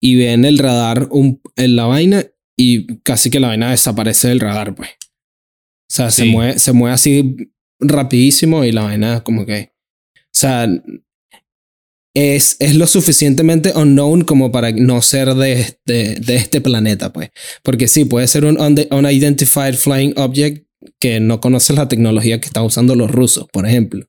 y 0.00 0.16
ve 0.16 0.32
en 0.32 0.44
el 0.44 0.58
radar 0.58 1.08
un, 1.10 1.40
en 1.56 1.76
la 1.76 1.84
vaina 1.86 2.24
y 2.56 2.98
casi 3.02 3.28
que 3.30 3.40
la 3.40 3.48
vaina 3.48 3.70
desaparece 3.70 4.28
del 4.28 4.40
radar, 4.40 4.74
pues. 4.74 4.90
O 4.90 5.94
sea, 5.94 6.10
se, 6.10 6.24
mueve, 6.24 6.58
se 6.58 6.72
mueve 6.72 6.94
así 6.94 7.36
rapidísimo 7.78 8.64
y 8.64 8.72
la 8.72 8.82
vaina 8.84 9.22
como 9.22 9.44
que... 9.44 9.72
O 10.16 10.34
sea, 10.34 10.66
es, 12.14 12.56
es 12.60 12.74
lo 12.76 12.86
suficientemente 12.86 13.72
unknown 13.74 14.22
como 14.24 14.52
para 14.52 14.70
no 14.72 15.00
ser 15.02 15.34
de 15.34 15.52
este, 15.60 16.16
de 16.16 16.36
este 16.36 16.60
planeta, 16.60 17.12
pues. 17.12 17.30
Porque 17.62 17.88
sí, 17.88 18.04
puede 18.04 18.26
ser 18.28 18.44
un 18.44 18.58
unidentified 18.60 19.74
flying 19.74 20.12
object 20.16 20.66
que 20.98 21.20
no 21.20 21.40
conoces 21.40 21.76
la 21.76 21.88
tecnología 21.88 22.40
que 22.40 22.46
están 22.46 22.64
usando 22.64 22.94
los 22.96 23.10
rusos, 23.10 23.46
por 23.52 23.66
ejemplo. 23.66 24.06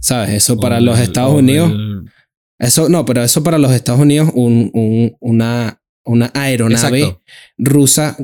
¿Sabes? 0.00 0.30
Eso 0.30 0.58
para 0.58 0.80
los 0.80 0.98
Estados 0.98 1.34
Unidos. 1.34 1.70
el- 1.72 2.04
Eso, 2.58 2.88
no, 2.88 3.04
pero 3.04 3.22
eso 3.22 3.42
para 3.42 3.58
los 3.58 3.70
Estados 3.72 4.00
Unidos, 4.00 4.30
un, 4.34 4.70
un- 4.72 5.16
una, 5.20 5.82
una 6.04 6.30
aeronave 6.34 7.00
Exacto. 7.00 7.22
rusa 7.58 8.16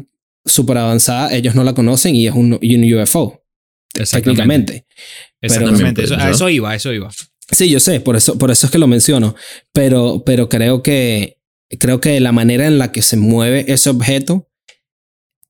súper 0.44 0.78
avanzada, 0.78 1.32
ellos 1.34 1.54
no 1.54 1.62
la 1.64 1.74
conocen 1.74 2.16
y 2.16 2.26
es 2.26 2.34
un, 2.34 2.58
y 2.62 2.74
un 2.76 3.00
UFO, 3.00 3.44
Exactamente. 3.94 4.22
técnicamente. 4.24 4.86
Exactamente. 5.40 6.02
Pero- 6.02 6.14
Eso, 6.14 6.24
a 6.24 6.30
eso 6.30 6.48
iba, 6.48 6.70
a 6.70 6.74
eso 6.76 6.92
iba. 6.92 7.10
Sí, 7.52 7.68
yo 7.70 7.78
sé, 7.80 8.00
por 8.00 8.16
eso, 8.16 8.38
por 8.38 8.50
eso 8.50 8.66
es 8.66 8.72
que 8.72 8.78
lo 8.78 8.86
menciono. 8.86 9.34
Pero, 9.72 10.22
pero 10.24 10.48
creo 10.48 10.82
que 10.82 11.38
creo 11.78 12.00
que 12.00 12.18
la 12.20 12.32
manera 12.32 12.66
en 12.66 12.78
la 12.78 12.92
que 12.92 13.02
se 13.02 13.16
mueve 13.16 13.64
ese 13.72 13.90
objeto 13.90 14.50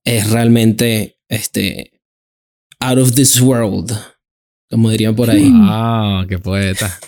es 0.05 0.29
realmente 0.31 1.17
este 1.29 2.01
out 2.79 2.99
of 2.99 3.15
this 3.15 3.39
world, 3.41 3.91
como 4.69 4.89
dirían 4.89 5.15
por 5.15 5.29
ahí. 5.29 5.49
Ah, 5.53 6.25
qué 6.29 6.37
poeta. 6.39 6.99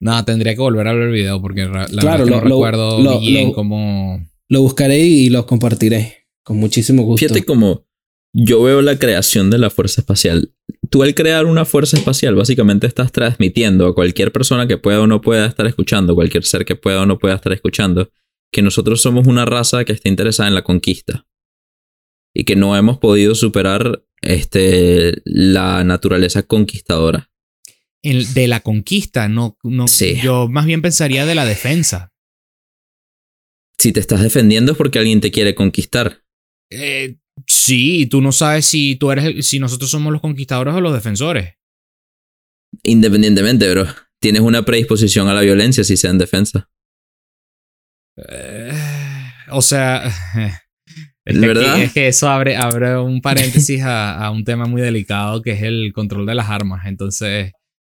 No, 0.00 0.24
tendría 0.24 0.54
que 0.54 0.60
volver 0.60 0.86
a 0.86 0.92
ver 0.92 1.02
el 1.04 1.12
video 1.12 1.40
porque 1.40 1.64
la 1.64 1.86
Claro, 1.86 1.88
verdad 1.88 2.20
es 2.20 2.24
que 2.24 2.30
lo- 2.30 2.36
no 2.36 2.42
lo- 2.48 2.54
recuerdo 2.56 3.02
lo- 3.02 3.20
bien 3.20 3.48
lo- 3.48 3.54
cómo... 3.54 4.28
Lo 4.50 4.62
buscaré 4.62 4.98
y 5.00 5.28
lo 5.28 5.46
compartiré. 5.46 6.26
Con 6.42 6.56
muchísimo 6.58 7.02
gusto. 7.02 7.18
Fíjate 7.26 7.44
como 7.44 7.84
yo 8.32 8.62
veo 8.62 8.80
la 8.80 8.98
creación 8.98 9.50
de 9.50 9.58
la 9.58 9.68
fuerza 9.70 10.00
espacial. 10.00 10.54
Tú 10.90 11.02
al 11.02 11.14
crear 11.14 11.46
una 11.46 11.64
fuerza 11.64 11.96
espacial 11.96 12.34
básicamente 12.34 12.86
estás 12.86 13.12
transmitiendo 13.12 13.86
a 13.86 13.94
cualquier 13.94 14.32
persona 14.32 14.66
que 14.66 14.78
pueda 14.78 15.00
o 15.02 15.06
no 15.06 15.20
pueda 15.20 15.46
estar 15.46 15.66
escuchando, 15.66 16.14
cualquier 16.14 16.44
ser 16.44 16.64
que 16.64 16.76
pueda 16.76 17.02
o 17.02 17.06
no 17.06 17.18
pueda 17.18 17.34
estar 17.34 17.52
escuchando, 17.52 18.10
que 18.52 18.62
nosotros 18.62 19.02
somos 19.02 19.26
una 19.26 19.44
raza 19.44 19.84
que 19.84 19.92
está 19.92 20.08
interesada 20.08 20.48
en 20.48 20.54
la 20.54 20.62
conquista 20.64 21.26
y 22.34 22.44
que 22.44 22.56
no 22.56 22.76
hemos 22.76 22.98
podido 22.98 23.34
superar 23.34 24.04
este, 24.22 25.20
la 25.24 25.84
naturaleza 25.84 26.42
conquistadora. 26.42 27.30
El- 28.02 28.32
de 28.32 28.48
la 28.48 28.60
conquista, 28.60 29.28
no, 29.28 29.58
no 29.62 29.88
Sí. 29.88 30.16
yo 30.22 30.48
más 30.48 30.64
bien 30.66 30.80
pensaría 30.82 31.26
de 31.26 31.34
la 31.34 31.44
defensa. 31.44 32.12
Si 33.78 33.92
te 33.92 34.00
estás 34.00 34.22
defendiendo 34.22 34.72
es 34.72 34.78
porque 34.78 34.98
alguien 34.98 35.20
te 35.20 35.30
quiere 35.30 35.54
conquistar. 35.54 36.22
Eh, 36.70 37.16
sí, 37.46 38.06
tú 38.06 38.20
no 38.20 38.32
sabes 38.32 38.66
si 38.66 38.96
tú 38.96 39.10
eres 39.10 39.46
si 39.46 39.58
nosotros 39.58 39.90
somos 39.90 40.12
los 40.12 40.20
conquistadores 40.22 40.74
o 40.74 40.80
los 40.80 40.92
defensores. 40.94 41.54
Independientemente, 42.82 43.70
bro. 43.70 43.86
Tienes 44.20 44.42
una 44.42 44.64
predisposición 44.64 45.28
a 45.28 45.34
la 45.34 45.40
violencia 45.42 45.84
si 45.84 45.96
sea 45.96 46.10
en 46.10 46.18
defensa. 46.18 46.68
Eh, 48.28 48.72
o 49.50 49.62
sea, 49.62 50.04
es 51.24 51.34
¿De 51.34 51.40
que, 51.40 51.46
verdad? 51.46 51.74
aquí- 51.74 51.82
es 51.82 51.92
que 51.92 52.08
eso 52.08 52.28
abre, 52.28 52.56
abre 52.56 52.98
un 52.98 53.20
paréntesis 53.20 53.80
a, 53.82 54.16
a 54.24 54.30
un 54.30 54.44
tema 54.44 54.66
muy 54.66 54.82
delicado 54.82 55.40
que 55.42 55.52
es 55.52 55.62
el 55.62 55.92
control 55.94 56.26
de 56.26 56.34
las 56.34 56.48
armas. 56.50 56.86
Entonces, 56.86 57.52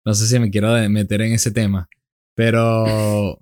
no 0.05 0.13
sé 0.13 0.27
si 0.27 0.37
me 0.39 0.49
quiero 0.51 0.73
meter 0.89 1.21
en 1.21 1.33
ese 1.33 1.51
tema. 1.51 1.87
Pero. 2.35 3.39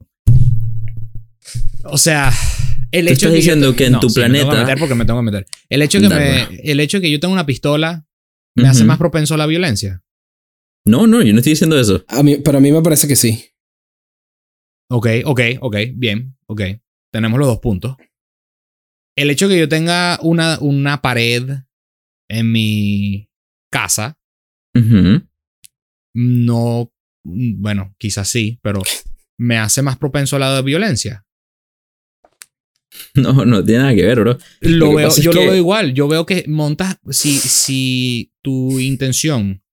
O 1.83 1.97
sea. 1.97 2.31
El 2.91 3.05
Tú 3.05 3.13
hecho 3.13 3.27
estás 3.27 3.31
de 3.31 3.35
yo 3.37 3.41
diciendo 3.41 3.71
te- 3.71 3.77
que 3.77 3.85
en 3.85 3.99
tu 3.99 4.09
sí, 4.09 4.19
me 4.19 4.25
tengo 4.29 4.39
que 4.39 4.45
planeta- 4.45 4.63
meter 4.65 4.79
porque 4.79 4.95
me 4.95 5.05
tengo 5.05 5.19
que 5.19 5.25
meter. 5.25 5.45
El 5.69 5.81
hecho, 5.81 5.99
que 5.99 6.09
me, 6.09 6.43
el 6.63 6.79
hecho 6.79 6.99
que 7.01 7.11
yo 7.11 7.19
tenga 7.19 7.33
una 7.33 7.45
pistola 7.45 8.05
me 8.55 8.67
hace 8.67 8.83
más 8.83 8.97
propenso 8.97 9.35
a 9.35 9.37
la 9.37 9.45
violencia. 9.45 10.03
No, 10.85 11.05
no, 11.07 11.21
yo 11.21 11.31
no 11.33 11.39
estoy 11.39 11.51
diciendo 11.53 11.79
eso. 11.79 12.03
A 12.07 12.23
mí, 12.23 12.37
pero 12.37 12.57
a 12.57 12.61
mí 12.61 12.71
me 12.71 12.81
parece 12.81 13.07
que 13.07 13.15
sí. 13.15 13.45
Ok, 14.91 15.07
ok, 15.25 15.41
ok, 15.61 15.75
bien, 15.93 16.35
ok. 16.47 16.61
Tenemos 17.13 17.37
los 17.39 17.47
dos 17.47 17.59
puntos. 17.59 17.95
El 19.15 19.29
hecho 19.29 19.47
de 19.47 19.55
que 19.55 19.59
yo 19.61 19.69
tenga 19.69 20.17
una, 20.23 20.57
una 20.59 21.01
pared 21.01 21.43
en 22.29 22.51
mi 22.51 23.29
casa, 23.71 24.17
no, 26.15 26.91
mm, 27.25 27.61
bueno, 27.61 27.95
quizás 27.99 28.27
sí, 28.29 28.59
pero 28.63 28.81
me 29.37 29.57
hace 29.57 29.81
más 29.81 29.97
propenso 29.97 30.35
a 30.35 30.39
la 30.39 30.61
violencia. 30.61 31.25
No, 33.15 33.45
no 33.45 33.63
tiene 33.63 33.81
nada 33.83 33.95
que 33.95 34.05
ver, 34.05 34.19
bro. 34.19 34.37
Lo 34.61 34.77
Lo 34.87 34.93
veo, 34.95 35.09
yo 35.17 35.31
lo 35.31 35.39
que- 35.39 35.45
veo 35.47 35.55
igual. 35.55 35.93
Yo 35.93 36.07
veo 36.07 36.25
que 36.25 36.45
montas, 36.47 36.97
si, 37.09 37.33
si 37.39 38.31
tu 38.41 38.79
intención 38.79 39.63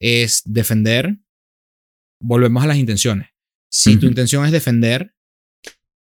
es 0.00 0.42
defender, 0.44 1.16
volvemos 2.20 2.62
a 2.62 2.66
las 2.66 2.76
intenciones. 2.76 3.28
Si 3.70 3.96
tu 3.96 4.06
intención 4.06 4.44
es 4.46 4.52
defender, 4.52 5.14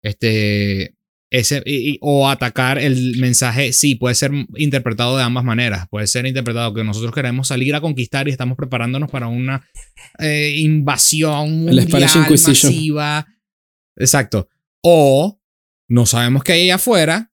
este, 0.02 0.94
ese, 1.30 1.62
y- 1.64 1.92
y- 1.92 1.98
o 2.00 2.28
atacar 2.28 2.78
el 2.78 3.16
mensaje, 3.18 3.72
sí, 3.72 3.94
puede 3.94 4.14
ser 4.14 4.30
interpretado 4.56 5.16
de 5.16 5.22
ambas 5.22 5.44
maneras. 5.44 5.86
Puede 5.88 6.06
ser 6.06 6.26
interpretado 6.26 6.74
que 6.74 6.84
nosotros 6.84 7.14
queremos 7.14 7.48
salir 7.48 7.74
a 7.74 7.80
conquistar 7.80 8.28
y 8.28 8.30
estamos 8.30 8.56
preparándonos 8.56 9.10
para 9.10 9.28
una 9.28 9.66
eh, 10.18 10.54
invasión 10.58 11.50
mundial 11.64 11.74
masiva. 12.64 13.26
Exacto. 13.96 14.48
O 14.82 15.40
no 15.94 16.06
sabemos 16.06 16.42
qué 16.42 16.54
hay 16.54 16.62
allá 16.64 16.74
afuera 16.74 17.32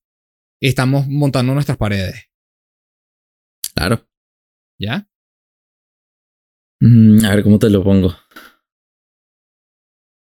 y 0.62 0.68
estamos 0.68 1.08
montando 1.08 1.54
nuestras 1.56 1.78
paredes. 1.78 2.30
Claro. 3.74 4.08
¿Ya? 4.80 5.10
Mm, 6.80 7.26
a 7.26 7.34
ver 7.36 7.44
cómo 7.44 7.58
te 7.58 7.72
lo 7.72 7.84
pongo. 7.84 8.16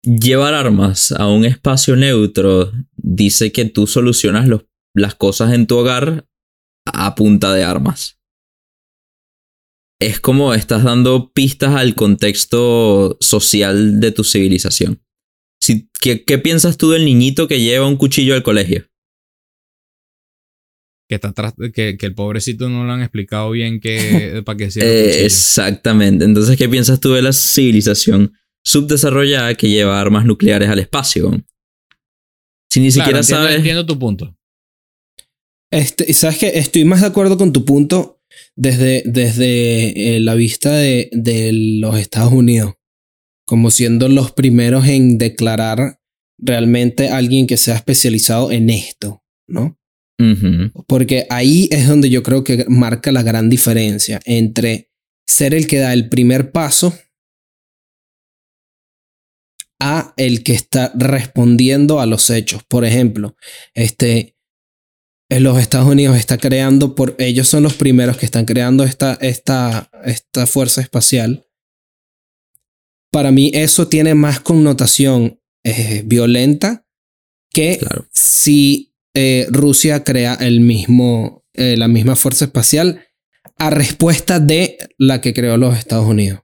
Llevar 0.03 0.55
armas 0.55 1.13
a 1.13 1.29
un 1.29 1.45
espacio 1.45 1.97
neutro 1.97 2.73
dice 2.97 3.53
que 3.53 3.67
tú 3.67 3.87
solucionas 3.87 4.49
los- 4.49 4.65
las 4.95 5.15
cosas 5.15 5.53
en 5.53 5.67
tu 5.67 5.77
hogar 5.77 6.27
a 6.87 7.15
punta 7.15 7.53
de 7.53 7.65
armas. 7.65 8.19
Es 10.01 10.19
como 10.21 10.55
estás 10.55 10.85
dando 10.85 11.31
pistas 11.33 11.75
al 11.75 11.95
contexto 11.95 13.19
social 13.21 14.01
de 14.01 14.13
tu 14.13 14.25
civilización. 14.25 15.04
Si, 15.65 15.89
¿qué, 16.01 16.25
¿Qué 16.25 16.39
piensas 16.39 16.77
tú 16.77 16.91
del 16.91 17.05
niñito 17.07 17.49
que 17.49 17.59
lleva 17.61 17.87
un 17.89 17.97
cuchillo 17.97 18.35
al 18.35 18.43
colegio? 18.43 18.87
Que, 21.09 21.15
está 21.17 21.29
atrás- 21.29 21.55
que, 21.73 21.97
que 21.97 22.07
el 22.07 22.15
pobrecito 22.15 22.69
no 22.69 22.85
lo 22.85 22.93
han 22.93 23.01
explicado 23.03 23.51
bien 23.51 23.81
que, 23.81 24.43
para 24.45 24.57
qué 24.59 24.71
sirve 24.71 24.89
el 24.89 25.11
Eh, 25.21 25.25
exactamente. 25.25 26.25
Entonces, 26.25 26.57
¿qué 26.57 26.69
piensas 26.69 27.01
tú 27.01 27.13
de 27.13 27.23
la 27.23 27.33
civilización 27.33 28.33
subdesarrollada 28.65 29.55
que 29.55 29.69
lleva 29.69 30.01
armas 30.01 30.25
nucleares 30.25 30.69
al 30.69 30.79
espacio? 30.81 31.31
Si 32.71 32.81
ni 32.81 32.91
Claro, 32.91 33.07
siquiera 33.07 33.19
entiendo, 33.21 33.45
sabes. 33.45 33.57
entiendo 33.59 33.87
tu 33.87 33.99
punto. 33.99 34.37
Este, 35.71 36.13
sabes 36.13 36.39
que 36.39 36.59
estoy 36.59 36.85
más 36.85 37.01
de 37.01 37.07
acuerdo 37.09 37.37
con 37.37 37.53
tu 37.53 37.65
punto 37.65 38.21
desde, 38.57 39.03
desde 39.07 40.17
eh, 40.17 40.21
la 40.21 40.35
vista 40.35 40.73
de, 40.73 41.09
de 41.13 41.53
los 41.81 41.99
Estados 41.99 42.33
Unidos, 42.33 42.75
como 43.47 43.71
siendo 43.71 44.09
los 44.09 44.33
primeros 44.33 44.87
en 44.87 45.19
declarar 45.19 46.01
realmente 46.39 47.09
alguien 47.09 47.47
que 47.47 47.57
sea 47.57 47.77
especializado 47.77 48.51
en 48.51 48.71
esto, 48.71 49.23
¿no? 49.49 49.79
Porque 50.87 51.27
ahí 51.29 51.69
es 51.71 51.87
donde 51.87 52.09
yo 52.09 52.23
creo 52.23 52.45
que 52.45 52.65
marca 52.69 53.13
la 53.13 53.23
gran 53.23 53.51
diferencia 53.51 54.21
entre 54.25 54.91
ser 55.27 55.55
el 55.55 55.67
que 55.67 55.79
da 55.79 55.93
el 55.93 56.09
primer 56.09 56.51
paso 56.51 56.95
a 59.81 60.15
el 60.17 60.43
que 60.45 60.55
está 60.55 60.93
respondiendo 60.95 62.01
a 62.01 62.07
los 62.07 62.31
hechos. 62.31 62.63
Por 62.65 62.85
ejemplo, 62.85 63.37
este, 63.75 64.37
en 65.31 65.43
los 65.43 65.59
Estados 65.59 65.89
Unidos 65.89 66.17
está 66.17 66.39
creando, 66.39 66.95
por, 66.95 67.17
ellos 67.19 67.49
son 67.49 67.63
los 67.63 67.75
primeros 67.75 68.17
que 68.17 68.27
están 68.27 68.45
creando 68.45 68.85
esta, 68.85 69.15
esta, 69.21 69.91
esta 70.05 70.47
fuerza 70.47 70.81
espacial. 70.81 71.44
Para 73.15 73.31
mí 73.31 73.53
eso 73.55 73.87
tiene 73.87 74.15
más 74.17 74.41
connotación 74.41 75.41
eh, 75.65 76.03
violenta 76.05 76.85
que 77.53 77.79
Claro. 77.79 78.09
si 78.11 78.93
eh, 79.15 79.47
Rusia 79.51 80.03
crea 80.03 80.35
el 80.35 80.59
mismo, 80.59 81.45
eh, 81.53 81.77
la 81.77 81.87
misma 81.87 82.17
fuerza 82.17 82.47
espacial 82.47 83.07
a 83.57 83.71
respuesta 83.71 84.41
de 84.41 84.77
la 84.99 85.21
que 85.21 85.33
creó 85.33 85.57
los 85.57 85.79
Estados 85.79 86.07
Unidos. 86.09 86.41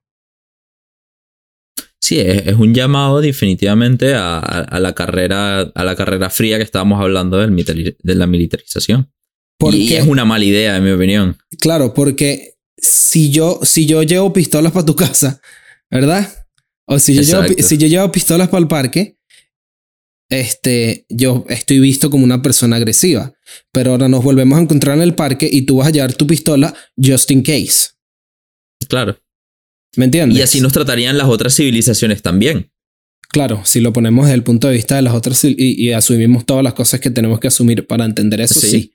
Sí, 2.01 2.21
es, 2.21 2.47
es 2.47 2.55
un 2.55 2.73
llamado 2.73 3.21
definitivamente 3.21 4.15
a, 4.15 4.39
a- 4.39 4.61
a 4.61 4.79
la 4.79 4.95
carrera, 4.95 5.61
a 5.63 5.85
la 5.85 5.97
carrera 5.97 6.31
fría 6.31 6.57
que 6.57 6.63
estábamos 6.63 7.01
hablando 7.01 7.39
del 7.39 7.51
militari- 7.51 7.97
de 8.01 8.15
la 8.15 8.29
militarización. 8.29 9.13
Porque, 9.59 9.77
Y 9.79 9.95
es 9.95 10.07
una 10.07 10.25
mala 10.25 10.45
idea, 10.45 10.77
en 10.77 10.85
mi 10.85 10.91
opinión. 10.93 11.37
claro, 11.59 11.93
porque 11.95 12.55
si 12.79 13.31
yo, 13.33 13.59
si 13.65 13.87
yo 13.87 14.05
llevo 14.05 14.33
pistolas 14.33 14.73
para 14.73 14.87
tu 14.87 14.95
casa, 14.97 15.41
¿verdad? 15.91 16.40
O 16.91 16.99
si 16.99 17.15
yo, 17.15 17.23
llevo, 17.23 17.41
pi- 17.43 17.53
Exacto. 17.53 17.63
si 17.69 17.79
yo 17.79 17.87
llevo 17.87 18.11
pistolas 18.13 18.49
para 18.49 18.61
el 18.63 18.69
parque, 18.69 19.17
este, 20.29 21.07
yo 21.09 21.45
estoy 21.49 21.79
visto 21.81 22.11
como 22.11 22.25
una 22.25 22.43
persona 22.43 22.77
agresiva. 22.77 23.33
Pero 23.73 23.93
ahora 23.93 24.09
nos 24.09 24.23
volvemos 24.23 24.59
a 24.59 24.63
encontrar 24.63 24.97
en 24.97 25.03
el 25.03 25.15
parque 25.15 25.49
y 25.51 25.63
tú 25.63 25.77
vas 25.79 25.89
a 25.89 25.91
llevar 25.91 26.15
tu 26.15 26.27
pistola 26.27 26.75
just 26.97 27.31
in 27.31 27.43
case. 27.43 27.91
Claro. 28.89 29.19
¿Me 29.97 30.05
entiendes? 30.05 30.39
Y 30.39 30.43
así 30.43 30.61
nos 30.61 30.73
tratarían 30.73 31.19
las 31.19 31.29
otras 31.29 31.55
civilizaciones 31.57 32.23
también. 32.23 32.71
Claro, 33.29 33.63
si 33.65 33.81
lo 33.81 33.93
ponemos 33.93 34.27
desde 34.27 34.35
el 34.37 34.43
punto 34.43 34.67
de 34.69 34.75
vista 34.75 34.97
de 34.97 35.03
las 35.03 35.15
otras 35.15 35.45
y, 35.45 35.55
y 35.57 35.93
asumimos 35.93 36.45
todas 36.47 36.65
las 36.65 36.75
cosas 36.75 37.01
que 37.01 37.11
tenemos 37.11 37.39
que 37.41 37.49
asumir 37.49 37.87
para 37.87 38.05
entender 38.05 38.41
eso, 38.41 38.61
Sí. 38.61 38.95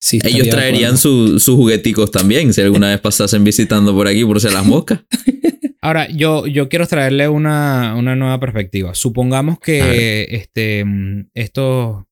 sí. 0.00 0.18
Ellos 0.24 0.48
traerían 0.50 0.98
su- 0.98 1.38
sus 1.40 1.54
jugueticos 1.56 2.10
también, 2.10 2.52
si 2.52 2.60
alguna 2.60 2.90
vez 2.90 3.00
pasasen 3.00 3.44
visitando 3.44 3.94
por 3.94 4.06
aquí 4.08 4.24
por 4.24 4.38
ser 4.40 4.52
las 4.52 4.66
moscas. 4.66 5.00
Ahora, 5.84 6.08
yo, 6.08 6.46
yo 6.46 6.68
quiero 6.68 6.86
traerle 6.86 7.28
una, 7.28 7.96
una 7.96 8.14
nueva 8.14 8.38
perspectiva. 8.38 8.94
Supongamos 8.94 9.58
que 9.58 10.28
este, 10.30 10.84
mm, 10.84 11.30
estos 11.34 12.04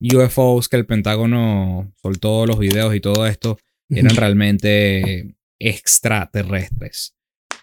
UFOs 0.00 0.68
que 0.68 0.76
el 0.76 0.84
Pentágono 0.86 1.92
soltó 2.02 2.44
los 2.44 2.58
videos 2.58 2.94
y 2.94 3.00
todo 3.00 3.26
esto 3.26 3.56
eran 3.88 4.16
realmente 4.16 5.36
extraterrestres. 5.60 7.14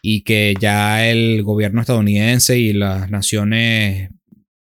Y 0.02 0.22
que 0.22 0.56
ya 0.60 1.08
el 1.08 1.44
gobierno 1.44 1.82
estadounidense 1.82 2.58
y 2.58 2.72
las 2.72 3.12
naciones 3.12 4.10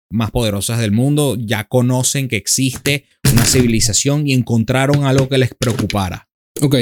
más 0.10 0.30
poderosas 0.32 0.80
del 0.80 0.92
mundo 0.92 1.38
ya 1.40 1.64
conocen 1.64 2.28
que 2.28 2.36
existe 2.36 3.06
una 3.32 3.46
civilización 3.46 4.28
y 4.28 4.34
encontraron 4.34 5.06
algo 5.06 5.30
que 5.30 5.38
les 5.38 5.54
preocupara. 5.54 6.28
Ok, 6.60 6.76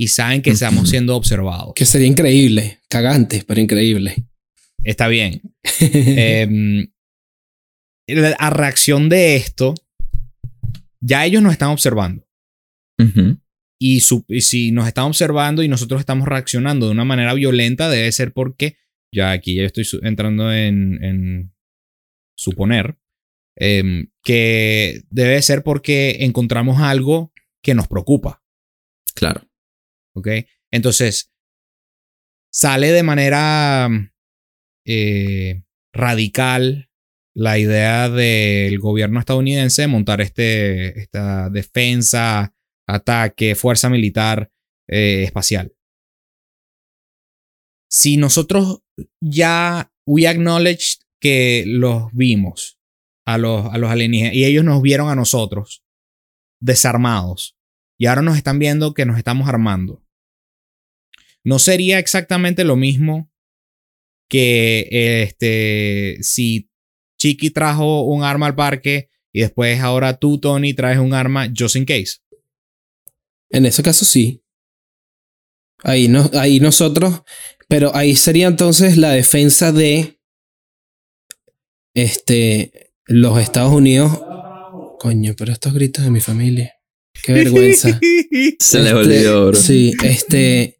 Y 0.00 0.08
saben 0.08 0.40
que 0.40 0.48
estamos 0.50 0.88
siendo 0.88 1.14
observados. 1.14 1.72
que 1.74 1.84
sería 1.84 2.06
increíble, 2.06 2.80
cagante, 2.88 3.44
pero 3.46 3.60
increíble. 3.60 4.24
Está 4.82 5.08
bien. 5.08 5.42
La- 8.08 8.30
a 8.38 8.48
reacción 8.50 9.08
de 9.10 9.36
esto, 9.36 9.74
ya 11.00 11.26
ellos 11.26 11.42
nos 11.42 11.52
están 11.52 11.68
observando. 11.70 12.26
Y, 13.78 14.00
su- 14.00 14.24
y 14.28 14.40
si 14.40 14.72
nos 14.72 14.86
están 14.86 15.04
observando 15.04 15.62
y 15.62 15.68
nosotros 15.68 16.00
estamos 16.00 16.26
reaccionando 16.28 16.86
de 16.86 16.92
una 16.92 17.04
manera 17.04 17.34
violenta, 17.34 17.88
debe 17.90 18.10
ser 18.12 18.32
porque, 18.32 18.76
ya 19.14 19.30
aquí 19.32 19.54
ya 19.56 19.64
estoy 19.64 19.86
entrando 20.02 20.50
en, 20.52 21.02
en 21.04 21.54
suponer, 22.38 22.98
em, 23.56 24.08
que 24.24 25.02
debe 25.10 25.40
ser 25.42 25.62
porque 25.62 26.18
encontramos 26.20 26.80
algo 26.80 27.32
que 27.62 27.74
nos 27.74 27.86
preocupa. 27.88 28.42
Claro. 29.14 29.46
¿Ok? 30.14 30.28
Entonces, 30.70 31.32
sale 32.52 32.92
de 32.92 33.02
manera 33.02 33.88
eh, 34.86 35.62
radical 35.92 36.90
la 37.34 37.58
idea 37.58 38.08
del 38.08 38.78
gobierno 38.78 39.20
estadounidense 39.20 39.82
de 39.82 39.88
montar 39.88 40.20
este, 40.20 40.98
esta 40.98 41.48
defensa, 41.48 42.54
ataque, 42.88 43.54
fuerza 43.54 43.88
militar 43.88 44.50
eh, 44.88 45.22
espacial. 45.24 45.74
Si 47.88 48.16
nosotros 48.16 48.82
ya 49.20 49.92
we 50.06 50.26
acknowledged 50.26 51.02
que 51.20 51.64
los 51.66 52.12
vimos 52.12 52.78
a 53.26 53.38
los, 53.38 53.66
a 53.72 53.78
los 53.78 53.90
alienígenas 53.90 54.34
y 54.34 54.44
ellos 54.44 54.64
nos 54.64 54.82
vieron 54.82 55.08
a 55.08 55.14
nosotros 55.14 55.84
desarmados 56.60 57.56
y 58.00 58.06
ahora 58.06 58.22
nos 58.22 58.38
están 58.38 58.58
viendo 58.58 58.94
que 58.94 59.04
nos 59.04 59.18
estamos 59.18 59.46
armando. 59.46 60.02
No 61.44 61.58
sería 61.58 61.98
exactamente 61.98 62.64
lo 62.64 62.74
mismo 62.74 63.30
que 64.26 64.88
este 64.90 66.16
si 66.22 66.70
Chiqui 67.18 67.50
trajo 67.50 68.04
un 68.04 68.24
arma 68.24 68.46
al 68.46 68.54
parque 68.54 69.10
y 69.34 69.40
después 69.40 69.80
ahora 69.80 70.18
tú 70.18 70.40
Tony 70.40 70.72
traes 70.72 70.98
un 70.98 71.12
arma 71.12 71.52
just 71.54 71.76
in 71.76 71.84
case. 71.84 72.20
En 73.50 73.66
ese 73.66 73.82
caso 73.82 74.06
sí. 74.06 74.42
Ahí, 75.82 76.08
no, 76.08 76.30
ahí 76.32 76.58
nosotros, 76.58 77.22
pero 77.68 77.94
ahí 77.94 78.16
sería 78.16 78.46
entonces 78.46 78.96
la 78.96 79.10
defensa 79.10 79.72
de 79.72 80.18
este, 81.94 82.94
los 83.04 83.38
Estados 83.38 83.74
Unidos. 83.74 84.22
Coño, 84.98 85.34
pero 85.36 85.52
estos 85.52 85.74
gritos 85.74 86.02
de 86.02 86.10
mi 86.10 86.20
familia. 86.20 86.79
Qué 87.22 87.32
vergüenza. 87.32 87.98
Se 88.58 88.78
les 88.78 88.86
Este, 88.88 88.94
olvidó, 88.94 89.46
bro. 89.48 89.58
Sí, 89.58 89.92
este. 90.02 90.76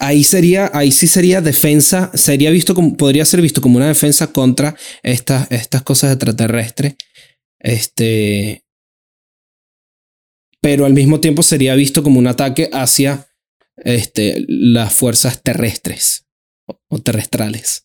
Ahí 0.00 0.22
sería, 0.22 0.70
ahí 0.74 0.92
sí 0.92 1.08
sería 1.08 1.40
defensa, 1.40 2.12
sería 2.14 2.50
visto 2.50 2.72
como, 2.74 2.96
podría 2.96 3.24
ser 3.24 3.42
visto 3.42 3.60
como 3.60 3.78
una 3.78 3.88
defensa 3.88 4.32
contra 4.32 4.76
estas, 5.02 5.50
estas 5.50 5.82
cosas 5.82 6.12
extraterrestres. 6.12 6.94
Este. 7.58 8.64
Pero 10.60 10.86
al 10.86 10.94
mismo 10.94 11.20
tiempo 11.20 11.42
sería 11.42 11.74
visto 11.74 12.02
como 12.02 12.18
un 12.18 12.26
ataque 12.26 12.70
hacia 12.72 13.28
este, 13.76 14.44
las 14.48 14.92
fuerzas 14.94 15.42
terrestres 15.42 16.26
o, 16.66 16.80
o 16.88 16.98
terrestrales. 17.00 17.84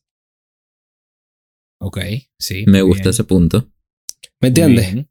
Ok, 1.80 2.00
sí. 2.40 2.64
Me 2.68 2.82
gusta 2.82 3.04
bien, 3.04 3.10
ese 3.12 3.24
punto. 3.26 3.72
¿Me 4.40 4.48
entiendes? 4.50 5.06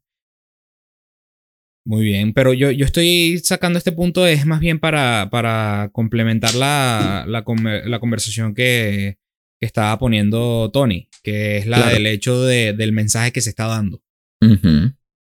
Muy 1.85 2.03
bien, 2.05 2.33
pero 2.33 2.53
yo, 2.53 2.71
yo 2.71 2.85
estoy 2.85 3.39
sacando 3.43 3.77
este 3.77 3.91
punto 3.91 4.25
es 4.25 4.45
más 4.45 4.61
bien 4.61 4.79
para, 4.79 5.27
para 5.29 5.89
complementar 5.91 6.55
la, 6.55 7.25
la, 7.27 7.43
la 7.85 7.99
conversación 7.99 8.55
que, 8.55 9.17
que 9.59 9.65
estaba 9.65 9.99
poniendo 9.99 10.71
Tony, 10.71 11.09
que 11.23 11.57
es 11.57 11.67
la 11.67 11.77
Claro. 11.77 11.93
del 11.93 12.07
hecho 12.07 12.41
de- 12.43 12.71
del 12.73 12.93
mensaje 12.93 13.31
que 13.33 13.41
se 13.41 13.49
está 13.49 13.65
dando. 13.67 14.01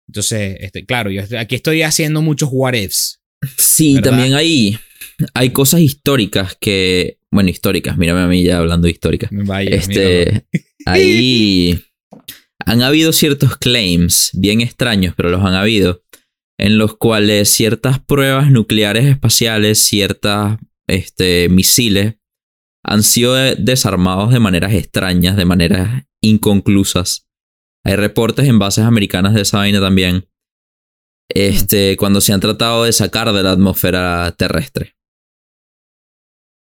Entonces, 0.08 0.58
este, 0.62 0.86
claro, 0.86 1.12
yo 1.12 1.22
estoy- 1.22 1.38
aquí 1.38 1.56
estoy 1.56 1.82
haciendo 1.84 2.22
muchos 2.22 2.50
what 2.52 2.74
ifs. 2.74 3.22
Sí, 3.58 3.96
¿Verdad? 3.96 4.10
también 4.12 4.34
hay, 4.34 4.78
hay 5.34 5.50
cosas 5.52 5.82
históricas 5.82 6.58
que. 6.60 7.20
Bueno, 7.30 7.50
históricas, 7.50 7.98
mírame 7.98 8.22
a 8.22 8.28
mí 8.28 8.42
ya 8.44 8.58
hablando 8.58 8.86
de 8.86 8.92
históricas. 8.92 9.30
Vaya. 9.32 9.70
Este. 9.76 10.46
Ahí. 10.86 11.80
Han 12.66 12.82
habido 12.82 13.14
ciertos 13.14 13.56
claims 13.58 14.32
bien 14.34 14.60
extraños, 14.62 15.14
pero 15.16 15.30
los 15.30 15.42
han 15.46 15.54
habido. 15.54 16.04
En 16.60 16.78
los 16.78 16.98
cuales 16.98 17.50
ciertas 17.50 18.00
pruebas 18.00 18.50
nucleares 18.50 19.06
espaciales, 19.06 19.78
ciertas 19.80 20.58
este, 20.88 21.50
misiles, 21.50 22.16
han 22.84 23.04
sido 23.04 23.36
de- 23.36 23.56
desarmados 23.56 24.32
de 24.32 24.40
maneras 24.40 24.74
extrañas, 24.74 25.36
de 25.36 25.46
maneras 25.46 26.06
inconclusas. 26.22 27.28
Hay 27.86 27.96
reportes 27.96 28.48
en 28.48 28.60
bases 28.60 28.86
americanas 28.86 29.34
de 29.34 29.42
esa 29.42 29.60
vaina 29.60 29.80
también. 29.80 30.28
Este, 31.30 31.96
cuando 31.98 32.22
se 32.22 32.34
han 32.34 32.40
tratado 32.40 32.86
de 32.86 32.94
sacar 32.94 33.32
de 33.34 33.44
la 33.44 33.52
atmósfera 33.52 34.34
terrestre. 34.38 34.96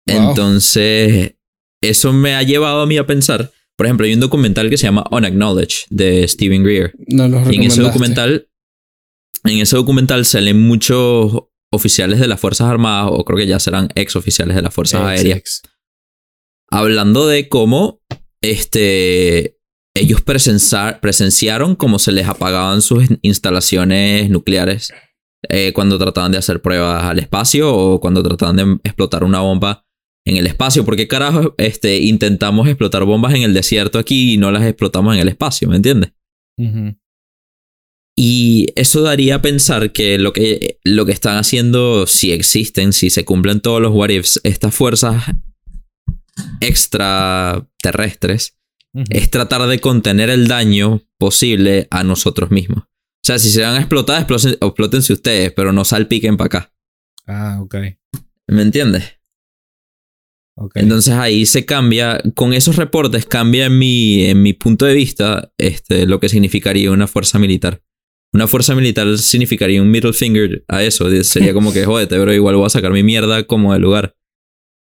Wow. 0.07 0.29
Entonces, 0.29 1.35
eso 1.81 2.13
me 2.13 2.35
ha 2.35 2.43
llevado 2.43 2.81
a 2.81 2.85
mí 2.87 2.97
a 2.97 3.07
pensar. 3.07 3.51
Por 3.77 3.87
ejemplo, 3.87 4.05
hay 4.05 4.13
un 4.13 4.19
documental 4.19 4.69
que 4.69 4.77
se 4.77 4.83
llama 4.85 5.05
Unacknowledged 5.09 5.87
de 5.89 6.27
Stephen 6.27 6.63
Greer. 6.63 6.93
No 7.07 7.27
los 7.27 7.51
Y 7.51 7.55
en 7.55 7.63
ese 7.63 7.81
documental, 7.81 8.47
en 9.43 9.59
ese 9.59 9.75
documental 9.75 10.25
salen 10.25 10.61
muchos 10.61 11.33
oficiales 11.73 12.19
de 12.19 12.27
las 12.27 12.39
Fuerzas 12.39 12.67
Armadas, 12.67 13.11
o 13.13 13.23
creo 13.23 13.37
que 13.37 13.47
ya 13.47 13.59
serán 13.59 13.89
ex 13.95 14.15
oficiales 14.15 14.55
de 14.55 14.61
las 14.61 14.73
Fuerzas 14.73 15.01
Ex, 15.01 15.07
Aéreas, 15.19 15.37
ex. 15.37 15.61
hablando 16.69 17.27
de 17.27 17.47
cómo 17.47 18.01
este, 18.41 19.57
ellos 19.95 20.23
presenciar- 20.25 20.99
presenciaron 20.99 21.75
cómo 21.75 21.99
se 21.99 22.11
les 22.11 22.27
apagaban 22.27 22.81
sus 22.81 23.05
instalaciones 23.21 24.29
nucleares 24.29 24.93
eh, 25.49 25.71
cuando 25.73 25.97
trataban 25.97 26.31
de 26.31 26.37
hacer 26.37 26.61
pruebas 26.61 27.03
al 27.03 27.19
espacio 27.19 27.73
o 27.73 27.99
cuando 27.99 28.21
trataban 28.23 28.55
de 28.57 28.63
explotar 28.83 29.23
una 29.23 29.39
bomba 29.39 29.85
en 30.25 30.37
el 30.37 30.45
espacio. 30.47 30.85
Porque 30.85 31.07
carajo 31.07 31.55
este, 31.57 31.97
intentamos 31.99 32.67
explotar 32.67 33.05
bombas 33.05 33.33
en 33.33 33.43
el 33.43 33.53
desierto 33.53 33.97
aquí 33.97 34.33
y 34.33 34.37
no 34.37 34.51
las 34.51 34.63
explotamos 34.63 35.15
en 35.15 35.21
el 35.21 35.29
espacio, 35.29 35.67
¿me 35.69 35.77
entiendes? 35.77 36.11
Y 38.15 38.67
eso 38.75 39.01
daría 39.01 39.35
a 39.35 39.41
pensar 39.41 39.91
que 39.93 40.17
lo 40.17 40.33
que, 40.33 40.79
lo 40.83 41.05
que 41.05 41.11
están 41.11 41.37
haciendo, 41.37 42.05
si 42.07 42.31
existen, 42.31 42.93
si 42.93 43.09
se 43.09 43.25
cumplen 43.25 43.61
todos 43.61 43.81
los 43.81 43.91
what 43.93 44.09
ifs, 44.09 44.39
estas 44.43 44.75
fuerzas 44.75 45.23
extraterrestres, 46.59 48.57
es 49.09 49.29
tratar 49.29 49.65
de 49.67 49.79
contener 49.79 50.29
el 50.29 50.47
daño 50.47 51.01
posible 51.17 51.87
a 51.91 52.03
nosotros 52.03 52.51
mismos. 52.51 52.83
O 52.83 53.23
sea, 53.23 53.39
si 53.39 53.49
se 53.49 53.61
van 53.61 53.75
a 53.75 53.79
explotar, 53.79 54.17
exploten, 54.17 54.57
explótense 54.59 55.13
ustedes, 55.13 55.53
pero 55.53 55.71
no 55.71 55.85
salpiquen 55.85 56.37
para 56.37 56.45
acá. 56.47 56.73
Ah, 57.27 57.59
ok. 57.61 57.75
¿Me 58.47 58.61
entiendes? 58.63 59.03
ok. 60.55 60.75
Entonces 60.75 61.13
ahí 61.13 61.45
se 61.45 61.65
cambia, 61.65 62.21
con 62.35 62.53
esos 62.53 62.75
reportes 62.75 63.25
cambia 63.25 63.67
en 63.67 63.77
mi, 63.77 64.25
en 64.25 64.41
mi 64.41 64.53
punto 64.53 64.85
de 64.85 64.93
vista 64.93 65.53
este, 65.57 66.05
lo 66.05 66.19
que 66.19 66.29
significaría 66.29 66.91
una 66.91 67.07
fuerza 67.07 67.39
militar. 67.39 67.81
Una 68.33 68.47
fuerza 68.47 68.75
militar 68.75 69.17
significaría 69.17 69.81
un 69.81 69.91
middle 69.91 70.13
finger 70.13 70.63
a 70.67 70.83
eso. 70.83 71.09
Sería 71.23 71.53
como 71.53 71.73
que, 71.73 71.85
jódete, 71.85 72.17
pero 72.17 72.33
igual 72.33 72.55
voy 72.55 72.65
a 72.65 72.69
sacar 72.69 72.91
mi 72.91 73.03
mierda 73.03 73.43
como 73.43 73.73
del 73.73 73.81
lugar. 73.81 74.15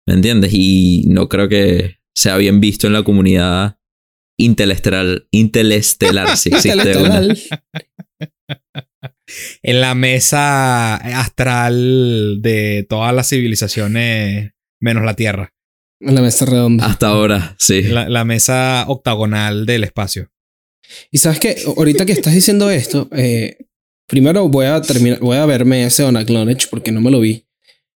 ¿Me 0.06 0.14
entiendes? 0.14 0.52
Y 0.52 1.04
no 1.08 1.28
creo 1.28 1.48
que 1.48 1.98
sea 2.14 2.36
bien 2.36 2.60
visto 2.60 2.86
en 2.86 2.92
la 2.92 3.02
comunidad 3.02 3.78
intelestelar, 4.38 5.26
intelestelar 5.30 6.36
si 6.36 6.50
existe 6.50 6.98
una. 6.98 7.22
En 9.62 9.80
la 9.80 9.96
mesa 9.96 10.94
astral 10.94 12.40
de 12.42 12.86
todas 12.88 13.12
las 13.12 13.28
civilizaciones 13.28 14.52
menos 14.80 15.04
la 15.04 15.14
Tierra. 15.14 15.52
En 16.00 16.14
la 16.14 16.20
mesa 16.20 16.46
redonda. 16.46 16.86
Hasta 16.86 17.08
ahora, 17.08 17.56
sí. 17.58 17.82
La, 17.82 18.08
la 18.08 18.24
mesa 18.24 18.84
octagonal 18.86 19.66
del 19.66 19.82
espacio. 19.82 20.30
Y 21.10 21.18
sabes 21.18 21.40
que 21.40 21.56
ahorita 21.66 22.06
que 22.06 22.12
estás 22.12 22.34
diciendo 22.34 22.70
esto, 22.70 23.08
eh, 23.12 23.66
primero 24.06 24.48
voy 24.48 24.66
a 24.66 24.80
terminar, 24.82 25.20
voy 25.20 25.36
a 25.36 25.46
verme 25.46 25.84
ese 25.84 26.04
On 26.04 26.16
Acknowledge 26.16 26.68
porque 26.70 26.92
no 26.92 27.00
me 27.00 27.10
lo 27.10 27.20
vi. 27.20 27.46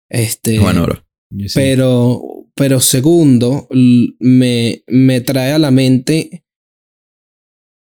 Este, 0.08 0.58
Bueno, 0.58 0.82
bro. 0.82 1.04
Yo 1.30 1.48
sí. 1.48 1.54
pero, 1.54 2.22
pero 2.54 2.80
segundo, 2.80 3.68
me, 3.70 4.82
me 4.86 5.20
trae 5.20 5.52
a 5.52 5.58
la 5.58 5.70
mente 5.70 6.44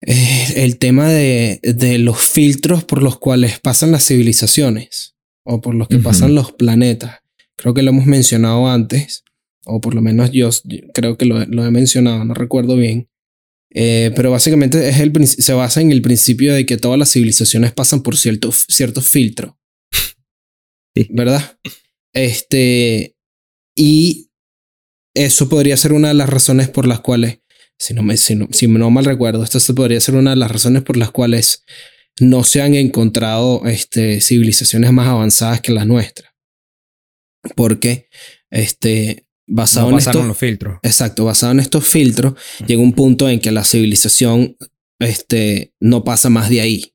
eh, 0.03 0.47
el 0.57 0.79
tema 0.79 1.09
de, 1.09 1.61
de 1.63 1.99
los 1.99 2.19
filtros 2.19 2.85
por 2.85 3.03
los 3.03 3.19
cuales 3.19 3.61
pasan 3.61 3.93
las 3.93 4.07
civilizaciones 4.07 5.17
o 5.45 5.61
por 5.61 5.75
los 5.75 5.89
que 5.89 5.99
pasan 5.99 6.35
los 6.35 6.53
planetas. 6.53 7.21
Creo 7.57 7.75
que 7.75 7.83
lo 7.83 7.91
hemos 7.91 8.07
mencionado 8.07 8.69
antes, 8.69 9.25
o 9.65 9.81
por 9.81 9.95
lo 9.95 10.03
menos 10.03 10.31
yo, 10.33 10.51
yo 10.65 10.79
creo 10.93 11.17
que 11.17 11.25
lo, 11.25 11.45
lo 11.47 11.65
he 11.65 11.71
mencionado, 11.71 12.25
no 12.25 12.35
recuerdo 12.35 12.77
bien. 12.77 13.09
Eh, 13.75 14.13
pero 14.15 14.31
básicamente 14.31 14.89
es 14.89 15.01
el, 15.01 15.27
se 15.27 15.53
basa 15.55 15.81
en 15.81 15.93
el 15.93 16.03
principio 16.03 16.55
de 16.55 16.67
que 16.67 16.77
todas 16.77 16.99
las 16.99 17.11
civilizaciones 17.11 17.73
pasan 17.73 18.03
por 18.03 18.17
cierto, 18.17 18.53
cierto 18.53 19.01
filtro. 19.01 19.59
Sí. 20.95 21.09
¿Verdad? 21.11 21.59
Este. 22.13 23.17
Y 23.75 24.31
eso 25.15 25.49
podría 25.49 25.77
ser 25.77 25.93
una 25.93 26.09
de 26.09 26.15
las 26.15 26.29
razones 26.29 26.69
por 26.69 26.87
las 26.87 27.01
cuales, 27.01 27.41
si 27.79 27.95
no, 27.95 28.03
me, 28.03 28.17
si 28.19 28.35
no, 28.35 28.49
si 28.53 28.67
no 28.67 28.91
mal 28.91 29.07
recuerdo, 29.07 29.43
esto 29.43 29.59
podría 29.75 30.01
ser 30.01 30.17
una 30.17 30.31
de 30.31 30.37
las 30.37 30.51
razones 30.51 30.83
por 30.83 30.99
las 30.99 31.11
cuales 31.11 31.65
no 32.21 32.45
se 32.45 32.61
han 32.61 32.75
encontrado 32.75 33.63
este, 33.67 34.21
civilizaciones 34.21 34.93
más 34.93 35.09
avanzadas 35.09 35.63
que 35.63 35.73
las 35.73 35.87
nuestras. 35.87 36.33
Porque 37.57 38.09
este, 38.51 39.27
basado 39.47 39.91
no 39.91 39.97
en 39.97 39.99
estos, 39.99 40.27
los 40.27 40.39
filtros. 40.39 40.79
Exacto, 40.83 41.25
basado 41.25 41.53
en 41.53 41.61
estos 41.61 41.87
filtros, 41.87 42.35
llega 42.67 42.83
un 42.83 42.93
punto 42.93 43.29
en 43.29 43.41
que 43.41 43.51
la 43.51 43.65
civilización 43.65 44.57
este, 44.99 45.75
no 45.81 46.05
pasa 46.05 46.31
más 46.31 46.49
de 46.49 46.61
ahí. 46.61 46.95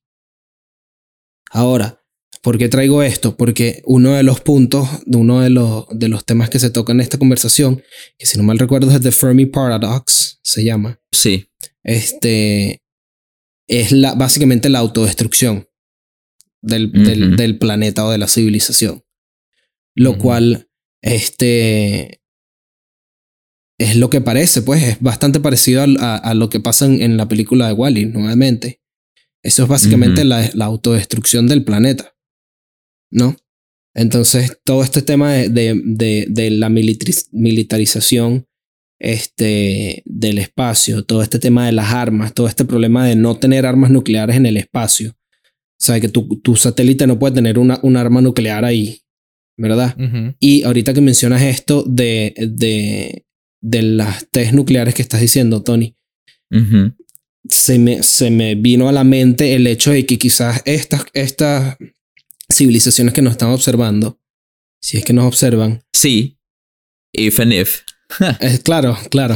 Ahora, 1.52 2.04
¿por 2.42 2.58
qué 2.58 2.70
traigo 2.70 3.04
esto? 3.04 3.38
Porque 3.38 3.82
uno 3.86 4.14
de 4.14 4.24
los 4.24 4.42
puntos, 4.42 4.88
uno 5.06 5.42
de 5.42 5.50
los, 5.50 5.86
de 5.92 6.08
los 6.08 6.26
temas 6.26 6.50
que 6.50 6.60
se 6.60 6.70
toca 6.70 6.92
en 6.92 7.02
esta 7.02 7.18
conversación, 7.18 7.84
que 8.18 8.26
si 8.26 8.38
no 8.38 8.44
mal 8.44 8.60
recuerdo 8.60 8.92
es 8.92 9.02
The 9.02 9.12
Fermi 9.12 9.46
Paradox, 9.46 10.40
se 10.44 10.64
llama. 10.64 11.00
Sí. 11.12 11.50
Este 11.84 12.82
es 13.68 13.92
la, 13.92 14.14
básicamente 14.14 14.70
la 14.70 14.80
autodestrucción 14.80 15.68
del, 16.62 16.92
del, 16.92 17.58
planeta 17.58 18.06
o 18.06 18.12
de 18.12 18.18
la 18.18 18.28
civilización. 18.28 19.04
Lo 19.96 20.18
cual, 20.18 20.70
este, 21.02 22.22
es 23.80 23.96
lo 23.96 24.10
que 24.10 24.22
parece, 24.22 24.62
pues 24.62 24.84
es 24.84 25.00
bastante 25.02 25.40
parecido 25.40 25.84
a, 26.00 26.16
a 26.18 26.34
lo 26.34 26.50
que 26.50 26.60
pasa 26.60 26.86
en, 26.86 27.02
en 27.02 27.18
la 27.18 27.28
película 27.28 27.68
de 27.68 27.74
Wally, 27.74 28.06
nuevamente. 28.08 28.82
Eso 29.44 29.64
es 29.64 29.70
básicamente 29.70 30.24
la, 30.26 30.50
la 30.56 30.66
autodestrucción 30.66 31.48
del 31.48 31.64
planeta, 31.64 32.16
¿no? 33.12 33.36
Entonces, 33.96 34.60
todo 34.64 34.84
este 34.84 35.02
tema 35.02 35.34
de, 35.34 35.50
de, 35.50 35.82
de- 35.84 36.26
de 36.30 36.50
la 36.52 36.70
militariz- 36.70 37.28
militarización 37.32 38.46
este, 39.00 40.02
del 40.06 40.40
espacio, 40.40 41.04
todo 41.04 41.22
este 41.22 41.40
tema 41.40 41.66
de 41.66 41.72
las 41.72 41.92
armas, 41.94 42.34
todo 42.34 42.48
este 42.48 42.66
problema 42.66 43.06
de 43.06 43.16
no 43.16 43.38
tener 43.38 43.66
armas 43.66 43.92
nucleares 43.92 44.36
en 44.36 44.46
el 44.46 44.58
espacio. 44.58 45.12
O 45.12 45.84
sea, 45.84 46.00
que 46.00 46.10
tu, 46.10 46.40
tu 46.42 46.56
satélite 46.56 47.06
no 47.06 47.20
puede 47.20 47.36
tener 47.36 47.60
una, 47.60 47.80
un 47.84 47.96
arma 47.96 48.22
nuclear 48.22 48.66
ahí, 48.66 49.02
¿verdad? 49.58 49.96
Y 50.40 50.64
ahorita 50.64 50.94
que 50.94 51.02
mencionas 51.02 51.44
esto 51.44 51.84
de, 51.84 52.34
de, 52.50 53.27
de 53.62 53.82
las 53.82 54.30
test 54.30 54.54
nucleares 54.54 54.94
que 54.94 55.02
estás 55.02 55.22
diciendo, 55.22 55.64
Tony, 55.64 55.96
se 57.50 57.80
me, 57.80 58.04
se 58.04 58.32
me 58.32 58.56
vino 58.56 58.90
a 58.90 58.92
la 58.92 59.04
mente 59.04 59.56
el 59.56 59.68
hecho 59.68 59.92
de 59.92 60.06
que 60.06 60.18
quizás 60.18 60.62
estas, 60.66 61.06
estas 61.14 61.78
civilizaciones 62.52 63.14
que 63.14 63.22
nos 63.22 63.32
están 63.32 63.50
observando, 63.50 64.20
si 64.82 64.98
es 64.98 65.06
que 65.06 65.14
nos 65.14 65.26
observan, 65.26 65.84
Sí. 65.94 66.40
If 67.14 67.40
and 67.40 67.54
if. 67.54 67.82
es 68.40 68.60
claro, 68.64 68.98
claro, 69.10 69.36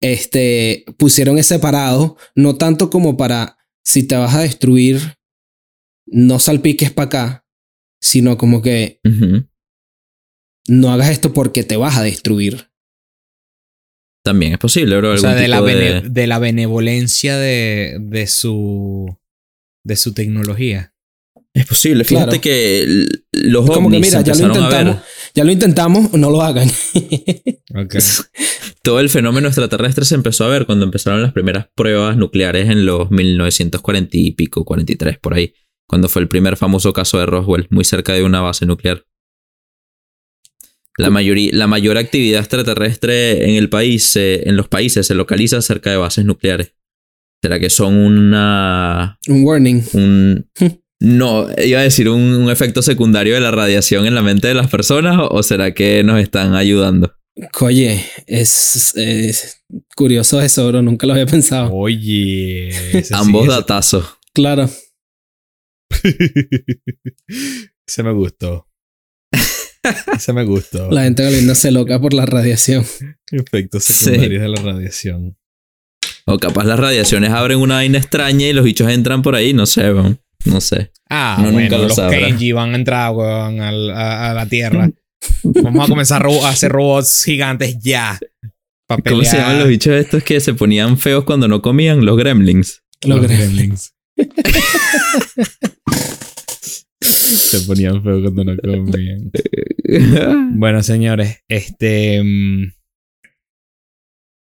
este, 0.00 0.84
pusieron 0.98 1.38
ese 1.38 1.58
parado, 1.58 2.16
no 2.34 2.56
tanto 2.56 2.90
como 2.90 3.16
para, 3.16 3.58
si 3.84 4.02
te 4.06 4.16
vas 4.16 4.34
a 4.34 4.42
destruir, 4.42 5.16
no 6.06 6.38
salpiques 6.38 6.90
para 6.90 7.06
acá, 7.06 7.46
sino 8.00 8.36
como 8.38 8.62
que 8.62 9.00
no 10.68 10.92
hagas 10.92 11.10
esto 11.10 11.32
porque 11.32 11.64
te 11.64 11.76
vas 11.76 11.96
a 11.96 12.02
destruir. 12.02 12.67
También 14.28 14.52
es 14.52 14.58
posible, 14.58 14.94
bro. 14.98 15.12
O 15.12 15.16
sea, 15.16 15.34
de 15.34 15.48
la, 15.48 15.62
de 15.62 16.26
la 16.26 16.38
benevolencia 16.38 17.38
de, 17.38 17.96
de 17.98 18.26
su 18.26 19.16
de 19.84 19.96
su 19.96 20.12
tecnología. 20.12 20.92
Es 21.54 21.64
posible. 21.64 22.04
Fíjate 22.04 22.40
Claro. 22.40 22.42
que 22.42 23.06
los 23.32 23.64
Es 23.64 23.70
como 23.70 23.90
que, 23.90 24.00
mira, 24.00 24.20
ya 24.20 24.34
lo 24.34 24.48
intentamos. 24.48 24.96
Ya 25.34 25.44
lo 25.44 25.50
intentamos, 25.50 26.12
no 26.12 26.30
lo 26.30 26.42
hagan. 26.42 26.70
todo 28.82 29.00
el 29.00 29.08
fenómeno 29.08 29.48
extraterrestre 29.48 30.04
se 30.04 30.14
empezó 30.14 30.44
a 30.44 30.48
ver 30.48 30.66
cuando 30.66 30.84
empezaron 30.84 31.22
las 31.22 31.32
primeras 31.32 31.68
pruebas 31.74 32.18
nucleares 32.18 32.68
en 32.68 32.84
los 32.84 33.10
1940 33.10 34.10
y 34.18 34.32
pico, 34.32 34.66
43 34.66 35.18
por 35.18 35.32
ahí, 35.32 35.54
cuando 35.86 36.10
fue 36.10 36.20
el 36.20 36.28
primer 36.28 36.58
famoso 36.58 36.92
caso 36.92 37.18
de 37.18 37.24
Roswell, 37.24 37.66
muy 37.70 37.84
cerca 37.84 38.12
de 38.12 38.24
una 38.24 38.42
base 38.42 38.66
nuclear. 38.66 39.06
La, 40.98 41.10
mayoría, 41.10 41.50
la 41.52 41.66
mayor 41.66 41.96
actividad 41.98 42.40
extraterrestre 42.40 43.48
en 43.48 43.56
el 43.56 43.68
país, 43.70 44.04
se- 44.04 44.48
en 44.48 44.56
los 44.56 44.68
países, 44.68 45.06
se 45.06 45.14
localiza 45.14 45.62
cerca 45.62 45.90
de 45.90 45.96
bases 45.96 46.24
nucleares. 46.24 46.74
¿Será 47.42 47.60
que 47.60 47.70
son 47.70 47.94
una 47.96 49.18
Un 49.28 49.44
warning. 49.44 49.82
un 49.94 50.50
no, 51.00 51.46
iba 51.64 51.78
a 51.80 51.84
decir 51.84 52.08
un, 52.08 52.20
un 52.20 52.50
efecto 52.50 52.82
secundario 52.82 53.34
de 53.34 53.40
la 53.40 53.52
radiación 53.52 54.06
en 54.06 54.14
la 54.16 54.22
mente 54.22 54.48
de 54.48 54.54
las 54.54 54.68
personas 54.68 55.16
o, 55.18 55.28
o 55.28 55.42
será 55.44 55.72
que 55.72 56.02
nos 56.02 56.20
están 56.20 56.54
ayudando? 56.54 57.14
Oye, 57.60 58.04
es, 58.26 58.92
es 58.96 59.62
curioso 59.94 60.42
eso, 60.42 60.66
bro. 60.66 60.82
Nunca 60.82 61.06
lo 61.06 61.12
había 61.12 61.26
pensado. 61.26 61.72
Oye. 61.72 62.70
Ambos 63.12 63.44
sí, 63.44 63.48
datazos. 63.50 64.16
Claro. 64.34 64.64
ese- 64.64 64.88
Ese 67.86 68.02
me 68.02 68.12
gustó. 68.12 68.66
Ese 70.14 70.32
me 70.32 70.44
gustó. 70.44 70.90
La 70.90 71.04
gente 71.04 71.24
volviéndose 71.24 71.70
loca 71.70 72.00
por 72.00 72.12
la 72.14 72.26
radiación. 72.26 72.84
Efectos 73.30 73.84
Sí. 73.84 73.92
secundarios 73.92 74.42
de 74.42 74.48
la 74.48 74.60
radiación. 74.62 75.36
O 76.26 76.38
capaz 76.38 76.64
las 76.64 76.78
radiaciones 76.78 77.30
abren 77.30 77.58
una 77.58 77.76
vaina 77.76 77.98
extraña 77.98 78.46
y 78.48 78.52
los 78.52 78.64
bichos 78.64 78.90
entran 78.90 79.22
por 79.22 79.34
ahí, 79.34 79.52
no 79.54 79.64
sé, 79.66 79.92
weón. 79.92 80.20
no 80.44 80.60
sé. 80.60 80.92
Ah, 81.08 81.36
nunca 81.38 81.52
bueno, 81.52 81.78
lo 81.78 81.84
los 81.84 81.94
sabrá. 81.96 82.18
Kenji 82.18 82.52
van 82.52 82.72
a 82.72 82.76
entrar, 82.76 83.12
weón, 83.12 83.60
al- 83.60 83.90
a, 83.90 84.30
a 84.30 84.34
la 84.34 84.46
Tierra. 84.46 84.90
Vamos 85.42 85.84
a 85.86 85.88
comenzar 85.88 86.24
a 86.24 86.28
a 86.46 86.48
hacer 86.50 86.70
robots 86.70 87.24
gigantes 87.24 87.78
ya. 87.80 88.18
¿Cómo 89.08 89.24
se 89.24 89.36
llaman 89.36 89.58
los 89.58 89.68
bichos 89.68 89.92
estos 89.94 90.22
que 90.22 90.40
se 90.40 90.54
ponían 90.54 90.96
feos 90.98 91.24
cuando 91.24 91.48
no 91.48 91.60
comían? 91.62 92.04
Los 92.04 92.16
gremlins. 92.16 92.82
Lo 93.04 93.16
Los 93.16 93.26
creo. 93.26 93.38
gremlins. 93.38 93.94
Se 97.48 97.60
ponían 97.66 98.02
feo 98.02 98.20
cuando 98.22 98.44
no 98.44 98.56
comían. 98.84 99.30
Bueno, 100.58 100.82
señores, 100.82 101.38
este. 101.48 102.22
mm, 102.22 102.72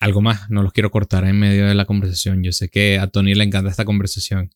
algo 0.02 0.22
más, 0.22 0.50
no 0.50 0.64
los 0.64 0.74
quiero 0.74 0.92
cortar 0.92 1.26
en 1.26 1.40
medio 1.40 1.66
de 1.68 1.76
la 1.76 1.86
conversación. 1.86 2.44
Yo 2.44 2.52
sé 2.52 2.70
que 2.70 2.98
a 3.00 3.08
Tony 3.08 3.36
le 3.36 3.44
encanta 3.46 3.70
esta 3.70 3.86
conversación. 3.86 4.50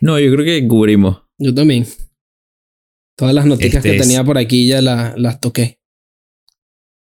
no, 0.00 0.18
yo 0.18 0.32
creo 0.32 0.44
que 0.44 0.66
cubrimos. 0.66 1.22
Yo 1.38 1.54
también. 1.54 1.86
Todas 3.16 3.34
las 3.34 3.46
noticias 3.46 3.76
Este 3.76 3.90
que 3.90 3.96
es- 3.96 4.02
tenía 4.02 4.24
por 4.24 4.38
aquí 4.38 4.66
ya 4.66 4.82
la- 4.82 5.14
las 5.16 5.40
toqué. 5.40 5.78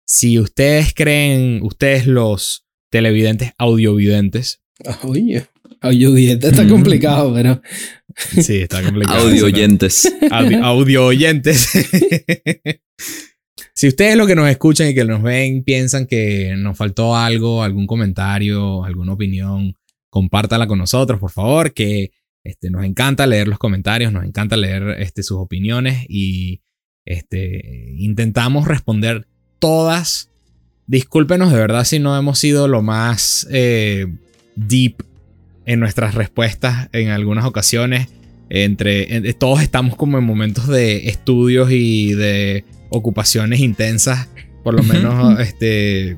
Si 0.06 0.38
ustedes 0.38 0.94
creen, 0.94 1.60
ustedes 1.62 2.06
los 2.06 2.66
televidentes 2.90 3.52
audiovidentes, 3.58 4.62
Ah, 4.86 4.96
Oye, 5.02 5.44
audio 5.80 6.16
está 6.16 6.64
Mm. 6.64 6.68
complicado, 6.68 7.34
pero 7.34 7.60
sí, 8.16 8.56
está 8.56 8.82
complicado. 8.82 9.20
Audio 9.28 9.46
oyentes. 9.46 10.12
Audio, 10.30 10.64
audio 10.64 11.06
oyentes. 11.06 11.70
si 13.74 13.88
ustedes 13.88 14.16
lo 14.16 14.26
que 14.26 14.34
nos 14.34 14.48
escuchan 14.48 14.88
y 14.88 14.94
que 14.94 15.04
nos 15.04 15.22
ven 15.22 15.62
piensan 15.62 16.06
que 16.06 16.54
nos 16.56 16.76
faltó 16.76 17.16
algo, 17.16 17.62
algún 17.62 17.86
comentario, 17.86 18.84
alguna 18.84 19.12
opinión, 19.12 19.74
compártala 20.10 20.66
con 20.66 20.78
nosotros, 20.78 21.20
por 21.20 21.30
favor, 21.30 21.72
que 21.72 22.10
este, 22.44 22.70
nos 22.70 22.84
encanta 22.84 23.26
leer 23.26 23.46
los 23.48 23.58
comentarios, 23.58 24.12
nos 24.12 24.24
encanta 24.24 24.56
leer 24.56 24.96
este, 24.98 25.22
sus 25.22 25.38
opiniones 25.38 26.04
y 26.08 26.60
este, 27.04 27.94
intentamos 27.98 28.66
responder 28.66 29.26
todas. 29.58 30.30
Discúlpenos 30.86 31.52
de 31.52 31.58
verdad 31.58 31.84
si 31.84 31.98
no 31.98 32.16
hemos 32.16 32.38
sido 32.38 32.66
lo 32.66 32.80
más 32.82 33.46
eh, 33.50 34.06
deep 34.56 35.02
en 35.68 35.78
nuestras 35.80 36.14
respuestas 36.16 36.88
en 36.92 37.10
algunas 37.10 37.44
ocasiones 37.44 38.08
entre 38.50 39.14
en- 39.14 39.32
todos 39.34 39.62
estamos 39.62 39.94
como 39.94 40.18
en 40.18 40.24
momentos 40.24 40.66
de 40.66 41.08
estudios 41.08 41.70
y 41.70 42.14
de 42.14 42.64
ocupaciones 42.88 43.60
intensas 43.60 44.28
por 44.64 44.74
lo 44.74 44.82
menos 44.82 45.38
este 45.40 46.16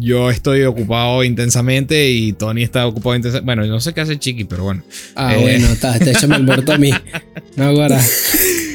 yo 0.00 0.30
estoy 0.30 0.62
ocupado 0.62 1.22
intensamente 1.24 2.10
y 2.10 2.32
Tony 2.34 2.62
está 2.62 2.86
ocupado 2.86 3.16
intensamente 3.16 3.44
bueno 3.46 3.64
yo 3.66 3.72
no 3.72 3.80
sé 3.80 3.92
qué 3.92 4.02
hace 4.02 4.18
Chiqui 4.18 4.44
pero 4.44 4.64
bueno 4.64 4.82
Ah, 5.16 5.34
Eh. 5.34 5.38
bueno, 5.40 5.66
está, 5.68 5.96
está 5.96 6.10
échame 6.10 6.36
el 6.36 6.44
muerto 6.44 6.72
a 6.72 6.78
mí. 6.78 6.90
No, 7.56 7.64
ahora. 7.64 8.00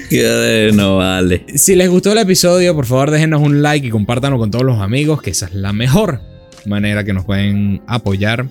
Que 0.09 0.71
no 0.73 0.97
vale. 0.97 1.43
si 1.55 1.75
les 1.75 1.89
gustó 1.89 2.13
el 2.13 2.19
episodio 2.19 2.73
por 2.73 2.85
favor 2.85 3.11
déjenos 3.11 3.41
un 3.41 3.61
like 3.61 3.85
y 3.87 3.89
compártanlo 3.89 4.37
con 4.37 4.51
todos 4.51 4.63
los 4.63 4.79
amigos 4.79 5.21
que 5.21 5.31
esa 5.31 5.47
es 5.47 5.53
la 5.53 5.73
mejor 5.73 6.21
manera 6.65 7.03
que 7.03 7.11
nos 7.13 7.25
pueden 7.25 7.81
apoyar 7.87 8.45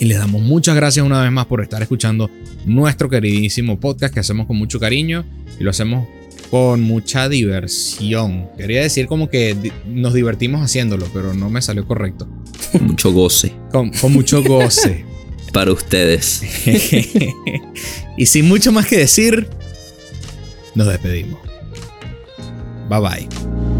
y 0.00 0.06
les 0.06 0.18
damos 0.18 0.40
muchas 0.40 0.74
gracias 0.74 1.04
una 1.04 1.22
vez 1.22 1.30
más 1.30 1.44
por 1.46 1.60
estar 1.60 1.80
escuchando 1.82 2.30
nuestro 2.64 3.10
queridísimo 3.10 3.78
podcast 3.78 4.12
que 4.12 4.20
hacemos 4.20 4.46
con 4.46 4.56
mucho 4.56 4.80
cariño 4.80 5.26
y 5.60 5.62
lo 5.62 5.70
hacemos 5.70 6.08
con 6.50 6.80
mucha 6.80 7.28
diversión. 7.28 8.48
Quería 8.56 8.80
decir 8.80 9.06
como 9.06 9.28
que 9.28 9.54
nos 9.86 10.14
divertimos 10.14 10.62
haciéndolo, 10.62 11.06
pero 11.12 11.34
no 11.34 11.50
me 11.50 11.60
salió 11.60 11.86
correcto. 11.86 12.26
Mucho 12.80 13.12
goce 13.12 13.52
Con, 13.70 13.90
con 13.90 14.12
mucho 14.12 14.42
goce. 14.42 15.04
para 15.52 15.72
ustedes. 15.72 16.42
y 18.16 18.26
sin 18.26 18.48
mucho 18.48 18.72
más 18.72 18.86
que 18.86 18.98
decir, 18.98 19.48
nos 20.74 20.86
despedimos. 20.86 21.38
Bye 22.88 23.00
bye. 23.00 23.79